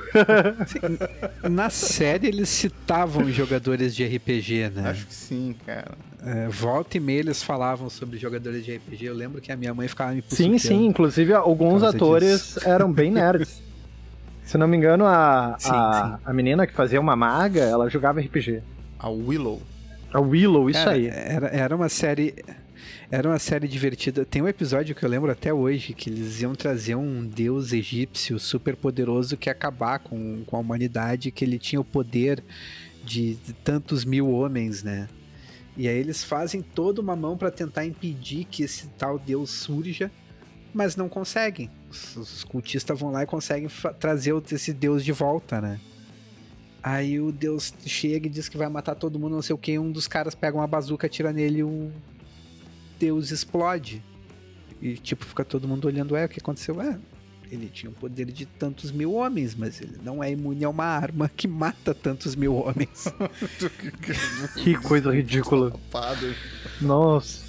Na 1.48 1.70
série 1.70 2.28
eles 2.28 2.48
citavam 2.48 3.30
jogadores 3.30 3.94
de 3.94 4.04
RPG, 4.04 4.70
né? 4.74 4.90
Acho 4.90 5.06
que 5.06 5.14
sim, 5.14 5.54
cara. 5.64 5.92
É, 6.24 6.48
volta 6.48 6.96
e 6.96 7.00
meia 7.00 7.20
eles 7.20 7.42
falavam 7.42 7.88
sobre 7.88 8.18
jogadores 8.18 8.64
de 8.64 8.76
RPG. 8.76 9.06
Eu 9.06 9.14
lembro 9.14 9.40
que 9.40 9.52
a 9.52 9.56
minha 9.56 9.72
mãe 9.72 9.86
ficava 9.86 10.12
me 10.12 10.24
Sim, 10.28 10.58
sim. 10.58 10.86
Inclusive 10.86 11.32
alguns 11.32 11.82
atores 11.82 12.54
disso. 12.54 12.68
eram 12.68 12.92
bem 12.92 13.10
nerds. 13.10 13.62
Se 14.44 14.56
não 14.56 14.68
me 14.68 14.76
engano, 14.76 15.04
a, 15.04 15.56
sim, 15.58 15.70
a, 15.72 16.18
sim. 16.18 16.22
a 16.24 16.32
menina 16.32 16.68
que 16.68 16.72
fazia 16.72 17.00
uma 17.00 17.16
maga, 17.16 17.62
ela 17.62 17.88
jogava 17.90 18.20
RPG. 18.20 18.62
A 18.96 19.08
Willow. 19.08 19.60
A 20.12 20.20
Willow, 20.20 20.70
isso 20.70 20.78
era, 20.78 20.92
aí. 20.92 21.08
Era, 21.08 21.46
era 21.48 21.76
uma 21.76 21.88
série. 21.88 22.34
Era 23.10 23.28
uma 23.28 23.38
série 23.38 23.68
divertida. 23.68 24.24
Tem 24.24 24.42
um 24.42 24.48
episódio 24.48 24.94
que 24.94 25.04
eu 25.04 25.08
lembro 25.08 25.30
até 25.30 25.52
hoje 25.52 25.92
que 25.92 26.10
eles 26.10 26.40
iam 26.40 26.54
trazer 26.54 26.94
um 26.94 27.24
deus 27.24 27.72
egípcio 27.72 28.38
super 28.38 28.76
poderoso 28.76 29.36
que 29.36 29.48
ia 29.48 29.52
acabar 29.52 29.98
com, 29.98 30.42
com 30.44 30.56
a 30.56 30.60
humanidade, 30.60 31.30
que 31.30 31.44
ele 31.44 31.58
tinha 31.58 31.80
o 31.80 31.84
poder 31.84 32.42
de, 33.04 33.36
de 33.36 33.52
tantos 33.52 34.04
mil 34.04 34.30
homens, 34.30 34.82
né? 34.82 35.08
E 35.76 35.86
aí 35.88 35.96
eles 35.96 36.24
fazem 36.24 36.62
toda 36.62 37.00
uma 37.00 37.14
mão 37.14 37.36
para 37.36 37.50
tentar 37.50 37.84
impedir 37.84 38.44
que 38.44 38.62
esse 38.62 38.88
tal 38.98 39.18
deus 39.18 39.50
surja, 39.50 40.10
mas 40.72 40.96
não 40.96 41.08
conseguem. 41.08 41.70
Os, 41.90 42.16
os 42.16 42.44
cultistas 42.44 42.98
vão 42.98 43.10
lá 43.10 43.22
e 43.22 43.26
conseguem 43.26 43.68
trazer 44.00 44.34
esse 44.50 44.72
deus 44.72 45.04
de 45.04 45.12
volta, 45.12 45.60
né? 45.60 45.78
Aí 46.82 47.20
o 47.20 47.32
deus 47.32 47.74
chega 47.84 48.26
e 48.26 48.30
diz 48.30 48.48
que 48.48 48.56
vai 48.56 48.68
matar 48.68 48.94
todo 48.94 49.18
mundo, 49.18 49.34
não 49.34 49.42
sei 49.42 49.54
o 49.54 49.58
que. 49.58 49.78
Um 49.78 49.90
dos 49.90 50.06
caras 50.06 50.34
pega 50.34 50.56
uma 50.56 50.66
bazuca, 50.66 51.08
tira 51.08 51.32
nele 51.32 51.62
o, 51.62 51.90
Deus 52.98 53.30
explode. 53.30 54.02
E, 54.80 54.94
tipo, 54.94 55.24
fica 55.24 55.44
todo 55.44 55.66
mundo 55.66 55.86
olhando, 55.86 56.16
é, 56.16 56.24
o 56.24 56.28
que 56.28 56.40
aconteceu? 56.40 56.80
É, 56.80 56.98
ele 57.50 57.68
tinha 57.72 57.90
o 57.90 57.94
poder 57.94 58.26
de 58.26 58.44
tantos 58.44 58.90
mil 58.90 59.14
homens, 59.14 59.54
mas 59.54 59.80
ele 59.80 59.98
não 60.02 60.22
é 60.22 60.30
imune 60.30 60.64
a 60.64 60.68
uma 60.68 60.84
arma 60.84 61.30
que 61.34 61.46
mata 61.46 61.94
tantos 61.94 62.34
mil 62.34 62.54
homens. 62.54 63.06
que 64.56 64.74
coisa 64.76 65.10
ridícula. 65.12 65.72
Nossa. 66.80 67.46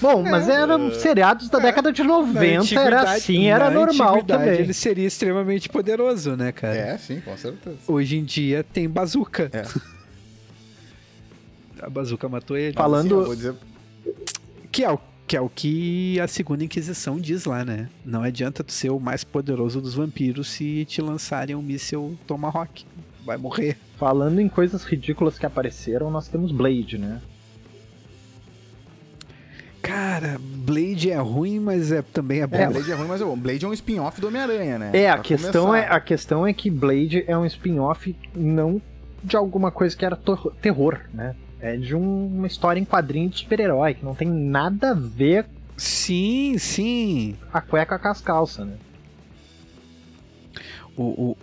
Bom, 0.00 0.22
mas 0.22 0.48
é, 0.48 0.54
eram 0.54 0.92
seriados 0.92 1.48
da 1.48 1.58
é, 1.58 1.62
década 1.62 1.92
de 1.92 2.02
90, 2.02 2.74
era 2.80 3.02
assim, 3.12 3.46
era 3.46 3.70
normal 3.70 4.24
também. 4.24 4.58
Ele 4.58 4.72
seria 4.72 5.06
extremamente 5.06 5.68
poderoso, 5.68 6.34
né, 6.34 6.50
cara? 6.50 6.74
É, 6.74 6.98
sim, 6.98 7.20
com 7.20 7.36
certeza. 7.36 7.76
Hoje 7.86 8.16
em 8.16 8.24
dia 8.24 8.64
tem 8.64 8.88
bazuca. 8.88 9.50
É. 9.52 9.64
A 11.80 11.88
bazuca 11.88 12.28
matou 12.28 12.56
ele. 12.58 12.74
Falando. 12.74 13.22
Assim, 13.22 13.36
dizer... 13.36 13.54
Que 14.70 14.84
é 14.84 14.90
o 14.90 14.98
que 15.26 15.36
é 15.36 15.40
o 15.40 15.48
que 15.48 16.18
a 16.18 16.26
segunda 16.26 16.64
Inquisição 16.64 17.16
diz 17.20 17.44
lá, 17.44 17.64
né? 17.64 17.88
Não 18.04 18.24
adianta 18.24 18.64
tu 18.64 18.72
ser 18.72 18.90
o 18.90 18.98
mais 18.98 19.22
poderoso 19.22 19.80
dos 19.80 19.94
vampiros 19.94 20.48
se 20.48 20.84
te 20.86 21.00
lançarem 21.00 21.54
um 21.54 21.62
míssil 21.62 22.18
Tomahawk. 22.26 22.84
Vai 23.24 23.36
morrer. 23.36 23.76
Falando 23.96 24.40
em 24.40 24.48
coisas 24.48 24.82
ridículas 24.82 25.38
que 25.38 25.46
apareceram, 25.46 26.10
nós 26.10 26.26
temos 26.26 26.50
Blade, 26.50 26.98
né? 26.98 27.20
Cara, 29.80 30.36
Blade 30.40 31.10
é 31.10 31.16
ruim, 31.18 31.60
mas 31.60 31.92
é, 31.92 32.02
também 32.02 32.40
é 32.40 32.46
bom. 32.46 32.56
É, 32.56 32.68
Blade 32.68 32.90
é 32.90 32.94
ruim, 32.96 33.06
mas 33.08 33.20
é 33.20 33.24
bom. 33.24 33.36
Blade 33.36 33.64
é 33.64 33.68
um 33.68 33.72
spin-off 33.72 34.20
do 34.20 34.26
Homem-Aranha, 34.26 34.78
né? 34.78 34.90
É, 34.92 35.08
a 35.08 35.18
questão 35.18 35.74
é, 35.74 35.86
a 35.88 36.00
questão 36.00 36.46
é 36.46 36.52
que 36.52 36.68
Blade 36.68 37.24
é 37.26 37.38
um 37.38 37.46
spin-off 37.46 38.16
não 38.34 38.82
de 39.22 39.36
alguma 39.36 39.70
coisa 39.70 39.96
que 39.96 40.04
era 40.04 40.18
terror, 40.60 41.00
né? 41.14 41.36
É 41.60 41.76
de 41.76 41.94
um, 41.94 42.26
uma 42.26 42.46
história 42.46 42.80
em 42.80 42.84
quadrinho 42.84 43.28
de 43.28 43.38
super-herói, 43.38 43.94
que 43.94 44.04
não 44.04 44.14
tem 44.14 44.28
nada 44.28 44.90
a 44.90 44.94
ver. 44.94 45.46
Sim, 45.76 46.56
sim. 46.58 47.36
A 47.52 47.60
cueca 47.60 47.98
com 47.98 48.08
as 48.08 48.20
calças, 48.20 48.66
né? 48.66 48.76
O, 50.96 51.02
o, 51.02 51.36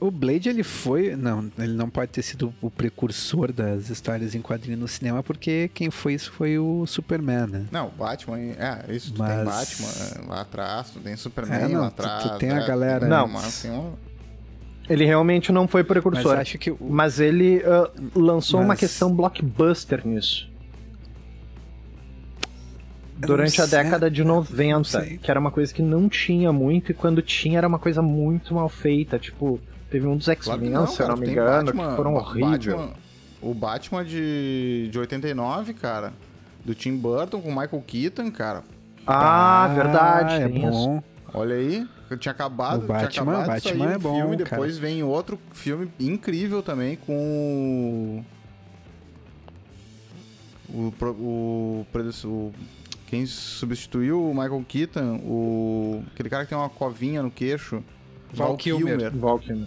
o 0.00 0.10
Blade, 0.10 0.48
ele 0.48 0.62
foi. 0.62 1.14
Não, 1.14 1.50
ele 1.58 1.74
não 1.74 1.90
pode 1.90 2.10
ter 2.10 2.22
sido 2.22 2.52
o 2.60 2.70
precursor 2.70 3.52
das 3.52 3.90
histórias 3.90 4.34
em 4.34 4.42
quadrinho 4.42 4.78
no 4.78 4.88
cinema, 4.88 5.22
porque 5.22 5.70
quem 5.74 5.90
foi 5.90 6.14
isso 6.14 6.32
foi 6.32 6.58
o 6.58 6.86
Superman, 6.86 7.46
né? 7.46 7.66
Não, 7.70 7.88
o 7.88 7.90
Batman. 7.90 8.38
É, 8.38 8.84
isso, 8.88 9.12
tu 9.12 9.18
mas... 9.18 9.36
tem 9.36 9.44
Batman 9.44 10.24
é, 10.24 10.28
lá 10.28 10.40
atrás, 10.40 10.90
tu 10.90 11.00
tem 11.00 11.16
Superman 11.16 11.62
é, 11.62 11.68
não, 11.68 11.80
lá 11.80 11.86
atrás. 11.88 12.22
Tu, 12.22 12.28
tu 12.30 12.38
tem 12.38 12.50
a 12.50 12.60
é, 12.60 12.66
galera. 12.66 13.06
Não, 13.06 13.28
mas 13.28 13.62
tem 13.62 13.70
uma 13.70 14.09
ele 14.90 15.06
realmente 15.06 15.52
não 15.52 15.68
foi 15.68 15.84
precursor. 15.84 16.32
Mas, 16.32 16.40
acho 16.40 16.58
que 16.58 16.72
o... 16.72 16.78
mas 16.80 17.20
ele 17.20 17.58
uh, 17.58 18.20
lançou 18.20 18.58
mas... 18.58 18.68
uma 18.68 18.76
questão 18.76 19.14
blockbuster 19.14 20.04
nisso. 20.04 20.50
Durante 23.16 23.62
a 23.62 23.66
década 23.66 24.10
de 24.10 24.24
90, 24.24 25.18
que 25.22 25.30
era 25.30 25.38
uma 25.38 25.50
coisa 25.50 25.72
que 25.72 25.82
não 25.82 26.08
tinha 26.08 26.52
muito, 26.52 26.90
e 26.90 26.94
quando 26.94 27.22
tinha 27.22 27.58
era 27.58 27.68
uma 27.68 27.78
coisa 27.78 28.02
muito 28.02 28.54
mal 28.54 28.68
feita. 28.68 29.18
Tipo, 29.18 29.60
teve 29.90 30.06
um 30.06 30.16
dos 30.16 30.26
X-Men, 30.26 30.70
claro 30.72 30.86
se 30.88 31.02
eu 31.02 31.08
não 31.08 31.16
me 31.16 31.30
engano, 31.30 31.66
Batman, 31.66 31.90
que 31.90 31.96
foram 31.96 32.14
horríveis. 32.14 32.90
O 33.42 33.54
Batman 33.54 34.04
de, 34.04 34.88
de 34.90 34.98
89, 34.98 35.74
cara, 35.74 36.12
do 36.64 36.74
Tim 36.74 36.96
Burton 36.96 37.40
com 37.40 37.48
Michael 37.48 37.84
Keaton, 37.86 38.30
cara. 38.30 38.64
Ah, 39.06 39.64
ah 39.64 39.68
verdade, 39.68 40.42
é 40.42 40.48
bom. 40.48 40.96
Isso. 40.96 41.04
Olha 41.32 41.54
aí. 41.54 41.86
Tinha 42.18 42.32
acabado, 42.32 42.84
o 42.84 42.86
Batman, 42.86 43.08
tinha 43.08 43.22
acabado 43.22 43.46
Batman 43.46 43.92
é 43.92 43.98
bom, 43.98 44.14
filme, 44.14 44.36
cara. 44.38 44.50
depois 44.50 44.78
vem 44.78 45.02
outro 45.02 45.38
filme 45.52 45.90
incrível 45.98 46.62
também 46.62 46.96
com 46.96 48.24
o 48.24 48.24
o, 50.72 50.92
o, 51.02 51.86
o 52.24 52.54
quem 53.06 53.26
substituiu 53.26 54.30
o 54.30 54.32
Michael 54.32 54.64
Keaton, 54.68 55.16
o 55.24 56.04
aquele 56.12 56.30
cara 56.30 56.44
que 56.44 56.50
tem 56.50 56.58
uma 56.58 56.68
covinha 56.68 57.22
no 57.22 57.30
queixo, 57.30 57.82
Val 58.32 58.56
Kilmer. 58.56 59.10
Val 59.16 59.38
Kilmer. 59.38 59.66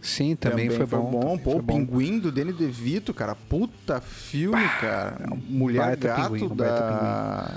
Sim, 0.00 0.34
também, 0.34 0.66
também 0.66 0.76
foi, 0.76 0.86
foi, 0.86 0.98
bom. 0.98 1.10
bom. 1.10 1.38
Pô, 1.38 1.56
o 1.58 1.62
Pinguim 1.62 2.18
do 2.18 2.32
Danny 2.32 2.52
DeVito, 2.52 3.14
cara, 3.14 3.36
puta 3.36 4.00
filme, 4.00 4.60
bah, 4.60 4.78
cara. 4.80 5.16
É 5.20 5.26
Mulher 5.48 5.96
Gato 5.96 6.32
pinguim, 6.32 6.56
da 6.56 7.48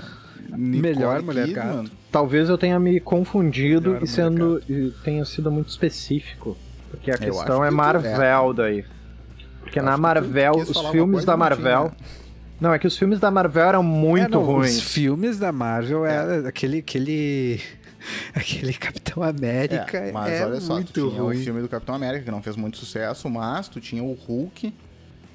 Nicole 0.42 0.80
Melhor 0.80 1.22
Mulher 1.22 1.46
Kidman. 1.46 1.84
Gato. 1.84 1.90
Talvez 2.10 2.48
eu 2.48 2.56
tenha 2.56 2.78
me 2.78 3.00
confundido 3.00 3.90
Melhor 3.90 4.02
e 4.02 4.06
sendo 4.06 4.62
e 4.68 4.92
tenha 5.04 5.24
sido 5.24 5.50
muito 5.50 5.68
específico. 5.68 6.56
Porque 6.90 7.10
a 7.10 7.18
questão 7.18 7.64
é 7.64 7.70
Marvel 7.70 8.50
é. 8.50 8.54
daí. 8.54 8.84
Porque 9.60 9.80
na 9.80 9.96
Marvel, 9.96 10.56
os 10.56 10.80
filmes 10.90 11.24
da 11.24 11.36
Marvel. 11.36 11.92
Não, 12.60 12.72
é 12.72 12.78
que 12.78 12.86
os 12.86 12.96
filmes 12.96 13.20
da 13.20 13.30
Marvel 13.30 13.64
eram 13.64 13.82
muito 13.82 14.24
é, 14.24 14.28
não, 14.28 14.42
ruins. 14.42 14.78
Os 14.78 14.82
filmes 14.82 15.38
da 15.38 15.52
Marvel 15.52 16.06
é. 16.06 16.46
aquele. 16.48 16.78
aquele... 16.78 17.60
Aquele 18.32 18.72
Capitão 18.72 19.20
América 19.20 19.98
é, 19.98 20.12
mas 20.12 20.32
é 20.32 20.46
olha 20.46 20.60
só, 20.60 20.74
muito 20.74 20.92
tu 20.92 21.10
tinha 21.10 21.20
ruim. 21.20 21.40
o 21.40 21.42
filme 21.42 21.60
do 21.60 21.68
Capitão 21.68 21.92
América 21.92 22.24
que 22.24 22.30
não 22.30 22.40
fez 22.40 22.54
muito 22.54 22.76
sucesso, 22.76 23.28
mas 23.28 23.66
tu 23.66 23.80
tinha 23.80 24.00
o 24.00 24.12
Hulk 24.12 24.72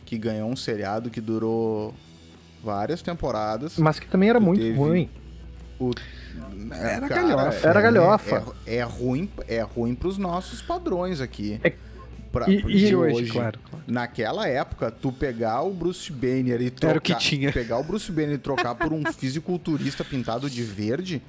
que 0.05 0.17
ganhou 0.17 0.49
um 0.49 0.55
seriado 0.55 1.09
que 1.09 1.19
durou 1.19 1.93
várias 2.63 3.01
temporadas. 3.01 3.77
Mas 3.77 3.99
que 3.99 4.07
também 4.07 4.29
era 4.29 4.39
muito 4.39 4.63
ruim. 4.75 5.09
O, 5.79 5.91
era 6.71 7.07
cara, 7.07 7.21
galhofa. 7.21 7.67
Era 7.67 7.81
galhofa. 7.81 8.43
É, 8.65 8.77
é, 8.77 8.83
ruim, 8.83 9.29
é 9.47 9.61
ruim 9.61 9.95
pros 9.95 10.17
nossos 10.17 10.61
padrões 10.61 11.19
aqui. 11.19 11.59
É, 11.63 11.73
pra, 12.31 12.49
e, 12.49 12.59
e 12.59 12.95
hoje, 12.95 13.15
hoje 13.15 13.31
claro, 13.31 13.59
claro, 13.69 13.85
naquela 13.87 14.47
época, 14.47 14.91
tu 14.91 15.11
pegar 15.11 15.61
o 15.61 15.73
Bruce 15.73 16.11
Banner 16.11 16.61
e 16.61 16.69
trocar, 16.69 16.89
era 16.89 16.99
o 16.99 17.01
que 17.01 17.15
tinha. 17.15 17.51
pegar 17.51 17.77
o 17.77 17.83
Bruce 17.83 18.11
Banner 18.11 18.35
e 18.35 18.37
trocar 18.37 18.75
por 18.75 18.93
um 18.93 19.03
fisiculturista 19.11 20.03
pintado 20.03 20.49
de 20.49 20.63
verde, 20.63 21.21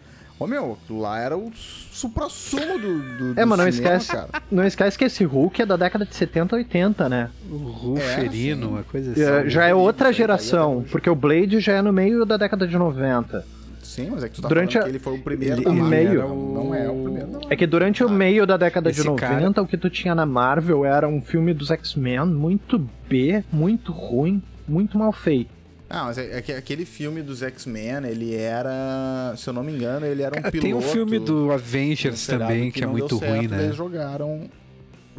Ô 0.43 0.47
meu, 0.47 0.77
lá 0.91 1.21
era 1.21 1.37
o 1.37 1.51
supra-sumo 1.55 2.79
do, 2.79 3.35
do. 3.35 3.41
É, 3.41 3.45
mas 3.45 3.59
não 3.59 3.71
cinema, 3.71 3.97
esquece. 3.97 4.11
Cara. 4.13 4.29
Não 4.51 4.65
esquece 4.65 4.99
que 4.99 5.05
esse 5.05 5.25
Hulk 5.25 5.63
é 5.63 5.67
da 5.67 5.77
década 5.77 6.05
de 6.05 6.15
70, 6.15 6.57
80, 6.57 7.09
né? 7.09 7.31
O 7.51 7.57
Ruferino, 7.57 8.67
É, 8.67 8.69
uma 8.71 8.83
coisa 8.83 9.13
assim. 9.13 9.23
É, 9.23 9.49
já 9.49 9.67
é 9.67 9.75
outra 9.75 10.07
tá 10.07 10.13
geração, 10.13 10.85
porque 10.91 11.09
o 11.09 11.15
Blade 11.15 11.61
já 11.61 11.75
é 11.75 11.83
no 11.83 11.93
meio 11.93 12.25
da 12.25 12.37
década 12.37 12.67
de 12.67 12.77
90. 12.77 13.45
Sim, 13.83 14.09
mas 14.11 14.25
é 14.25 14.29
que 14.29 14.37
tu 14.37 14.43
tá 14.43 14.49
Durante 14.49 14.73
falando 14.73 14.83
a- 14.83 14.91
que 14.91 14.97
ele 14.97 14.99
foi 14.99 15.15
o 15.15 15.23
primeiro 15.23 15.55
Ele- 15.57 15.65
da 15.65 15.71
ele 15.71 15.81
Marvel. 15.81 15.99
meio- 16.11 16.29
Não, 16.29 16.37
não 16.65 16.75
é 16.75 16.89
o 16.89 17.03
primeiro, 17.03 17.29
não. 17.31 17.41
É 17.51 17.55
que 17.57 17.67
durante 17.67 18.03
o 18.03 18.09
meio 18.09 18.47
da 18.47 18.57
década 18.57 18.91
de 18.91 18.99
esse 18.99 19.07
90, 19.07 19.27
cara- 19.55 19.63
o 19.63 19.67
que 19.67 19.77
tu 19.77 19.91
tinha 19.91 20.15
na 20.15 20.25
Marvel 20.25 20.85
era 20.85 21.07
um 21.07 21.21
filme 21.21 21.53
dos 21.53 21.71
X-Men 21.71 22.25
muito 22.27 22.79
B, 23.09 23.45
muito 23.53 23.93
ruim, 23.93 24.43
muito 24.67 24.97
mal 24.99 25.13
feito. 25.13 25.51
Ah, 25.95 26.05
mas 26.05 26.17
é, 26.17 26.39
é 26.39 26.41
que 26.43 26.53
aquele 26.53 26.87
filme 26.87 27.21
dos 27.23 27.43
X-Men, 27.43 28.07
ele 28.07 28.35
era, 28.35 29.35
se 29.37 29.47
eu 29.47 29.53
não 29.53 29.63
me 29.63 29.73
engano, 29.73 30.07
ele 30.07 30.23
era 30.23 30.35
um 30.35 30.41
Cara, 30.41 30.51
piloto. 30.51 30.67
tem 30.67 30.75
um 30.75 30.81
filme 30.81 31.19
do 31.19 31.53
Avengers 31.53 32.27
também, 32.27 32.71
que, 32.71 32.83
é 32.83 32.87
não 32.87 32.95
deu 32.95 33.01
muito 33.03 33.19
certo, 33.19 33.37
ruim, 33.37 33.47
né? 33.47 33.65
Eles 33.65 33.77
jogaram, 33.77 34.49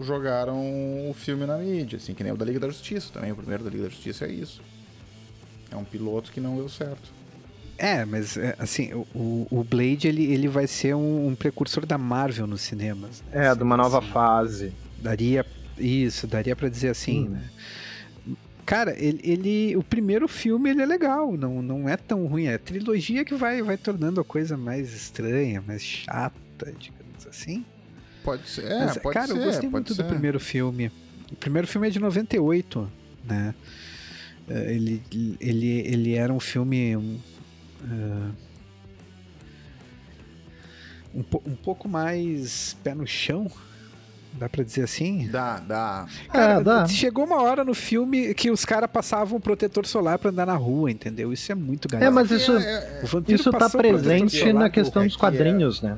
jogaram 0.02 0.56
o 1.10 1.14
filme 1.16 1.46
na 1.46 1.58
mídia, 1.58 1.98
assim, 1.98 2.16
que 2.16 2.24
nem 2.24 2.34
o 2.34 2.36
da 2.36 2.44
Liga 2.44 2.60
da 2.60 2.68
Justiça 2.70 3.10
também. 3.14 3.32
O 3.32 3.36
primeiro 3.36 3.64
da 3.64 3.70
Liga 3.70 3.84
da 3.84 3.90
Justiça 3.90 4.26
é 4.26 4.32
isso. 4.32 4.62
É 5.72 5.76
um 5.76 5.84
piloto 5.84 6.32
que 6.32 6.40
não 6.40 6.56
deu 6.56 6.68
certo. 6.68 7.14
É, 7.78 8.04
mas 8.06 8.36
é, 8.38 8.56
assim, 8.58 8.94
o, 9.14 9.48
o- 9.52 9.64
Blade 9.64 10.08
ele, 10.08 10.26
ele 10.32 10.48
vai 10.48 10.66
ser 10.68 10.96
um, 10.96 11.28
um 11.28 11.36
precursor 11.36 11.86
da 11.86 11.98
Marvel 12.00 12.48
nos 12.48 12.62
cinemas. 12.62 13.24
né? 13.32 13.48
É, 13.48 13.56
de 13.56 13.62
uma 13.64 13.78
nova 13.78 14.00
Assim, 14.00 14.08
fase. 14.10 14.74
Daria 15.00 15.46
isso, 15.78 16.26
daria 16.28 16.56
pra 16.56 16.70
dizer 16.70 16.90
assim, 16.90 17.28
Hum. 17.28 17.32
né? 17.32 17.44
Cara, 18.66 18.96
ele, 18.98 19.20
ele- 19.24 19.76
o 19.76 19.84
primeiro 19.84 20.28
filme 20.28 20.70
ele 20.70 20.82
é 20.82 20.86
legal, 20.86 21.36
não, 21.36 21.62
não 21.62 21.90
é 21.90 21.98
tão 21.98 22.26
ruim. 22.26 22.46
É 22.46 22.54
a 22.56 22.60
trilogia 22.60 23.26
que 23.26 23.36
vai, 23.36 23.62
vai 23.62 23.78
tornando 23.78 24.22
a 24.22 24.24
coisa 24.24 24.56
mais 24.56 24.94
estranha, 24.94 25.62
mais 25.66 25.82
chata, 25.84 26.74
digamos 26.80 27.28
assim. 27.28 27.66
Pode 28.24 28.48
ser, 28.50 28.66
é, 28.66 28.86
Mas, 28.86 28.98
pode 29.00 29.14
cara, 29.16 29.28
ser, 29.28 29.38
eu 29.38 29.44
gostei 29.44 29.70
muito 29.70 29.94
ser. 29.94 30.02
do 30.04 30.08
primeiro 30.10 30.40
filme. 30.40 30.90
O 31.32 31.36
primeiro 31.36 31.68
filme 31.68 31.88
é 31.88 31.90
de 31.90 32.00
98, 32.00 32.90
né? 33.26 33.54
É, 34.50 34.74
Ele, 34.74 35.02
ele, 35.42 35.68
ele 35.88 36.14
era 36.14 36.32
um 36.32 36.40
filme. 36.40 36.96
Um, 36.96 37.20
ah, 37.86 38.32
um, 41.14 41.20
um 41.52 41.56
pouco 41.56 41.88
mais 41.88 42.76
pé 42.84 42.96
no 42.96 43.06
chão, 43.06 43.52
dá 44.34 44.50
pra 44.50 44.64
dizer 44.64 44.84
assim? 44.84 45.28
Dá, 45.32 45.60
dá. 45.60 46.06
Cara, 46.32 46.54
é, 46.60 46.64
dá. 46.64 46.88
chegou 46.88 47.26
uma 47.26 47.42
hora 47.42 47.64
no 47.64 47.74
filme 47.74 48.34
que 48.34 48.50
os 48.52 48.66
caras 48.66 48.90
passavam 48.92 49.40
protetor 49.40 49.86
solar 49.86 50.18
pra 50.20 50.30
andar 50.32 50.46
na 50.46 50.56
rua, 50.56 50.92
entendeu? 50.92 51.32
Isso 51.32 51.52
é 51.52 51.56
muito 51.56 51.88
galera. 51.88 52.10
É, 52.10 52.14
mas 52.14 52.30
isso, 52.32 52.52
É, 52.58 53.02
O 53.04 53.08
vampiro 53.08 53.40
isso 53.40 53.52
tá 53.52 53.70
presente 53.70 54.52
na 54.54 54.70
questão 54.70 55.04
é 55.04 55.06
dos 55.06 55.16
que 55.16 55.20
quadrinhos, 55.20 55.82
né? 55.82 55.98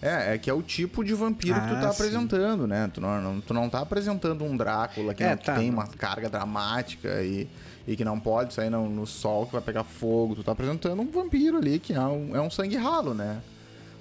é, 0.00 0.34
é 0.34 0.38
que 0.38 0.48
é 0.48 0.54
o 0.54 0.62
tipo 0.62 1.02
de 1.04 1.12
vampiro 1.14 1.60
que 1.60 1.68
tu 1.68 1.74
Ah, 1.74 1.80
tá 1.80 1.92
sim. 1.92 2.02
apresentando, 2.02 2.66
né? 2.66 2.90
Tu 2.92 3.00
não, 3.00 3.20
não- 3.20 3.40
tu 3.40 3.52
não 3.52 3.68
tá 3.68 3.80
apresentando 3.80 4.44
um 4.44 4.56
Drácula 4.56 5.12
que, 5.14 5.22
É, 5.24 5.30
não- 5.30 5.36
que 5.36 5.44
tá. 5.44 5.54
tem 5.56 5.68
uma 5.70 5.86
carga 5.86 6.28
dramática 6.30 7.20
e, 7.22 7.48
e 7.86 7.96
que 7.96 8.04
não 8.04 8.18
pode 8.20 8.54
sair 8.54 8.70
no, 8.70 8.88
no 8.88 9.06
sol 9.06 9.46
que 9.46 9.52
vai 9.52 9.60
pegar 9.62 9.84
fogo. 9.84 10.34
Tu 10.36 10.42
tá 10.44 10.52
apresentando 10.52 11.00
um 11.02 11.10
vampiro 11.10 11.56
ali 11.58 11.78
que 11.78 11.92
é 11.92 12.00
um, 12.00 12.34
é 12.36 12.40
um 12.40 12.48
sangue 12.50 12.76
ralo, 12.76 13.12
né? 13.14 13.38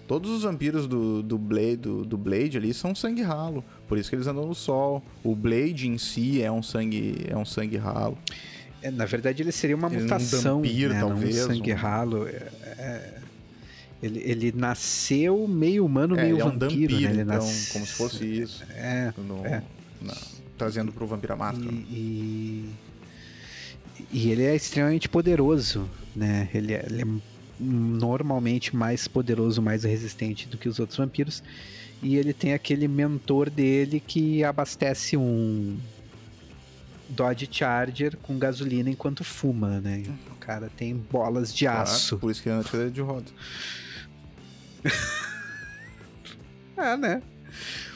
Todos 0.07 0.31
os 0.31 0.43
vampiros 0.43 0.87
do, 0.87 1.21
do, 1.21 1.37
Blade, 1.37 1.75
do, 1.77 2.05
do 2.05 2.17
Blade 2.17 2.57
ali 2.57 2.73
são 2.73 2.95
sangue 2.95 3.21
ralo. 3.21 3.63
Por 3.87 3.97
isso 3.97 4.09
que 4.09 4.15
eles 4.15 4.25
andam 4.27 4.47
no 4.47 4.55
sol. 4.55 5.03
O 5.23 5.35
Blade 5.35 5.87
em 5.87 5.97
si 5.97 6.41
é 6.41 6.49
um 6.51 6.63
sangue, 6.63 7.25
é 7.27 7.35
um 7.35 7.43
sangue 7.43 7.75
ralo. 7.77 8.17
É, 8.81 8.89
na 8.89 9.05
verdade, 9.05 9.43
ele 9.43 9.51
seria 9.51 9.75
uma 9.75 9.87
Ele 9.87 9.95
é 9.95 9.99
um 9.99 10.03
mutação, 10.03 10.57
vampiro, 10.61 10.93
né? 10.93 10.99
talvez, 11.01 11.35
Não 11.35 11.43
um 11.43 11.47
sangue 11.47 11.73
um- 11.73 11.75
ralo. 11.75 12.27
É- 12.27 12.31
é- 12.77 13.13
ele, 14.01 14.19
ele 14.23 14.51
nasceu 14.55 15.47
meio 15.47 15.83
humano, 15.85 16.15
É, 16.17 16.21
meio 16.23 16.35
ele 16.35 16.41
é 16.41 16.45
um 16.45 16.49
vampiro, 16.51 16.93
vampiro, 16.93 16.99
né? 17.01 17.09
Ele 17.11 17.21
então, 17.23 17.39
como 17.73 17.85
se 17.85 17.93
fosse 17.93 18.23
isso. 18.25 18.63
É, 18.69 19.11
No- 19.17 19.45
É. 19.45 19.61
na- 20.01 20.15
trazendo 20.57 20.91
pro 20.93 21.05
Vampira 21.07 21.35
Máscara. 21.35 21.69
e, 21.71 22.69
e, 23.99 24.07
e 24.13 24.29
ele 24.31 24.43
é 24.43 24.55
extremamente 24.55 25.09
poderoso, 25.09 25.89
né? 26.15 26.47
Ele 26.53 26.73
é, 26.73 26.85
ele 26.89 27.01
é 27.01 27.05
normalmente 27.59 28.75
mais 28.75 29.07
poderoso, 29.07 29.61
mais 29.61 29.83
resistente 29.83 30.47
do 30.47 30.57
que 30.57 30.67
os 30.69 30.79
outros 30.79 30.97
vampiros. 30.97 31.41
E 32.01 32.15
ele 32.15 32.33
tem 32.33 32.53
aquele 32.53 32.87
mentor 32.87 33.49
dele 33.49 33.99
que 34.05 34.43
abastece 34.43 35.17
um 35.17 35.77
Dodge 37.09 37.47
Charger 37.51 38.15
com 38.17 38.37
gasolina 38.37 38.89
enquanto 38.89 39.23
fuma, 39.23 39.79
né? 39.79 40.03
O 40.31 40.35
cara 40.35 40.69
tem 40.77 40.95
bolas 40.95 41.53
de 41.53 41.65
Claro, 41.65 41.81
aço. 41.81 42.17
por 42.17 42.29
isso 42.31 42.43
que 42.43 42.49
ele 42.49 42.55
anda 42.55 42.65
de 42.65 42.69
cadeira 42.71 42.91
de 42.91 43.01
roda. 43.01 43.25
É, 46.77 46.95
né? 46.97 47.21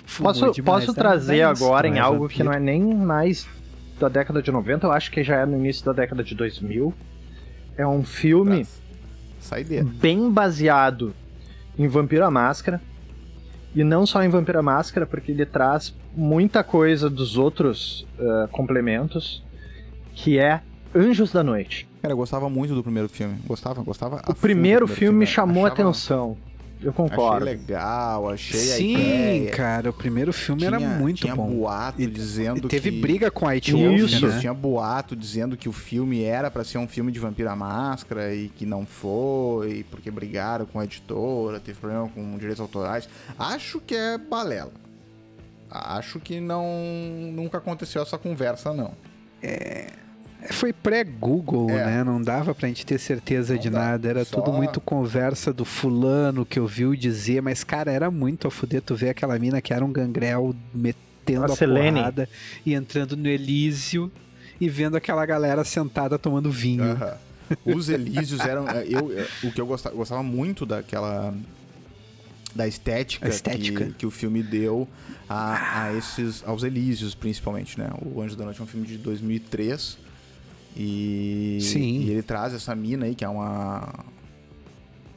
Fumou 0.06 0.34
Posso, 0.34 0.52
demais, 0.52 0.86
posso 0.86 0.94
tá? 0.96 1.02
trazer 1.02 1.42
agora 1.44 1.88
em 1.88 1.98
é 1.98 2.00
algo 2.00 2.22
vampiro. 2.24 2.38
que 2.38 2.44
não 2.44 2.52
é 2.52 2.60
nem 2.60 2.82
mais 2.84 3.48
da 4.00 4.10
década 4.10 4.42
de 4.42 4.52
90, 4.52 4.88
eu 4.88 4.92
acho 4.92 5.12
que 5.12 5.24
já 5.24 5.38
é 5.42 5.46
no 5.46 5.56
início 5.58 5.86
da 5.86 5.94
década 5.94 6.24
de 6.24 6.34
2000. 6.36 6.94
É 7.78 7.86
um 7.88 8.04
filme 8.04 8.66
Saideira. 9.42 9.84
bem 9.86 10.30
baseado 10.32 11.14
em 11.78 11.88
Vampiro 11.88 12.26
à 12.26 12.32
Máscara. 12.32 12.82
E 13.74 13.84
não 13.86 14.06
só 14.06 14.22
em 14.22 14.28
Vampiro 14.30 14.60
à 14.60 14.62
Máscara, 14.62 15.06
porque 15.06 15.32
ele 15.32 15.46
traz 15.46 15.96
muita 16.14 16.62
coisa 16.64 17.10
dos 17.10 17.38
outros 17.38 18.06
eh, 18.20 18.48
complementos, 18.52 19.42
que 20.14 20.38
é 20.38 20.62
Anjos 20.94 21.32
da 21.32 21.42
Noite. 21.42 21.88
Cara, 22.02 22.12
eu 22.14 22.18
gostava 22.18 22.50
muito 22.50 22.76
do 22.76 22.84
primeiro 22.84 23.08
filme. 23.08 23.40
Gostava, 23.48 23.82
gostava. 23.82 24.22
O 24.28 24.34
primeiro 24.36 24.86
filme 24.88 25.20
me 25.20 25.24
Eu 25.24 25.28
chamou 25.30 25.64
a 25.64 25.70
achava- 25.70 25.84
atenção. 25.90 26.38
Eu 26.84 26.90
Achei 26.90 26.94
concordo. 27.10 27.46
legal, 27.46 28.30
achei 28.30 28.74
a 28.74 28.76
Sim, 28.78 28.94
ideia. 28.94 29.52
cara, 29.52 29.90
o 29.92 29.94
primeiro 29.94 30.34
filme 30.34 30.62
Tinha, 30.62 30.70
era 30.76 30.80
muito 30.80 31.22
tinha 31.22 31.36
bom. 31.36 31.48
boato 31.48 32.02
E- 32.02 32.08
dizendo 32.08 32.68
teve 32.68 32.90
que... 32.92 33.00
briga 33.00 33.30
com 33.30 33.48
a 33.48 33.56
Isso, 33.56 34.26
né? 34.28 34.40
tinha 34.40 34.54
boato 34.54 35.16
dizendo 35.16 35.56
que 35.56 35.70
o 35.70 35.72
filme 35.72 36.24
era 36.24 36.50
pra 36.50 36.64
ser 36.64 36.80
um 36.80 36.88
filme 36.88 37.12
de 37.12 37.20
Vampira 37.20 37.56
Máscara 37.56 38.34
e 38.34 38.50
que 38.50 38.66
não 38.66 38.84
foi, 38.86 39.86
porque 39.92 40.10
brigaram 40.10 40.66
com 40.66 40.80
a 40.80 40.84
editora, 40.84 41.60
teve 41.60 41.78
problema 41.80 42.10
com 42.10 42.36
direitos 42.38 42.60
autorais. 42.60 43.08
Acho 43.38 43.80
que 43.80 43.94
é 43.96 44.18
balela. 44.18 44.72
Acho 45.70 46.20
que 46.20 46.40
não 46.40 46.66
nunca 47.32 47.60
aconteceu 47.60 48.02
essa 48.02 48.18
conversa, 48.18 48.74
não. 48.74 48.94
Foi 50.50 50.74
pré-Google, 50.74 51.70
É. 51.70 51.86
né? 51.86 52.04
Não 52.04 52.22
dava 52.22 52.56
pra 52.56 52.68
gente 52.68 52.86
ter 52.86 52.98
certeza 53.00 53.54
Não 53.54 53.62
de 53.62 53.70
dá. 53.70 53.80
nada. 53.80 54.10
Era 54.10 54.26
Só- 54.26 54.40
tudo 54.42 54.52
muito 54.56 54.82
conversa 54.82 55.54
do 55.54 55.64
fulano 55.64 56.46
que 56.46 56.60
ouviu 56.60 56.96
dizer. 56.96 57.42
Mas, 57.42 57.64
cara, 57.64 57.92
era 57.92 58.10
muito 58.10 58.48
a 58.48 58.52
fuder 58.52 58.82
tu 58.82 58.96
ver 58.96 59.10
aquela 59.10 59.38
mina 59.38 59.62
que 59.62 59.74
era 59.74 59.86
um 59.86 59.92
gangrel 59.92 60.56
metendo 60.74 61.44
A 61.44 61.46
a, 61.46 61.56
Selene. 61.56 61.98
porrada 62.00 62.30
e 62.66 62.74
entrando 62.74 63.16
no 63.16 63.28
Elísio 63.28 64.12
e 64.60 64.68
vendo 64.68 64.98
aquela 64.98 65.26
galera 65.26 65.64
sentada 65.64 66.18
tomando 66.18 66.50
vinho. 66.52 66.84
Os 67.66 67.90
Elísios 67.90 68.40
eram. 68.42 68.68
é, 68.68 68.84
Eu, 68.88 69.12
eu- 69.12 69.28
o 69.44 69.52
que 69.52 69.60
eu 69.62 69.66
gostava, 69.66 69.96
gostava 69.96 70.24
muito 70.24 70.66
daquela. 70.66 71.34
Da 72.54 72.68
estética, 72.68 73.30
estética. 73.30 73.86
Que, 73.86 73.94
que 73.94 74.06
o 74.06 74.12
filme 74.12 74.44
deu 74.44 74.86
a, 75.30 75.84
a 75.86 75.94
esses. 75.94 76.44
aos 76.46 76.64
Elísios, 76.64 77.16
principalmente, 77.16 77.80
né? 77.80 77.90
O 78.02 78.22
Anjo 78.22 78.36
da 78.36 78.44
Noite 78.44 78.60
é 78.60 78.64
um 78.64 78.68
filme 78.68 78.86
de 78.86 78.98
2003. 78.98 79.98
E. 80.76 81.58
Sim. 81.62 82.02
E 82.02 82.12
ele 82.12 82.22
traz 82.24 82.54
essa 82.54 82.74
mina 82.76 83.06
aí, 83.06 83.16
que 83.16 83.26
é 83.26 83.30
uma. 83.30 83.88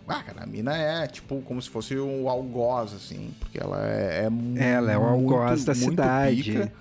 Ah, 0.06 0.22
cara, 0.22 0.42
a 0.42 0.46
mina 0.46 0.76
é 0.76 1.06
tipo 1.06 1.40
como 1.42 1.62
se 1.62 1.70
fosse 1.70 1.96
o 1.96 2.28
algoz, 2.28 2.92
assim, 2.92 3.30
porque 3.40 3.58
ela 3.58 3.80
é. 3.86 4.28
é 4.56 4.72
Ela 4.72 4.92
é 4.92 4.98
o 4.98 5.02
algoz 5.04 5.50
muito- 5.50 5.64
da 5.66 5.74
muito 5.74 5.90
cidade. 5.90 6.42
pica. 6.42 6.72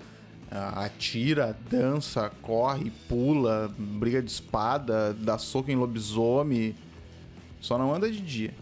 Ah, 0.50 0.84
atira, 0.84 1.56
dança, 1.70 2.30
corre, 2.42 2.92
pula, 3.08 3.72
briga 3.76 4.22
de 4.22 4.30
espada, 4.30 5.12
dá 5.14 5.36
soco 5.38 5.70
em 5.70 5.74
lobisomem. 5.74 6.74
Só 7.60 7.76
não 7.78 7.92
anda 7.94 8.10
de 8.10 8.20
dia. 8.20 8.54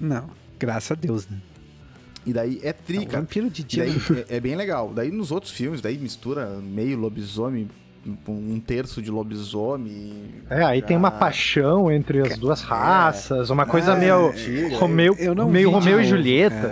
Não, 0.00 0.30
graças 0.58 0.92
a 0.92 0.94
Deus, 0.94 1.28
né? 1.28 1.40
E 2.26 2.32
daí 2.32 2.58
é 2.62 2.72
trica. 2.72 3.18
vampiro 3.20 3.50
de 3.50 3.62
dia. 3.62 3.84
daí 3.84 3.96
é, 4.30 4.36
é 4.36 4.40
bem 4.40 4.54
legal. 4.54 4.92
Daí 4.94 5.10
nos 5.10 5.30
outros 5.30 5.52
filmes, 5.52 5.80
daí 5.80 5.98
mistura 5.98 6.46
meio 6.60 6.96
lobisomem, 6.98 7.68
um 8.28 8.60
terço 8.60 9.00
de 9.00 9.10
lobisomem. 9.10 10.34
É, 10.50 10.62
aí 10.62 10.82
tem 10.82 10.96
uma 10.96 11.10
já- 11.10 11.16
paixão 11.16 11.90
entre 11.90 12.20
as 12.20 12.36
duas 12.38 12.62
raças, 12.62 13.50
uma 13.50 13.64
coisa 13.66 13.92
Ah, 13.92 13.96
meio 13.96 14.28
antiga, 14.30 14.76
Romeu, 14.76 15.16
eu 15.18 15.34
não 15.34 15.48
meio 15.48 15.70
Romeu 15.70 16.00
e 16.00 16.04
Julieta. 16.04 16.70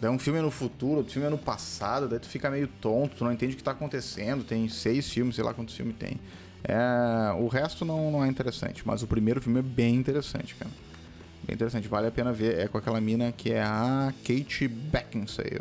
Daí 0.00 0.10
um 0.10 0.18
filme 0.18 0.38
é 0.38 0.42
no 0.42 0.50
futuro, 0.50 0.96
outro 0.98 1.12
filme 1.12 1.26
é 1.26 1.30
no 1.30 1.38
passado, 1.38 2.08
daí 2.08 2.18
tu 2.18 2.28
fica 2.28 2.50
meio 2.50 2.66
tonto, 2.80 3.16
tu 3.16 3.24
não 3.24 3.32
entende 3.32 3.54
o 3.54 3.56
que 3.56 3.62
tá 3.62 3.70
acontecendo. 3.70 4.44
Tem 4.44 4.68
seis 4.68 5.08
filmes, 5.10 5.34
sei 5.34 5.44
lá 5.44 5.54
quantos 5.54 5.74
filmes 5.74 5.96
tem. 5.98 6.18
É, 6.62 7.32
o 7.38 7.46
resto 7.46 7.84
não, 7.84 8.10
não 8.10 8.24
é 8.24 8.28
interessante, 8.28 8.82
mas 8.84 9.02
o 9.02 9.06
primeiro 9.06 9.40
filme 9.40 9.60
é 9.60 9.62
bem 9.62 9.94
interessante, 9.94 10.54
cara. 10.56 10.70
Bem 11.46 11.54
interessante, 11.54 11.86
vale 11.88 12.06
a 12.06 12.10
pena 12.10 12.32
ver. 12.32 12.58
É 12.58 12.68
com 12.68 12.76
aquela 12.76 13.00
mina 13.00 13.32
que 13.32 13.52
é 13.52 13.62
a 13.62 14.12
Kate 14.26 14.66
Beckinsale. 14.68 15.60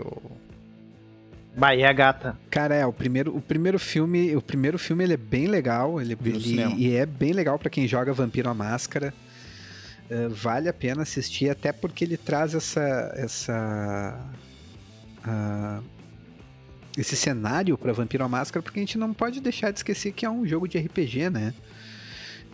Bahia 1.55 1.87
é 1.87 1.93
gata. 1.93 2.37
Cara, 2.49 2.73
é, 2.75 2.85
o 2.85 2.91
primeiro, 2.93 3.35
o 3.35 3.41
primeiro 3.41 3.77
filme, 3.79 4.35
o 4.35 4.41
primeiro 4.41 4.79
filme 4.79 5.03
ele 5.03 5.13
é 5.13 5.17
bem 5.17 5.47
legal, 5.47 6.01
ele, 6.01 6.17
ele- 6.25 6.75
e 6.77 6.95
é 6.95 7.05
bem 7.05 7.31
legal 7.33 7.59
pra 7.59 7.69
quem 7.69 7.87
joga 7.87 8.11
Vampiro 8.13 8.49
à 8.49 8.53
Máscara. 8.53 9.13
uh, 10.09 10.29
vale 10.29 10.67
a 10.67 10.73
pena 10.73 11.03
assistir, 11.03 11.49
até 11.49 11.71
porque 11.71 12.03
ele 12.03 12.17
traz 12.17 12.53
essa. 12.53 13.13
essa 13.15 14.19
uh, 15.27 15.83
esse 16.95 17.15
cenário 17.15 17.75
para 17.77 17.91
Vampiro 17.91 18.23
à 18.23 18.27
Máscara, 18.29 18.61
porque 18.61 18.79
a 18.79 18.83
gente 18.83 18.97
não 18.99 19.13
pode 19.15 19.41
deixar 19.41 19.71
de 19.71 19.79
esquecer 19.79 20.11
que 20.11 20.25
é 20.25 20.29
um 20.29 20.45
jogo 20.45 20.67
de 20.67 20.77
RPG, 20.77 21.29
né? 21.31 21.51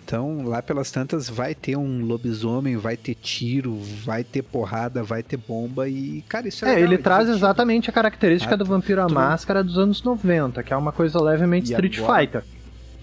Então, 0.09 0.41
lá 0.43 0.59
pelas 0.59 0.89
tantas, 0.89 1.29
vai 1.29 1.53
ter 1.53 1.77
um 1.77 2.03
lobisomem, 2.03 2.75
vai 2.75 2.97
ter 2.97 3.13
tiro, 3.13 3.77
vai 4.03 4.23
ter 4.23 4.41
porrada, 4.41 5.03
vai 5.03 5.21
ter 5.21 5.37
bomba 5.37 5.87
e, 5.87 6.23
cara, 6.27 6.47
isso 6.47 6.65
é 6.65 6.69
É, 6.69 6.73
legal, 6.73 6.87
ele 6.87 6.95
é 6.95 6.97
traz 6.97 7.29
exatamente 7.29 7.91
a 7.91 7.93
característica 7.93 8.55
Ah, 8.55 8.57
do 8.57 8.65
Vampiro 8.65 9.03
à 9.03 9.05
tu- 9.05 9.13
Máscara 9.13 9.63
dos 9.63 9.77
anos 9.77 10.01
90, 10.01 10.63
que 10.63 10.73
é 10.73 10.75
uma 10.75 10.91
coisa 10.91 11.21
levemente 11.21 11.69
E 11.69 11.73
Street 11.73 11.99
agora? 11.99 12.21
Fighter. 12.21 12.43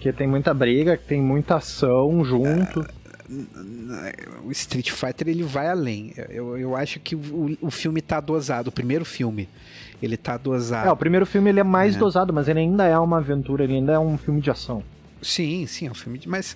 Que 0.01 0.11
tem 0.11 0.27
muita 0.27 0.53
briga, 0.53 0.97
que 0.97 1.05
tem 1.05 1.21
muita 1.21 1.55
ação 1.55 2.25
junto. 2.25 2.85
O 4.43 4.51
Street 4.51 4.91
Fighter 4.91 5.29
ele 5.29 5.43
vai 5.43 5.69
além. 5.69 6.13
Eu, 6.29 6.57
eu 6.57 6.75
acho 6.75 6.99
que 6.99 7.15
o, 7.15 7.57
o 7.61 7.71
filme 7.71 8.01
tá 8.01 8.19
dosado. 8.19 8.67
O 8.67 8.71
primeiro 8.71 9.05
filme, 9.05 9.47
ele 10.01 10.17
tá 10.17 10.35
dosado. 10.35 10.89
É, 10.89 10.91
o 10.91 10.97
primeiro 10.97 11.25
filme 11.25 11.49
ele 11.51 11.61
é 11.61 11.63
mais 11.63 11.95
É. 11.95 11.99
dosado, 11.99 12.33
mas 12.33 12.49
ele 12.49 12.59
ainda 12.59 12.83
é 12.85 12.99
uma 12.99 13.19
aventura, 13.19 13.63
ele 13.63 13.75
ainda 13.75 13.93
é 13.93 13.99
um 13.99 14.17
filme 14.17 14.41
de 14.41 14.51
ação. 14.51 14.83
Sim, 15.21 15.65
sim, 15.65 15.87
é 15.87 15.91
um 15.91 15.95
filme 15.95 16.19
de. 16.19 16.29
Mas, 16.29 16.55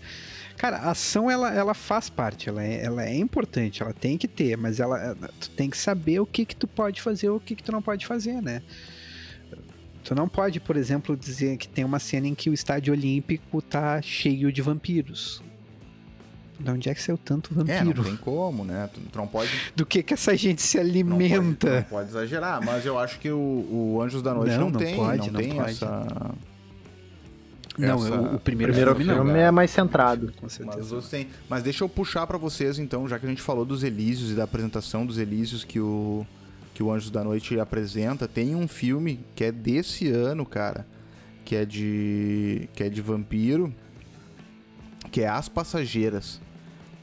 cara, 0.58 0.78
a 0.78 0.91
ação 0.91 1.30
ela, 1.30 1.54
ela 1.54 1.74
faz 1.74 2.10
parte, 2.10 2.49
ela 2.49 2.64
é, 2.64 2.84
ela 2.84 3.06
é 3.06 3.16
importante, 3.16 3.82
ela 3.82 3.93
tem 3.93 4.18
que 4.18 4.28
ter, 4.28 4.56
mas 4.58 4.80
ela, 4.80 5.16
tu 5.39 5.49
tem 5.52 5.70
que 5.70 5.78
saber 5.78 6.20
o 6.20 6.26
que 6.26 6.45
que 6.45 6.56
tu 6.56 6.68
pode 6.68 7.02
fazer 7.02 7.30
ou 7.30 7.38
o 7.38 7.39
que 7.39 7.56
que 7.56 7.64
tu 7.64 7.72
não 7.72 7.82
pode 7.82 8.06
fazer, 8.06 8.41
né? 8.41 8.62
Tu 10.04 10.16
não 10.16 10.28
pode, 10.28 10.60
por 10.60 10.76
exemplo, 10.76 11.16
dizer 11.16 11.58
que 11.58 11.68
tem 11.68 11.86
uma 11.86 11.99
cena 11.99 12.28
em 12.28 12.34
que 12.34 12.49
o 12.49 12.54
estádio 12.54 12.93
olímpico 12.93 13.62
tá 13.62 14.02
cheio 14.02 14.52
de 14.52 14.62
vampiros. 14.62 15.43
De 16.60 16.70
onde 16.70 16.89
é 16.89 16.93
que 16.93 17.02
saiu 17.02 17.18
tanto 17.18 17.52
É, 17.54 17.58
não 17.58 17.66
vampiro? 17.86 18.04
tem 18.04 18.16
como, 18.18 18.64
né? 18.64 18.89
Tu, 18.93 18.99
não 19.18 19.28
pode. 19.28 19.49
Do 19.76 19.86
que 19.86 20.04
que 20.04 20.14
essa 20.14 20.36
gente 20.36 20.62
se 20.62 20.78
Não 20.78 20.84
pode, 20.84 21.04
não 21.04 21.16
alimenta? 21.16 21.88
pode 21.89 22.10
exagerar, 22.10 22.64
mas 22.64 22.86
eu 22.86 22.97
acho 22.99 23.20
que 23.20 23.32
o, 23.32 23.38
o 23.38 24.02
Anjos 24.02 24.22
da 24.22 24.34
Noite 24.34 24.52
Não, 24.52 24.60
não, 24.62 24.70
não 24.72 24.80
tem, 24.80 24.95
pode, 24.95 25.18
não 25.20 25.28
não 25.34 25.39
tem 25.39 25.56
pode. 25.56 25.72
essa. 25.72 26.32
Não, 27.78 28.05
essa- 28.05 28.19
o, 28.19 28.39
primeiro, 28.39 28.74
primeiro 28.74 28.95
filme, 28.95 29.13
filme, 29.13 29.32
não. 29.32 29.39
é 29.39 29.51
mais 29.51 29.72
centrado. 29.72 30.32
Com 30.34 30.43
Mas, 30.43 30.53
certeza. 30.53 31.01
têm. 31.09 31.28
mas 31.49 31.63
deixa 31.63 31.84
eu 31.84 31.89
puxar 31.89 32.28
pra 32.28 32.38
vocês 32.38 32.78
então, 32.80 33.07
já 33.07 33.17
que 33.17 33.26
a 33.26 33.30
gente 33.30 33.41
falou 33.41 33.63
dos 33.65 33.84
Elísios 33.84 34.32
e 34.32 34.36
da 34.36 34.43
apresentação 34.43 35.05
dos 35.05 35.17
Elísios 35.17 35.63
que 35.63 35.80
o 35.80 36.26
que 36.74 36.82
o 36.82 36.91
Anjos 36.91 37.11
da 37.11 37.22
Noite 37.24 37.59
apresenta, 37.59 38.28
tem 38.30 38.55
um 38.55 38.65
filme 38.67 39.19
que 39.36 39.43
é 39.43 39.51
desse 39.51 40.07
ano, 40.09 40.45
cara, 40.45 40.88
que 41.43 41.55
é 41.55 41.65
de 41.65 42.69
que 42.74 42.84
é 42.84 42.89
de 42.89 43.01
vampiro, 43.01 43.74
que 45.11 45.22
é 45.22 45.28
As 45.28 45.49
Passageiras. 45.49 46.39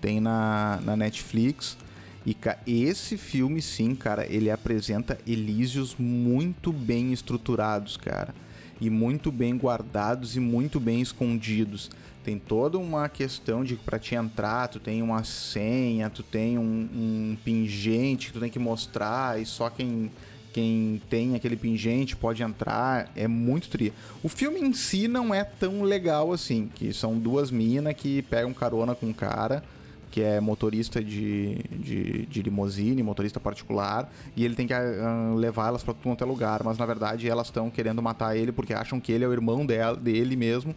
Tem 0.00 0.20
na, 0.20 0.80
na 0.84 0.96
Netflix. 0.96 1.76
E 2.24 2.36
esse 2.66 3.16
filme, 3.16 3.60
sim, 3.62 3.94
cara, 3.94 4.26
ele 4.30 4.50
apresenta 4.50 5.18
Elísios 5.26 5.96
muito 5.98 6.72
bem 6.72 7.12
estruturados, 7.12 7.96
cara. 7.96 8.34
E 8.80 8.88
muito 8.88 9.32
bem 9.32 9.56
guardados 9.56 10.36
e 10.36 10.40
muito 10.40 10.78
bem 10.78 11.00
escondidos. 11.00 11.90
Tem 12.24 12.38
toda 12.38 12.78
uma 12.78 13.08
questão 13.08 13.64
de 13.64 13.76
que 13.76 13.84
pra 13.84 13.98
te 13.98 14.14
entrar, 14.14 14.68
tu 14.68 14.78
tem 14.78 15.02
uma 15.02 15.24
senha, 15.24 16.10
tu 16.10 16.22
tem 16.22 16.58
um, 16.58 16.88
um 16.94 17.36
pingente 17.44 18.28
que 18.28 18.32
tu 18.34 18.40
tem 18.40 18.50
que 18.50 18.58
mostrar 18.58 19.40
e 19.40 19.46
só 19.46 19.70
quem, 19.70 20.10
quem 20.52 21.00
tem 21.08 21.34
aquele 21.34 21.56
pingente 21.56 22.14
pode 22.14 22.42
entrar. 22.42 23.10
É 23.16 23.26
muito 23.26 23.68
tri. 23.68 23.92
O 24.22 24.28
filme 24.28 24.60
em 24.60 24.72
si 24.72 25.08
não 25.08 25.34
é 25.34 25.42
tão 25.42 25.82
legal 25.82 26.32
assim, 26.32 26.68
que 26.74 26.92
são 26.92 27.18
duas 27.18 27.50
minas 27.50 27.94
que 27.94 28.22
pegam 28.22 28.52
carona 28.52 28.94
com 28.94 29.06
um 29.06 29.12
cara 29.12 29.62
que 30.10 30.22
é 30.22 30.40
motorista 30.40 31.02
de, 31.04 31.56
de, 31.70 32.26
de 32.26 32.42
limusine, 32.42 33.02
motorista 33.02 33.38
particular, 33.38 34.10
e 34.36 34.44
ele 34.44 34.54
tem 34.54 34.66
que 34.66 34.72
ah, 34.72 35.34
levar 35.36 35.68
elas 35.68 35.82
pra 35.82 35.92
tudo 35.94 36.02
quanto 36.04 36.24
é 36.24 36.26
lugar, 36.26 36.62
mas 36.64 36.78
na 36.78 36.86
verdade 36.86 37.28
elas 37.28 37.48
estão 37.48 37.68
querendo 37.70 38.00
matar 38.02 38.36
ele 38.36 38.50
porque 38.52 38.72
acham 38.72 38.98
que 39.00 39.12
ele 39.12 39.24
é 39.24 39.28
o 39.28 39.32
irmão 39.32 39.66
dela, 39.66 39.96
dele 39.96 40.34
mesmo, 40.36 40.74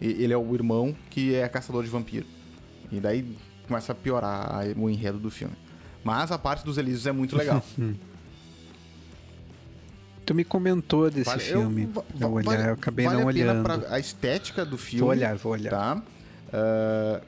e 0.00 0.22
ele 0.22 0.32
é 0.32 0.36
o 0.36 0.54
irmão 0.54 0.94
que 1.10 1.34
é 1.34 1.48
caçador 1.48 1.82
de 1.82 1.88
vampiro. 1.90 2.26
E 2.92 3.00
daí 3.00 3.36
começa 3.66 3.92
a 3.92 3.94
piorar 3.94 4.64
o 4.76 4.88
enredo 4.88 5.18
do 5.18 5.30
filme. 5.30 5.54
Mas 6.04 6.30
a 6.30 6.38
parte 6.38 6.64
dos 6.64 6.78
Elísios 6.78 7.06
é 7.06 7.12
muito 7.12 7.36
legal. 7.36 7.62
Tu 10.24 10.34
me 10.34 10.44
comentou 10.44 11.08
desse 11.10 11.24
Vale- 11.24 11.40
filme. 11.42 11.86
va- 11.86 12.04
Eu, 12.12 12.18
va- 12.20 12.28
olhar, 12.28 12.44
vale- 12.56 12.68
eu 12.68 12.74
acabei 12.74 13.06
vale 13.06 13.16
não 13.16 13.24
a 13.24 13.26
olhando. 13.28 13.62
pra- 13.62 13.94
a 13.94 13.98
estética 13.98 14.64
do 14.64 14.76
filme. 14.76 15.00
Vou 15.00 15.08
olhar, 15.10 15.36
vou 15.36 15.52
olhar. 15.52 15.70
Tá? 15.70 16.02
Ah, 16.52 17.20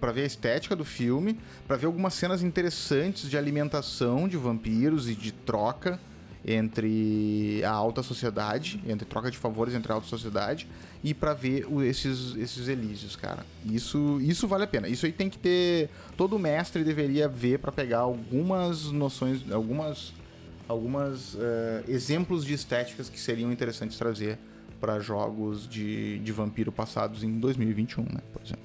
pra 0.00 0.12
ver 0.12 0.22
a 0.22 0.26
estética 0.26 0.74
do 0.76 0.84
filme, 0.84 1.38
pra 1.66 1.76
ver 1.76 1.86
algumas 1.86 2.14
cenas 2.14 2.42
interessantes 2.42 3.28
de 3.28 3.36
alimentação 3.36 4.28
de 4.28 4.36
vampiros 4.36 5.08
e 5.08 5.14
de 5.14 5.32
troca 5.32 5.98
entre 6.44 7.62
a 7.64 7.70
alta 7.70 8.02
sociedade, 8.02 8.80
entre 8.86 9.04
troca 9.06 9.30
de 9.30 9.36
favores 9.36 9.74
entre 9.74 9.92
a 9.92 9.96
alta 9.96 10.06
sociedade 10.06 10.66
e 11.04 11.12
pra 11.12 11.34
ver 11.34 11.66
o- 11.68 11.82
esses 11.82 12.34
esses 12.36 12.68
Elísios, 12.68 13.16
cara. 13.16 13.44
Isso 13.66 14.18
isso 14.20 14.46
vale 14.48 14.64
a 14.64 14.66
pena. 14.66 14.88
Isso 14.88 15.04
aí 15.06 15.12
tem 15.12 15.28
que 15.28 15.38
ter 15.38 15.90
todo 16.16 16.38
mestre 16.38 16.82
deveria 16.84 17.28
ver 17.28 17.58
pra 17.58 17.70
pegar 17.72 17.98
algumas 18.00 18.84
noções, 18.92 19.42
algumas 19.50 20.12
algumas 20.68 21.34
eh, 21.40 21.84
exemplos 21.88 22.44
de 22.44 22.52
estéticas 22.54 23.08
que 23.08 23.18
seriam 23.18 23.50
interessantes 23.50 23.96
trazer 23.96 24.38
pra 24.80 25.00
jogos 25.00 25.66
de, 25.68 26.18
de 26.20 26.30
vampiro 26.30 26.70
passados 26.70 27.22
em 27.24 27.32
2021, 27.40 28.02
né, 28.04 28.20
por 28.32 28.42
exemplo. 28.42 28.62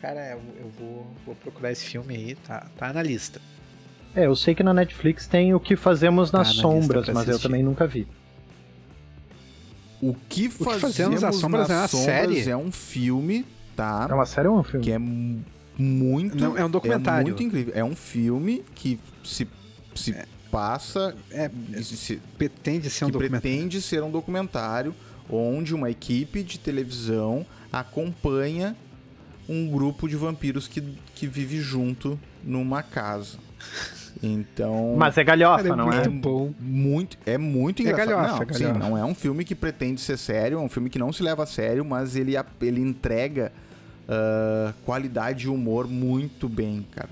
Cara, 0.00 0.30
eu, 0.32 0.40
eu 0.60 0.70
vou, 0.78 1.06
vou 1.24 1.34
procurar 1.36 1.72
esse 1.72 1.84
filme 1.84 2.14
aí, 2.14 2.34
tá, 2.46 2.66
tá 2.76 2.92
na 2.92 3.02
lista. 3.02 3.40
É, 4.14 4.26
eu 4.26 4.36
sei 4.36 4.54
que 4.54 4.62
na 4.62 4.72
Netflix 4.74 5.26
tem 5.26 5.54
o 5.54 5.60
que 5.60 5.76
fazemos 5.76 6.30
Tá 6.30 6.38
nas 6.38 6.48
na 6.48 6.52
lista 6.52 6.62
sombras, 6.62 7.06
mas 7.08 7.16
eu 7.16 7.20
assistir. 7.32 7.42
também 7.42 7.62
nunca 7.62 7.86
vi. 7.86 8.06
O 10.00 10.14
que 10.28 10.48
fazemos, 10.50 10.80
Fazemos 10.80 11.22
nas 11.22 11.36
Sombras 11.36 11.68
nas 11.68 11.70
é 11.70 11.80
uma 11.80 11.88
Sombras 11.88 12.04
série? 12.36 12.50
é 12.50 12.56
um 12.56 12.70
filme, 12.70 13.46
tá? 13.74 14.06
É 14.10 14.14
uma 14.14 14.26
série 14.26 14.46
ou 14.48 14.58
um 14.58 14.62
filme? 14.62 14.84
que 14.84 14.92
é 14.92 14.98
mu- 14.98 15.42
muito 15.78 16.36
Não, 16.36 16.56
é 16.56 16.64
um 16.64 16.70
documentário. 16.70 17.22
é 17.22 17.24
muito 17.24 17.42
incrível. 17.42 17.72
É 17.74 17.82
um 17.82 17.96
filme 17.96 18.62
que 18.74 19.00
se, 19.24 19.48
se 19.94 20.14
passa 20.50 21.16
É, 21.30 21.50
se, 21.82 22.16
pretende 22.36 22.90
ser 22.90 23.06
um 23.06 23.10
documentário. 23.10 23.40
pretende 23.42 23.80
ser 23.80 24.02
um 24.02 24.10
documentário 24.10 24.94
onde 25.30 25.74
uma 25.74 25.90
equipe 25.90 26.42
de 26.42 26.58
televisão 26.58 27.44
acompanha 27.72 28.76
um 29.48 29.68
grupo 29.70 30.08
de 30.08 30.16
vampiros 30.16 30.66
que, 30.68 30.82
que 31.14 31.26
vive 31.26 31.58
junto 31.60 32.18
numa 32.42 32.82
casa. 32.82 33.38
Então. 34.22 34.94
Mas 34.96 35.16
é 35.18 35.24
galhofa, 35.24 35.62
Cara, 35.64 35.74
é 35.74 35.76
não 35.76 35.92
é? 35.92 35.96
muito 36.08 36.10
bom. 36.10 36.54
Muito, 36.58 37.18
é 37.26 37.36
muito 37.36 37.80
É 37.82 37.86
engraçado. 37.86 38.08
galhofa, 38.08 38.44
não, 38.44 38.50
é 38.50 38.54
sim, 38.54 38.64
galhofa. 38.64 38.78
não 38.80 38.98
é 38.98 39.04
um 39.04 39.14
filme 39.14 39.44
que 39.44 39.54
pretende 39.54 40.00
ser 40.00 40.16
sério, 40.16 40.58
é 40.58 40.60
um 40.60 40.68
filme 40.68 40.88
que 40.88 40.98
não 40.98 41.12
se 41.12 41.22
leva 41.22 41.42
a 41.42 41.46
sério, 41.46 41.84
mas 41.84 42.16
ele, 42.16 42.34
ele 42.62 42.80
entrega 42.80 43.52
ah, 44.08 44.72
qualidade 44.84 45.46
e 45.46 45.48
humor 45.48 45.86
muito 45.86 46.48
bem, 46.48 46.86
cara. 46.92 47.10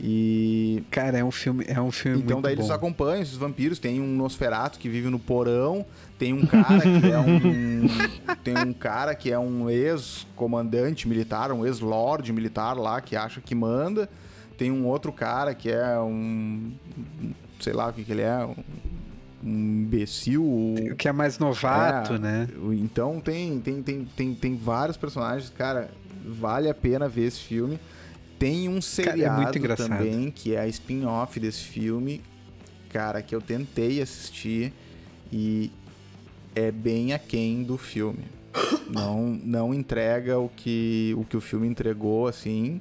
E 0.00 0.82
Cara, 0.90 1.18
é 1.18 1.24
um 1.24 1.30
filme, 1.30 1.64
é 1.68 1.80
um 1.80 1.92
filme 1.92 2.22
então 2.22 2.40
daí 2.40 2.56
bom. 2.56 2.62
eles 2.62 2.70
acompanham 2.70 3.22
esses 3.22 3.36
vampiros. 3.36 3.78
Tem 3.78 4.00
um 4.00 4.16
Nosferato 4.16 4.78
que 4.78 4.88
vive 4.88 5.08
no 5.08 5.18
porão. 5.18 5.84
Tem 6.18 6.32
um 6.32 6.46
cara 6.46 6.80
que 6.80 7.10
é 7.10 7.18
um. 7.18 8.36
tem 8.42 8.58
um 8.58 8.72
cara 8.72 9.14
que 9.14 9.30
é 9.30 9.38
um 9.38 9.68
ex-comandante 9.70 11.08
militar, 11.08 11.52
um 11.52 11.64
ex-lord 11.66 12.32
militar 12.32 12.76
lá 12.76 13.00
que 13.00 13.16
acha 13.16 13.40
que 13.40 13.54
manda. 13.54 14.08
Tem 14.56 14.70
um 14.70 14.86
outro 14.86 15.12
cara 15.12 15.54
que 15.54 15.70
é 15.70 15.98
um. 15.98 16.72
sei 17.60 17.72
lá 17.72 17.88
o 17.88 17.92
que, 17.92 18.04
que 18.04 18.12
ele 18.12 18.22
é. 18.22 18.44
Um, 18.44 18.54
um 19.44 19.82
imbecil. 19.82 20.44
O 20.44 20.96
que 20.96 21.08
é 21.08 21.12
mais 21.12 21.38
novato, 21.38 22.14
É, 22.14 22.18
né? 22.18 22.48
Então 22.74 23.20
tem, 23.20 23.60
tem, 23.60 23.82
tem, 23.82 24.04
tem, 24.04 24.34
tem 24.34 24.56
vários 24.56 24.96
personagens, 24.96 25.50
cara, 25.50 25.90
vale 26.24 26.68
a 26.68 26.74
pena 26.74 27.08
ver 27.08 27.24
esse 27.26 27.40
filme. 27.40 27.78
Tem 28.42 28.68
um 28.68 28.72
Cara, 28.72 28.78
é 28.78 28.80
seriado 28.82 29.42
muito 29.42 29.58
engraçado. 29.58 29.88
também, 29.88 30.28
que 30.32 30.52
é 30.52 30.58
a 30.58 30.66
spin-off 30.66 31.38
desse 31.38 31.62
filme, 31.62 32.20
cara, 32.90 33.22
que 33.22 33.32
eu 33.32 33.40
tentei 33.40 34.02
assistir 34.02 34.72
e 35.32 35.70
é 36.52 36.72
bem 36.72 37.12
aquém 37.12 37.62
do 37.62 37.78
filme. 37.78 38.24
Não, 38.90 39.22
não 39.42 39.72
entrega 39.72 40.38
o 40.40 40.48
que, 40.48 41.14
o 41.16 41.24
que 41.24 41.36
o 41.36 41.40
filme 41.40 41.66
entregou, 41.68 42.26
assim, 42.26 42.80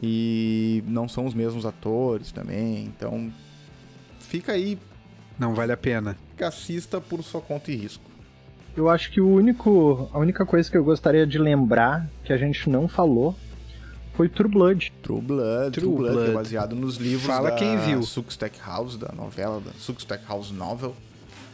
e 0.00 0.84
não 0.86 1.08
são 1.08 1.24
os 1.26 1.34
mesmos 1.34 1.66
atores 1.66 2.30
também, 2.30 2.84
então 2.84 3.32
fica 4.20 4.52
aí, 4.52 4.78
Não 5.36 5.54
vale 5.54 5.72
a 5.72 5.76
pena. 5.76 6.16
que 6.36 6.44
assista 6.44 7.00
por 7.00 7.24
sua 7.24 7.40
conta 7.40 7.72
e 7.72 7.74
risco. 7.74 8.04
Eu 8.76 8.88
acho 8.88 9.10
que 9.10 9.20
o 9.20 9.28
único, 9.28 10.08
a 10.12 10.18
única 10.18 10.44
coisa 10.46 10.70
que 10.70 10.76
eu 10.76 10.84
gostaria 10.84 11.26
de 11.26 11.38
lembrar 11.38 12.08
que 12.22 12.32
a 12.32 12.36
gente 12.36 12.68
não 12.68 12.86
falou 12.86 13.34
foi 14.16 14.28
True 14.28 14.48
Blood. 14.48 14.92
True 15.02 15.20
Blood, 15.20 15.70
True, 15.72 15.86
True 15.86 15.96
Blood, 15.96 16.12
que 16.14 16.18
é 16.18 16.22
Blood. 16.24 16.34
baseado 16.34 16.74
nos 16.76 16.96
livros 16.96 17.26
Fala 17.26 17.50
da 17.50 17.56
quem 17.56 17.76
viu. 17.78 18.02
Suckstack 18.02 18.58
House, 18.64 18.96
da 18.96 19.12
novela, 19.12 19.60
da 19.60 19.72
Suckstack 19.78 20.24
House 20.28 20.50
Novel. 20.50 20.94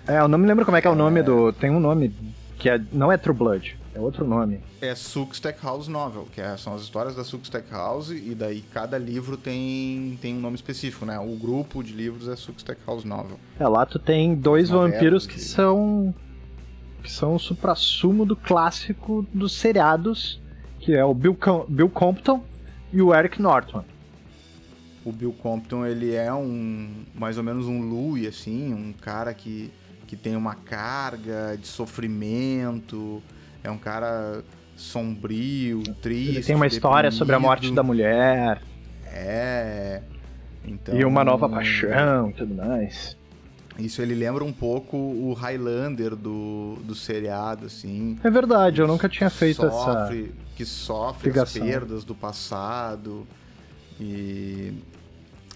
É, 0.07 0.19
eu 0.19 0.29
não 0.29 0.39
me 0.39 0.47
lembro 0.47 0.65
como 0.65 0.77
é 0.77 0.81
que 0.81 0.87
é 0.87 0.91
o 0.91 0.95
nome 0.95 1.23
do. 1.23 1.53
Tem 1.53 1.71
um 1.71 1.81
nome 1.81 2.15
que 2.59 2.69
é, 2.69 2.81
não 2.93 3.11
é 3.11 3.17
True 3.17 3.35
Blood, 3.37 3.79
é 3.95 4.01
outro 4.01 4.27
nome. 4.27 4.61
É 4.83 4.95
Suk 4.95 5.35
Stackhouse 5.35 5.89
Novel, 5.91 6.27
que 6.33 6.41
é, 6.41 6.57
são 6.59 6.75
as 6.75 6.83
histórias 6.83 7.15
da 7.17 7.25
Suk 7.25 7.45
Stackhouse, 7.45 8.15
e 8.15 8.35
daí 8.35 8.63
cada 8.73 8.99
livro 8.99 9.37
tem, 9.37 10.19
tem 10.21 10.35
um 10.37 10.41
nome 10.41 10.57
específico, 10.57 11.07
né? 11.07 11.19
O 11.19 11.37
grupo 11.37 11.83
de 11.83 11.93
livros 11.95 12.29
é 12.29 12.37
Suk 12.37 12.59
Stackhouse 12.59 13.07
Novel. 13.07 13.39
É, 13.59 13.67
lá 13.67 13.87
tu 13.87 13.99
tem 13.99 14.35
dois 14.35 14.69
Novelas 14.71 14.93
vampiros 14.93 15.27
que 15.27 15.37
e- 15.37 15.41
são. 15.41 16.15
que 17.03 17.11
são 17.11 17.35
o 17.35 17.39
supra-sumo 17.39 18.27
do 18.27 18.37
clássico 18.37 19.27
dos 19.33 19.53
seriados, 19.53 20.39
que 20.81 20.95
é 20.95 21.05
o 21.05 21.12
Bill, 21.14 21.35
Com- 21.35 21.66
Bill 21.68 21.89
Compton 21.89 22.43
e 22.93 23.01
o 23.01 23.14
Eric 23.14 23.41
Norton. 23.41 23.85
O 25.05 25.12
Bill 25.12 25.33
Compton, 25.33 25.87
ele 25.87 26.14
é 26.14 26.33
um 26.33 27.05
mais 27.14 27.39
ou 27.39 27.45
menos 27.45 27.66
um 27.66 27.81
Louis, 27.81 28.26
assim, 28.26 28.74
um 28.74 28.93
cara 28.93 29.33
que, 29.33 29.70
que 30.07 30.16
tem 30.16 30.37
uma 30.37 30.55
carga 30.55 31.57
de 31.59 31.66
sofrimento, 31.66 33.22
é 33.62 33.70
um 33.70 33.78
cara 33.78 34.43
sombrio, 34.76 35.83
triste. 36.03 36.37
Ele 36.37 36.43
tem 36.43 36.57
uma 36.57 36.66
história 36.66 37.11
sobre 37.11 37.35
a 37.35 37.39
morte 37.39 37.61
deprimido. 37.62 37.76
da 37.76 37.83
mulher 37.83 38.62
É. 39.07 40.03
Então, 40.64 40.95
e 40.95 41.05
uma 41.05 41.24
nova 41.24 41.49
paixão 41.49 42.31
e 42.31 42.33
tudo 42.35 42.55
mais. 42.55 43.16
Isso 43.79 44.03
ele 44.03 44.14
lembra 44.14 44.45
um 44.45 44.53
pouco 44.53 44.97
o 44.97 45.33
Highlander 45.33 46.14
do, 46.14 46.77
do 46.85 46.95
seriado, 46.95 47.66
assim. 47.66 48.18
É 48.23 48.31
verdade, 48.31 48.81
eu 48.81 48.87
nunca 48.87 49.09
tinha 49.09 49.31
feito 49.31 49.64
essa. 49.64 49.71
sofre, 49.71 50.35
Que 50.55 50.64
sofre 50.64 51.31
as 51.31 51.35
ligação. 51.35 51.66
perdas 51.66 52.05
do 52.05 52.14
passado 52.14 53.27
e, 53.99 54.75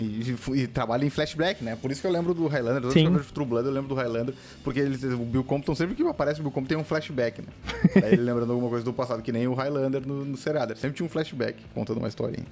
e, 0.01 0.35
e 0.55 0.67
trabalha 0.67 1.05
em 1.05 1.11
flashback, 1.11 1.63
né? 1.63 1.77
Por 1.81 1.91
isso 1.91 2.01
que 2.01 2.07
eu 2.07 2.11
lembro 2.11 2.33
do 2.33 2.47
Highlander. 2.47 2.83
Toda 2.83 2.95
vez 2.95 3.07
Sim. 3.07 3.25
que 3.33 3.41
eu 3.41 3.47
Blood, 3.47 3.67
eu 3.67 3.73
lembro 3.73 3.89
do 3.89 3.95
Highlander, 3.95 4.35
porque 4.63 4.81
ele, 4.81 4.97
o 5.15 5.19
Bill 5.19 5.45
Compton, 5.45 5.75
sempre 5.75 5.95
que 5.95 6.03
aparece 6.03 6.41
o 6.41 6.43
Bill 6.43 6.53
Compton 6.53 6.69
tem 6.69 6.79
um 6.79 6.85
flashback, 6.85 7.43
né? 7.43 7.49
Daí 8.01 8.13
ele 8.13 8.23
lembrando 8.23 8.53
alguma 8.53 8.69
coisa 8.69 8.85
do 8.85 8.93
passado, 8.93 9.23
que 9.23 9.33
nem 9.33 9.47
o 9.47 9.55
Highlander 9.55 10.07
no, 10.07 10.25
no 10.25 10.37
seriado. 10.37 10.73
Ele 10.73 10.81
sempre 10.81 10.97
tinha 10.97 11.07
um 11.07 11.11
flashback, 11.11 11.63
contando 11.75 11.99
uma 11.99 12.09
historinha. 12.09 12.47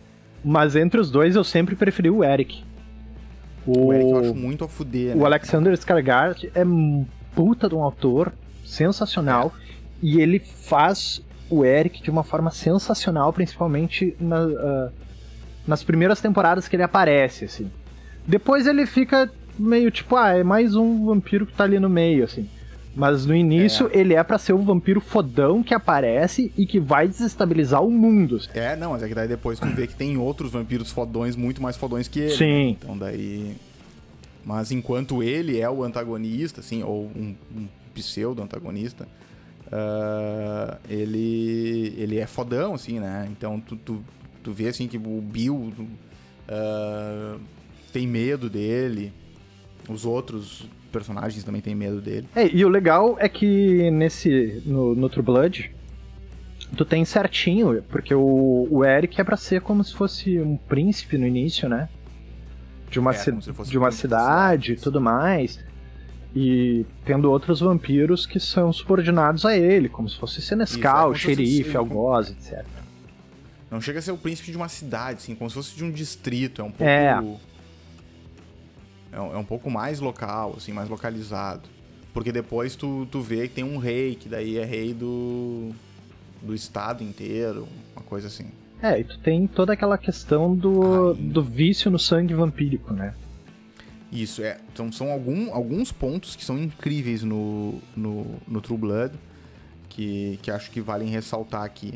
Mas 0.44 0.74
entre 0.74 1.00
os 1.00 1.10
dois 1.10 1.36
eu 1.36 1.44
sempre 1.44 1.76
preferi 1.76 2.10
o 2.10 2.24
Eric. 2.24 2.64
O, 3.66 3.86
O 3.86 3.92
Eric 3.92 4.10
eu 4.10 4.18
acho 4.18 4.34
muito 4.34 4.64
a 4.64 4.68
fuder, 4.68 5.16
o 5.16 5.20
né? 5.20 5.24
Alexander 5.24 5.72
Skarsgård 5.74 6.50
é 6.54 6.64
um 6.64 7.06
puta 7.34 7.68
de 7.68 7.74
um 7.74 7.82
autor 7.82 8.32
sensacional 8.64 9.52
e 10.02 10.20
ele 10.20 10.38
faz 10.38 11.22
o 11.48 11.64
Eric 11.64 12.02
de 12.02 12.10
uma 12.10 12.24
forma 12.24 12.50
sensacional, 12.50 13.32
principalmente 13.32 14.16
na, 14.18 14.38
ah, 14.38 14.90
nas 15.66 15.84
primeiras 15.84 16.20
temporadas 16.20 16.66
que 16.66 16.74
ele 16.76 16.82
aparece, 16.82 17.44
assim. 17.44 17.70
Depois 18.26 18.66
ele 18.66 18.86
fica 18.86 19.30
meio 19.58 19.90
tipo, 19.90 20.16
ah, 20.16 20.30
é 20.36 20.42
mais 20.42 20.74
um 20.74 21.06
vampiro 21.06 21.46
que 21.46 21.52
tá 21.52 21.64
ali 21.64 21.78
no 21.78 21.88
meio, 21.88 22.24
assim. 22.24 22.48
Mas 22.94 23.24
no 23.24 23.34
início 23.34 23.90
ele 23.92 24.14
é 24.14 24.22
pra 24.22 24.36
ser 24.36 24.52
o 24.52 24.58
vampiro 24.58 25.00
fodão 25.00 25.62
que 25.62 25.72
aparece 25.72 26.52
e 26.56 26.66
que 26.66 26.78
vai 26.78 27.08
desestabilizar 27.08 27.82
o 27.82 27.90
mundo. 27.90 28.38
É, 28.54 28.76
não, 28.76 28.92
mas 28.92 29.02
é 29.02 29.08
que 29.08 29.14
daí 29.14 29.26
depois 29.26 29.58
tu 29.58 29.66
vê 29.68 29.86
que 29.86 29.94
tem 29.94 30.18
outros 30.18 30.52
vampiros 30.52 30.90
fodões, 30.90 31.34
muito 31.34 31.62
mais 31.62 31.76
fodões 31.76 32.06
que 32.06 32.20
ele. 32.20 32.36
Sim. 32.36 32.76
Então 32.78 32.96
daí. 32.96 33.56
Mas 34.44 34.72
enquanto 34.72 35.22
ele 35.22 35.58
é 35.58 35.70
o 35.70 35.82
antagonista, 35.82 36.60
assim, 36.60 36.82
ou 36.82 37.04
um, 37.16 37.34
um 37.56 37.66
pseudo-antagonista, 37.94 39.06
ah, 39.70 40.76
ele, 40.88 41.94
ele 41.96 42.18
é 42.18 42.26
fodão, 42.26 42.74
assim, 42.74 43.00
né? 43.00 43.26
Então 43.30 43.58
tu, 43.58 43.76
tu, 43.76 44.04
tu 44.42 44.52
vê 44.52 44.68
assim 44.68 44.86
que 44.86 44.98
o 44.98 45.20
Bill 45.22 45.72
ah, 46.46 47.38
tem 47.92 48.06
medo 48.06 48.50
dele, 48.50 49.12
os 49.88 50.04
outros 50.04 50.66
personagens 50.92 51.42
também 51.42 51.60
têm 51.60 51.74
medo 51.74 52.00
dele. 52.00 52.28
É, 52.36 52.46
e 52.46 52.64
o 52.64 52.68
legal 52.68 53.16
é 53.18 53.28
que 53.28 53.90
nesse. 53.90 54.62
no, 54.66 54.94
no 54.94 55.08
True 55.08 55.24
Blood, 55.24 55.74
tu 56.76 56.84
tem 56.84 57.04
certinho, 57.04 57.82
porque 57.90 58.14
o, 58.14 58.68
o 58.70 58.84
Eric 58.84 59.20
é 59.20 59.24
pra 59.24 59.36
ser 59.36 59.60
como 59.62 59.82
se 59.82 59.94
fosse 59.94 60.38
um 60.38 60.56
príncipe 60.56 61.18
no 61.18 61.26
início, 61.26 61.68
né? 61.68 61.88
De 62.90 62.98
uma, 63.00 63.10
É, 63.12 63.14
ci- 63.14 63.32
de 63.68 63.78
uma 63.78 63.88
um 63.88 63.92
cidade 63.92 64.72
e 64.72 64.76
tudo 64.76 65.00
mais. 65.00 65.58
E 66.34 66.86
tendo 67.04 67.30
outros 67.30 67.60
vampiros 67.60 68.24
que 68.24 68.40
são 68.40 68.72
subordinados 68.72 69.44
a 69.44 69.56
ele, 69.56 69.88
como 69.88 70.08
se 70.08 70.16
fosse 70.16 70.38
Isso, 70.38 70.46
é 70.54 70.56
Senescal, 70.56 71.12
fosse- 71.12 71.24
xerife, 71.24 71.76
algoz, 71.76 72.30
etc. 72.30 72.64
Não 73.70 73.80
chega 73.80 73.98
a 73.98 74.02
ser 74.02 74.12
o 74.12 74.18
príncipe 74.18 74.50
de 74.50 74.56
uma 74.56 74.68
cidade, 74.68 75.18
assim, 75.18 75.34
como 75.34 75.48
se 75.48 75.54
fosse 75.56 75.74
de 75.76 75.82
um 75.84 75.90
distrito. 75.90 76.60
É 76.60 76.64
um 76.64 76.70
pouco. 76.70 76.84
É. 76.84 77.18
É 79.12 79.20
um, 79.20 79.34
é 79.34 79.38
um 79.38 79.44
pouco 79.44 79.70
mais 79.70 80.00
local, 80.00 80.54
assim, 80.56 80.72
mais 80.72 80.88
localizado. 80.88 81.68
Porque 82.12 82.32
depois 82.32 82.74
tu, 82.74 83.06
tu 83.10 83.20
vê 83.20 83.48
que 83.48 83.54
tem 83.54 83.64
um 83.64 83.78
rei, 83.78 84.14
que 84.14 84.28
daí 84.28 84.58
é 84.58 84.64
rei 84.64 84.92
do. 84.92 85.70
do 86.40 86.54
estado 86.54 87.04
inteiro, 87.04 87.68
uma 87.94 88.02
coisa 88.02 88.26
assim. 88.26 88.46
É, 88.82 88.98
e 88.98 89.04
tu 89.04 89.18
tem 89.18 89.46
toda 89.46 89.72
aquela 89.72 89.96
questão 89.96 90.54
do, 90.56 91.14
do 91.14 91.42
vício 91.42 91.90
no 91.90 91.98
sangue 91.98 92.34
vampírico, 92.34 92.92
né? 92.92 93.14
Isso, 94.10 94.42
é. 94.42 94.58
Então 94.72 94.90
são 94.90 95.10
algum, 95.10 95.54
alguns 95.54 95.92
pontos 95.92 96.34
que 96.34 96.44
são 96.44 96.58
incríveis 96.58 97.22
no, 97.22 97.80
no, 97.96 98.26
no 98.46 98.60
True 98.60 98.76
Blood, 98.76 99.14
que, 99.88 100.38
que 100.42 100.50
acho 100.50 100.70
que 100.70 100.80
valem 100.80 101.08
ressaltar 101.08 101.62
aqui. 101.62 101.94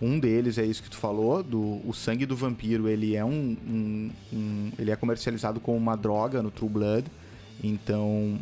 Um 0.00 0.18
deles 0.18 0.58
é 0.58 0.64
isso 0.64 0.82
que 0.82 0.90
tu 0.90 0.96
falou, 0.96 1.42
do 1.42 1.80
o 1.84 1.92
sangue 1.92 2.24
do 2.24 2.36
vampiro, 2.36 2.88
ele 2.88 3.16
é 3.16 3.24
um, 3.24 3.56
um- 3.66 4.10
um- 4.32 4.72
ele 4.78 4.90
é 4.92 4.96
comercializado 4.96 5.58
como 5.58 5.76
uma 5.76 5.96
droga 5.96 6.40
no 6.42 6.50
True 6.50 6.70
Blood. 6.70 7.06
Então, 7.62 8.38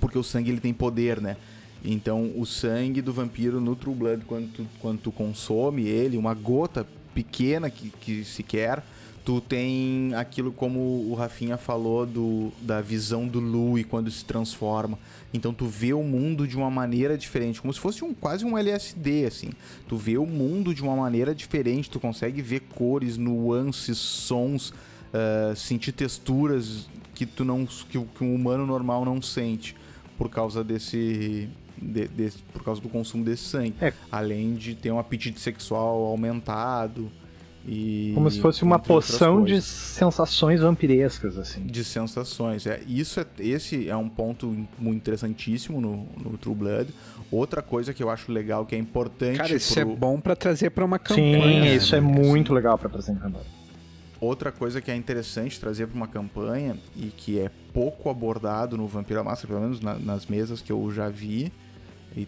porque 0.00 0.18
o 0.18 0.24
sangue 0.24 0.50
ele 0.50 0.60
tem 0.60 0.74
poder, 0.74 1.20
né? 1.20 1.36
Então, 1.84 2.32
o 2.36 2.44
sangue 2.44 3.00
do 3.00 3.12
vampiro 3.12 3.60
no 3.60 3.76
True 3.76 3.94
Blood, 3.94 4.24
quando 4.24 4.48
tu, 4.52 4.66
quando 4.80 4.98
tu 5.00 5.12
consome 5.12 5.86
ele, 5.86 6.16
uma 6.16 6.34
gota 6.34 6.86
pequena 7.14 7.70
que, 7.70 7.90
que 7.90 8.24
sequer, 8.24 8.82
tu 9.24 9.40
tem 9.40 10.12
aquilo 10.14 10.52
como 10.52 10.78
o 11.10 11.14
Rafinha 11.14 11.56
falou 11.56 12.04
do, 12.04 12.52
da 12.60 12.80
visão 12.82 13.26
do 13.26 13.40
Louis 13.40 13.86
quando 13.88 14.10
se 14.10 14.24
transforma. 14.24 14.98
Então 15.32 15.52
tu 15.54 15.64
vê 15.66 15.92
o 15.94 16.02
mundo 16.02 16.46
de 16.46 16.56
uma 16.56 16.70
maneira 16.70 17.16
diferente, 17.16 17.60
como 17.60 17.72
se 17.72 17.80
fosse 17.80 18.04
um 18.04 18.12
quase 18.12 18.44
um 18.44 18.56
LSD 18.58 19.24
assim. 19.26 19.50
Tu 19.88 19.96
vê 19.96 20.18
o 20.18 20.26
mundo 20.26 20.74
de 20.74 20.82
uma 20.82 20.94
maneira 20.94 21.34
diferente, 21.34 21.88
tu 21.90 21.98
consegue 21.98 22.42
ver 22.42 22.60
cores, 22.74 23.16
nuances, 23.16 23.96
sons, 23.98 24.72
ah, 25.12 25.54
sentir 25.56 25.92
texturas 25.92 26.86
que 27.14 27.24
tu 27.24 27.44
não 27.44 27.64
que, 27.64 27.98
que 27.98 28.24
um 28.24 28.34
humano 28.34 28.66
normal 28.66 29.04
não 29.04 29.22
sente 29.22 29.74
por 30.18 30.28
causa 30.28 30.62
desse 30.62 31.48
de- 31.80 32.08
desse- 32.08 32.38
por 32.52 32.62
causa 32.62 32.80
do 32.80 32.88
consumo 32.88 33.24
desse 33.24 33.44
sangue. 33.44 33.74
É. 33.80 33.92
Além 34.12 34.54
de 34.54 34.74
ter 34.74 34.90
um 34.92 34.98
apetite 34.98 35.40
sexual 35.40 36.04
aumentado 36.04 37.10
e 37.66 38.12
Como 38.14 38.30
se 38.30 38.40
fosse 38.40 38.62
uma 38.62 38.78
poção 38.78 39.42
de 39.42 39.60
sensações 39.62 40.60
vampirescas, 40.60 41.38
assim. 41.38 41.62
de 41.66 41.82
sensações. 41.82 42.66
É, 42.66 42.80
isso 42.86 43.20
é, 43.20 43.26
esse 43.38 43.88
é 43.88 43.96
um 43.96 44.08
ponto 44.08 44.46
muito 44.78 44.96
interessantíssimo 44.98 45.80
no, 45.80 46.06
no 46.22 46.36
True 46.36 46.54
Blood. 46.54 46.90
Outra 47.30 47.62
coisa 47.62 47.94
que 47.94 48.02
eu 48.02 48.10
acho 48.10 48.30
legal, 48.30 48.66
que 48.66 48.74
é 48.74 48.78
importante. 48.78 49.38
Cara, 49.38 49.54
isso 49.54 49.72
pro- 49.74 49.82
é 49.82 49.84
bom 49.96 50.20
pra 50.20 50.36
trazer 50.36 50.70
pra 50.70 50.84
uma 50.84 50.98
Sim, 50.98 51.02
campanha. 51.32 51.60
né? 51.62 51.74
isso 51.74 51.96
é 51.96 52.00
muito 52.00 52.52
legal 52.52 52.76
pra 52.76 52.88
trazer 52.88 53.12
em 53.12 53.16
campanha. 53.16 53.46
Outra 54.20 54.52
coisa 54.52 54.80
que 54.80 54.90
é 54.90 54.96
interessante 54.96 55.58
trazer 55.58 55.86
para 55.86 55.96
uma 55.96 56.06
campanha 56.06 56.76
e 56.96 57.06
que 57.06 57.38
é 57.38 57.50
pouco 57.72 58.08
abordado 58.08 58.76
no 58.76 58.86
Vampiro 58.86 59.20
à 59.20 59.24
Máscara, 59.24 59.48
pelo 59.48 59.60
menos 59.60 59.80
na- 59.80 59.98
nas 59.98 60.26
mesas 60.26 60.60
que 60.62 60.70
eu 60.72 60.90
já 60.92 61.08
vi, 61.08 61.52
e 62.16 62.26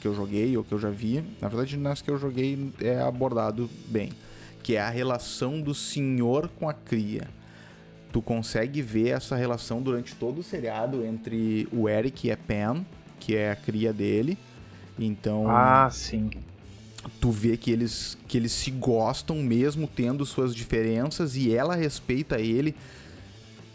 que 0.00 0.06
eu 0.06 0.14
joguei 0.14 0.56
ou 0.56 0.62
que 0.62 0.72
eu 0.72 0.78
já 0.78 0.90
vi, 0.90 1.22
na 1.42 1.48
verdade 1.48 1.76
nas 1.76 2.00
que 2.00 2.08
eu 2.10 2.16
joguei 2.16 2.70
é 2.80 3.00
abordado 3.02 3.68
bem, 3.88 4.10
que 4.64 4.74
é 4.76 4.80
a 4.80 4.88
relação 4.88 5.60
do 5.60 5.74
senhor 5.74 6.48
com 6.58 6.68
a 6.68 6.72
cria. 6.72 7.28
Tu 8.10 8.22
consegue 8.22 8.80
ver 8.80 9.10
essa 9.10 9.36
relação 9.36 9.82
durante 9.82 10.14
todo 10.14 10.38
o 10.38 10.42
seriado 10.42 11.04
entre 11.04 11.68
o 11.70 11.86
Eric 11.88 12.26
e 12.26 12.32
a 12.32 12.36
Pen, 12.36 12.84
que 13.20 13.36
é 13.36 13.50
a 13.50 13.56
cria 13.56 13.92
dele. 13.92 14.38
Então, 14.98 15.44
Ah, 15.48 15.88
sim. 15.92 16.30
tu 17.20 17.30
vê 17.30 17.56
que 17.58 17.70
eles, 17.70 18.16
que 18.26 18.38
eles 18.38 18.52
se 18.52 18.70
gostam 18.70 19.36
mesmo 19.36 19.86
tendo 19.86 20.24
suas 20.24 20.54
diferenças 20.54 21.36
e 21.36 21.54
ela 21.54 21.74
respeita 21.74 22.40
ele 22.40 22.74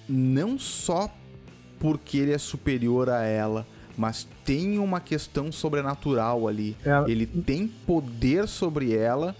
não 0.07 0.57
só 0.57 1.13
porque 1.79 2.17
ele 2.17 2.33
é 2.33 2.37
superior 2.39 3.09
a 3.09 3.23
ela, 3.23 3.67
mas 3.95 4.27
tem 4.43 4.79
uma 4.79 4.99
questão 4.99 5.51
sobrenatural 5.51 6.47
ali. 6.47 6.75
É, 6.83 7.11
Ele 7.11 7.25
tem 7.27 7.67
poder 7.67 8.47
sobre 8.47 8.95
ela 8.95 9.35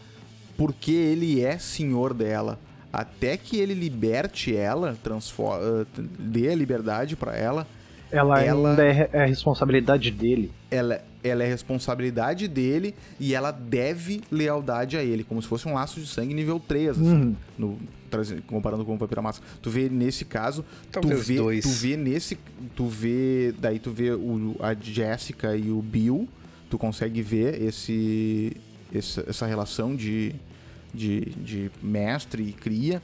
porque 0.60 0.92
ele 0.92 1.42
é 1.42 1.58
senhor 1.58 2.14
dela. 2.14 2.60
Até 2.92 3.38
que 3.38 3.58
ele 3.58 3.74
liberte 3.74 4.54
ela, 4.54 4.98
transforma, 5.02 5.88
dê 6.20 6.50
a 6.50 6.56
liberdade 6.56 7.16
pra 7.16 7.34
ela, 7.34 7.66
Ela, 8.12 8.42
ela 8.42 8.70
ainda 8.72 8.86
é, 8.86 9.10
é 9.14 9.26
responsabilidade 9.26 10.12
dele. 10.12 10.52
Ela, 10.70 11.02
ela 11.24 11.44
é 11.44 11.48
responsabilidade 11.48 12.48
dele 12.48 12.94
e 13.20 13.34
ela 13.34 13.52
deve 13.52 14.22
lealdade 14.30 14.98
a 14.98 15.04
ele, 15.04 15.24
como 15.24 15.42
se 15.42 15.48
fosse 15.48 15.66
um 15.68 15.76
laço 15.76 16.00
de 16.02 16.08
sangue 16.08 16.34
nível 16.34 16.60
3, 16.60 16.90
assim, 16.90 17.04
uhum. 17.04 17.36
no, 17.58 17.80
comparando 18.48 18.84
com 18.84 18.96
o 18.96 18.98
Vampira 18.98 19.22
Máscara. 19.22 19.50
Tu 19.62 19.70
vê 19.70 19.88
nesse 19.88 20.26
caso, 20.26 20.66
tu 20.92 21.08
vê, 21.08 21.36
dois. 21.36 21.64
tu 21.64 21.70
vê 21.70 21.96
nesse, 21.96 22.38
tu 22.76 22.88
vê, 22.88 23.54
daí 23.60 23.80
tu 23.80 23.92
vê 23.92 24.12
o, 24.12 24.58
a 24.60 24.74
Jessica 24.74 25.56
e 25.56 25.72
o 25.72 25.82
Bill, 25.82 26.28
tu 26.70 26.78
consegue 26.78 27.22
ver 27.22 27.62
esse, 27.62 28.58
essa, 28.94 29.24
essa 29.28 29.46
relação 29.46 29.96
de, 29.96 30.34
de, 30.94 31.22
de 31.22 31.72
mestre 31.82 32.44
e 32.44 32.52
cria. 32.52 33.02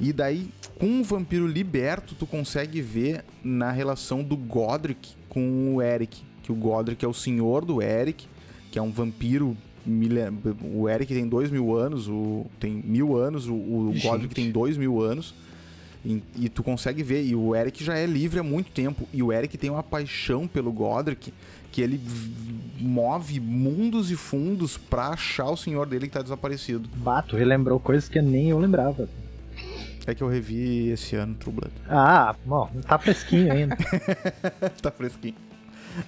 E 0.00 0.12
daí, 0.12 0.48
com 0.78 1.00
o 1.00 1.04
vampiro 1.04 1.46
liberto, 1.46 2.14
tu 2.14 2.26
consegue 2.26 2.80
ver 2.80 3.24
na 3.44 3.70
relação 3.70 4.22
do 4.22 4.36
Godric 4.36 5.10
com 5.28 5.74
o 5.74 5.82
Eric. 5.82 6.22
Que 6.42 6.50
o 6.50 6.54
Godric 6.54 7.04
é 7.04 7.08
o 7.08 7.12
senhor 7.12 7.64
do 7.64 7.82
Eric, 7.82 8.26
que 8.70 8.78
é 8.78 8.82
um 8.82 8.90
vampiro. 8.90 9.56
O 10.74 10.88
Eric 10.88 11.12
tem 11.12 11.28
dois 11.28 11.50
mil 11.50 11.76
anos, 11.76 12.08
o, 12.08 12.46
tem 12.58 12.82
mil 12.84 13.16
anos, 13.16 13.46
o, 13.46 13.54
o 13.54 13.94
Godric 14.02 14.34
tem 14.34 14.50
dois 14.50 14.76
mil 14.76 15.02
anos. 15.02 15.34
E, 16.04 16.22
e, 16.34 16.48
tu 16.48 16.62
consegue 16.62 17.02
ver, 17.02 17.22
e 17.24 17.34
o 17.34 17.54
Eric 17.54 17.84
já 17.84 17.94
é 17.94 18.06
livre 18.06 18.40
há 18.40 18.42
muito 18.42 18.70
tempo. 18.70 19.06
E 19.12 19.22
o 19.22 19.30
Eric 19.30 19.58
tem 19.58 19.68
uma 19.68 19.82
paixão 19.82 20.48
pelo 20.48 20.72
Godric 20.72 21.32
que 21.70 21.80
ele 21.80 22.00
move 22.78 23.38
mundos 23.40 24.10
e 24.10 24.16
fundos 24.16 24.76
pra 24.76 25.08
achar 25.08 25.50
o 25.50 25.56
senhor 25.56 25.86
dele 25.86 26.06
que 26.06 26.14
tá 26.14 26.22
desaparecido. 26.22 26.88
Bato, 26.96 27.36
relembrou 27.36 27.78
coisas 27.78 28.08
que 28.08 28.20
nem 28.20 28.50
eu 28.50 28.58
lembrava. 28.58 29.08
É 30.06 30.14
que 30.14 30.22
eu 30.22 30.28
revi 30.28 30.90
esse 30.90 31.14
ano 31.14 31.34
True 31.34 31.54
Blood. 31.54 31.72
Ah, 31.88 32.34
bom, 32.44 32.70
tá 32.86 32.98
fresquinho 32.98 33.52
ainda. 33.52 33.76
tá 34.80 34.90
fresquinho. 34.90 35.34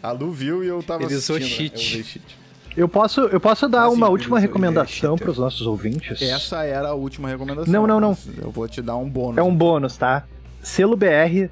A 0.03 0.13
Lu 0.13 0.31
viu 0.31 0.65
e 0.65 0.69
eu 0.69 0.83
tava 0.83 1.05
Ele 1.05 1.15
assistindo. 1.15 1.45
Cheat. 1.45 1.99
Eu, 1.99 2.05
cheat. 2.05 2.39
eu 2.77 2.89
posso, 2.89 3.21
eu 3.23 3.41
posso 3.41 3.69
dar 3.69 3.89
uma 3.91 4.09
última 4.09 4.39
recomendação 4.39 5.17
para 5.17 5.31
os 5.31 5.39
nossos 5.39 5.67
ouvintes? 5.67 6.23
Essa 6.23 6.65
era 6.65 6.89
a 6.89 6.95
última 6.95 7.29
recomendação. 7.29 7.73
Não, 7.73 7.87
não, 7.87 8.01
não. 8.01 8.17
Eu 8.39 8.51
vou 8.51 8.67
te 8.69 8.81
dar 8.81 8.97
um 8.97 9.09
bônus. 9.09 9.39
É 9.39 9.43
um 9.43 9.55
bônus, 9.55 9.97
tá? 9.97 10.25
Selo 10.63 10.97
BR. 10.97 11.51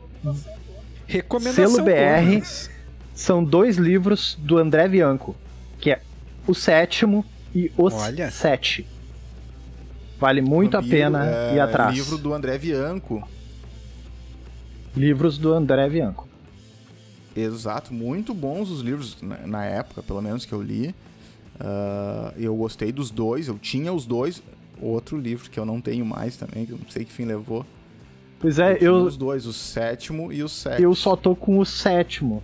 Recomendação 1.07 1.71
Selo 1.71 1.85
BR 1.85 2.31
bônus. 2.31 2.71
São 3.21 3.45
dois 3.45 3.77
livros 3.77 4.35
do 4.41 4.57
André 4.57 4.89
Bianco, 4.89 5.37
que 5.79 5.91
é 5.91 6.01
o 6.47 6.55
sétimo 6.55 7.23
e 7.55 7.71
os 7.77 7.93
Olha. 7.93 8.31
sete. 8.31 8.87
Vale 10.19 10.41
muito 10.41 10.73
Vampiro, 10.73 10.97
a 10.97 10.99
pena 10.99 11.27
é, 11.27 11.55
ir 11.55 11.61
atrás. 11.61 11.95
Livro 11.95 12.17
do 12.17 12.33
André 12.33 12.57
Bianco. 12.57 13.29
Livros 14.97 15.37
do 15.37 15.53
André 15.53 15.87
Bianco. 15.91 16.27
Exato, 17.37 17.93
muito 17.93 18.33
bons 18.33 18.71
os 18.71 18.81
livros 18.81 19.21
na, 19.21 19.47
na 19.47 19.65
época, 19.67 20.03
pelo 20.03 20.23
menos 20.23 20.47
que 20.47 20.53
eu 20.55 20.63
li. 20.63 20.95
Uh, 21.57 22.33
eu 22.39 22.57
gostei 22.57 22.91
dos 22.91 23.11
dois, 23.11 23.49
eu 23.49 23.59
tinha 23.59 23.93
os 23.93 24.07
dois. 24.07 24.43
Outro 24.81 25.19
livro 25.19 25.51
que 25.51 25.61
eu 25.61 25.67
não 25.67 25.79
tenho 25.79 26.07
mais 26.07 26.39
também, 26.39 26.65
que 26.65 26.73
eu 26.73 26.79
não 26.79 26.89
sei 26.89 27.05
que 27.05 27.13
fim 27.13 27.27
levou. 27.27 27.67
Pois 28.39 28.59
é, 28.59 28.79
eu. 28.81 28.97
eu 28.97 29.03
os 29.03 29.19
dois, 29.19 29.45
o 29.45 29.53
sétimo 29.53 30.33
e 30.33 30.43
o 30.43 30.49
sétimo. 30.49 30.89
Eu 30.89 30.95
só 30.95 31.15
tô 31.15 31.37
com 31.37 31.59
o 31.59 31.67
sétimo. 31.67 32.43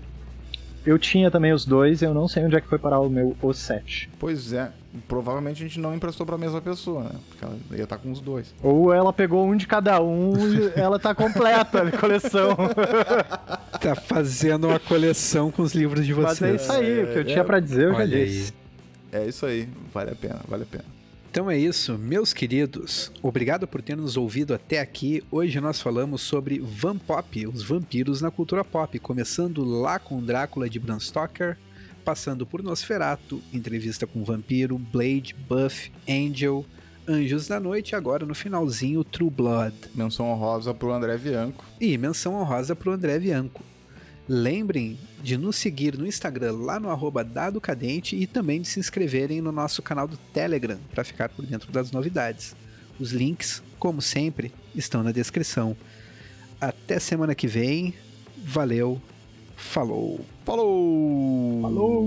Eu 0.86 0.98
tinha 0.98 1.30
também 1.30 1.52
os 1.52 1.66
dois, 1.66 2.00
eu 2.00 2.14
não 2.14 2.28
sei 2.28 2.44
onde 2.44 2.54
é 2.54 2.60
que 2.60 2.68
foi 2.68 2.78
parar 2.78 3.00
o 3.00 3.10
meu 3.10 3.36
o 3.42 3.52
7. 3.52 4.08
Pois 4.18 4.52
é, 4.52 4.70
provavelmente 5.08 5.62
a 5.64 5.66
gente 5.66 5.80
não 5.80 5.92
emprestou 5.92 6.24
pra 6.24 6.38
mesma 6.38 6.60
pessoa, 6.60 7.02
né? 7.04 7.10
Porque 7.28 7.44
ela 7.44 7.56
ia 7.72 7.82
estar 7.82 7.96
tá 7.96 8.02
com 8.02 8.12
os 8.12 8.20
dois. 8.20 8.54
Ou 8.62 8.92
ela 8.92 9.12
pegou 9.12 9.44
um 9.44 9.56
de 9.56 9.66
cada 9.66 10.00
um 10.00 10.32
e 10.36 10.72
ela 10.78 10.98
tá 10.98 11.14
completa 11.14 11.82
a 11.82 11.90
coleção. 11.90 12.56
tá 13.80 13.96
fazendo 13.96 14.68
uma 14.68 14.78
coleção 14.78 15.50
com 15.50 15.62
os 15.62 15.74
livros 15.74 16.06
de 16.06 16.12
vocês. 16.12 16.40
Mas 16.40 16.50
é 16.50 16.54
isso 16.54 16.72
aí, 16.72 17.02
o 17.02 17.06
que 17.08 17.18
eu 17.18 17.22
é, 17.22 17.24
tinha 17.24 17.44
para 17.44 17.58
dizer 17.58 17.86
eu 17.86 17.94
já 17.94 18.06
disse. 18.06 18.54
Aí. 19.12 19.20
É 19.20 19.26
isso 19.26 19.44
aí, 19.44 19.68
vale 19.92 20.10
a 20.10 20.14
pena, 20.14 20.40
vale 20.46 20.62
a 20.62 20.66
pena. 20.66 20.95
Então 21.36 21.50
é 21.50 21.58
isso, 21.58 21.98
meus 21.98 22.32
queridos. 22.32 23.12
Obrigado 23.20 23.68
por 23.68 23.82
ter 23.82 23.94
nos 23.94 24.16
ouvido 24.16 24.54
até 24.54 24.80
aqui. 24.80 25.22
Hoje 25.30 25.60
nós 25.60 25.78
falamos 25.78 26.22
sobre 26.22 26.58
Vampop, 26.60 27.46
os 27.46 27.62
vampiros 27.62 28.22
na 28.22 28.30
cultura 28.30 28.64
pop, 28.64 28.98
começando 28.98 29.62
lá 29.62 29.98
com 29.98 30.24
Drácula 30.24 30.66
de 30.66 30.78
Bram 30.78 30.98
Stoker, 30.98 31.58
passando 32.02 32.46
por 32.46 32.62
Nosferatu, 32.62 33.42
entrevista 33.52 34.06
com 34.06 34.24
Vampiro, 34.24 34.78
Blade, 34.78 35.36
Buff, 35.46 35.92
Angel, 36.08 36.64
Anjos 37.06 37.46
da 37.46 37.60
Noite 37.60 37.90
e 37.90 37.96
agora 37.96 38.24
no 38.24 38.34
finalzinho 38.34 39.04
True 39.04 39.28
Blood. 39.28 39.76
Menção 39.94 40.30
honrosa 40.30 40.72
pro 40.72 40.90
André 40.90 41.18
Bianco. 41.18 41.62
E 41.78 41.98
menção 41.98 42.32
honrosa 42.32 42.74
pro 42.74 42.92
André 42.92 43.18
Bianco. 43.18 43.62
Lembrem 44.28 44.98
de 45.22 45.36
nos 45.36 45.54
seguir 45.56 45.96
no 45.96 46.06
Instagram 46.06 46.52
lá 46.52 46.80
no 46.80 46.90
arroba 46.90 47.22
Dado 47.22 47.60
Cadente 47.60 48.16
e 48.16 48.26
também 48.26 48.60
de 48.60 48.66
se 48.68 48.80
inscreverem 48.80 49.40
no 49.40 49.52
nosso 49.52 49.80
canal 49.82 50.08
do 50.08 50.16
Telegram 50.16 50.78
para 50.90 51.04
ficar 51.04 51.28
por 51.28 51.46
dentro 51.46 51.70
das 51.70 51.92
novidades. 51.92 52.56
Os 52.98 53.12
links, 53.12 53.62
como 53.78 54.02
sempre, 54.02 54.52
estão 54.74 55.04
na 55.04 55.12
descrição. 55.12 55.76
Até 56.60 56.98
semana 56.98 57.34
que 57.34 57.46
vem. 57.46 57.94
Valeu. 58.44 59.00
Falou. 59.56 60.20
Falou. 60.44 61.62
Falou. 61.62 62.06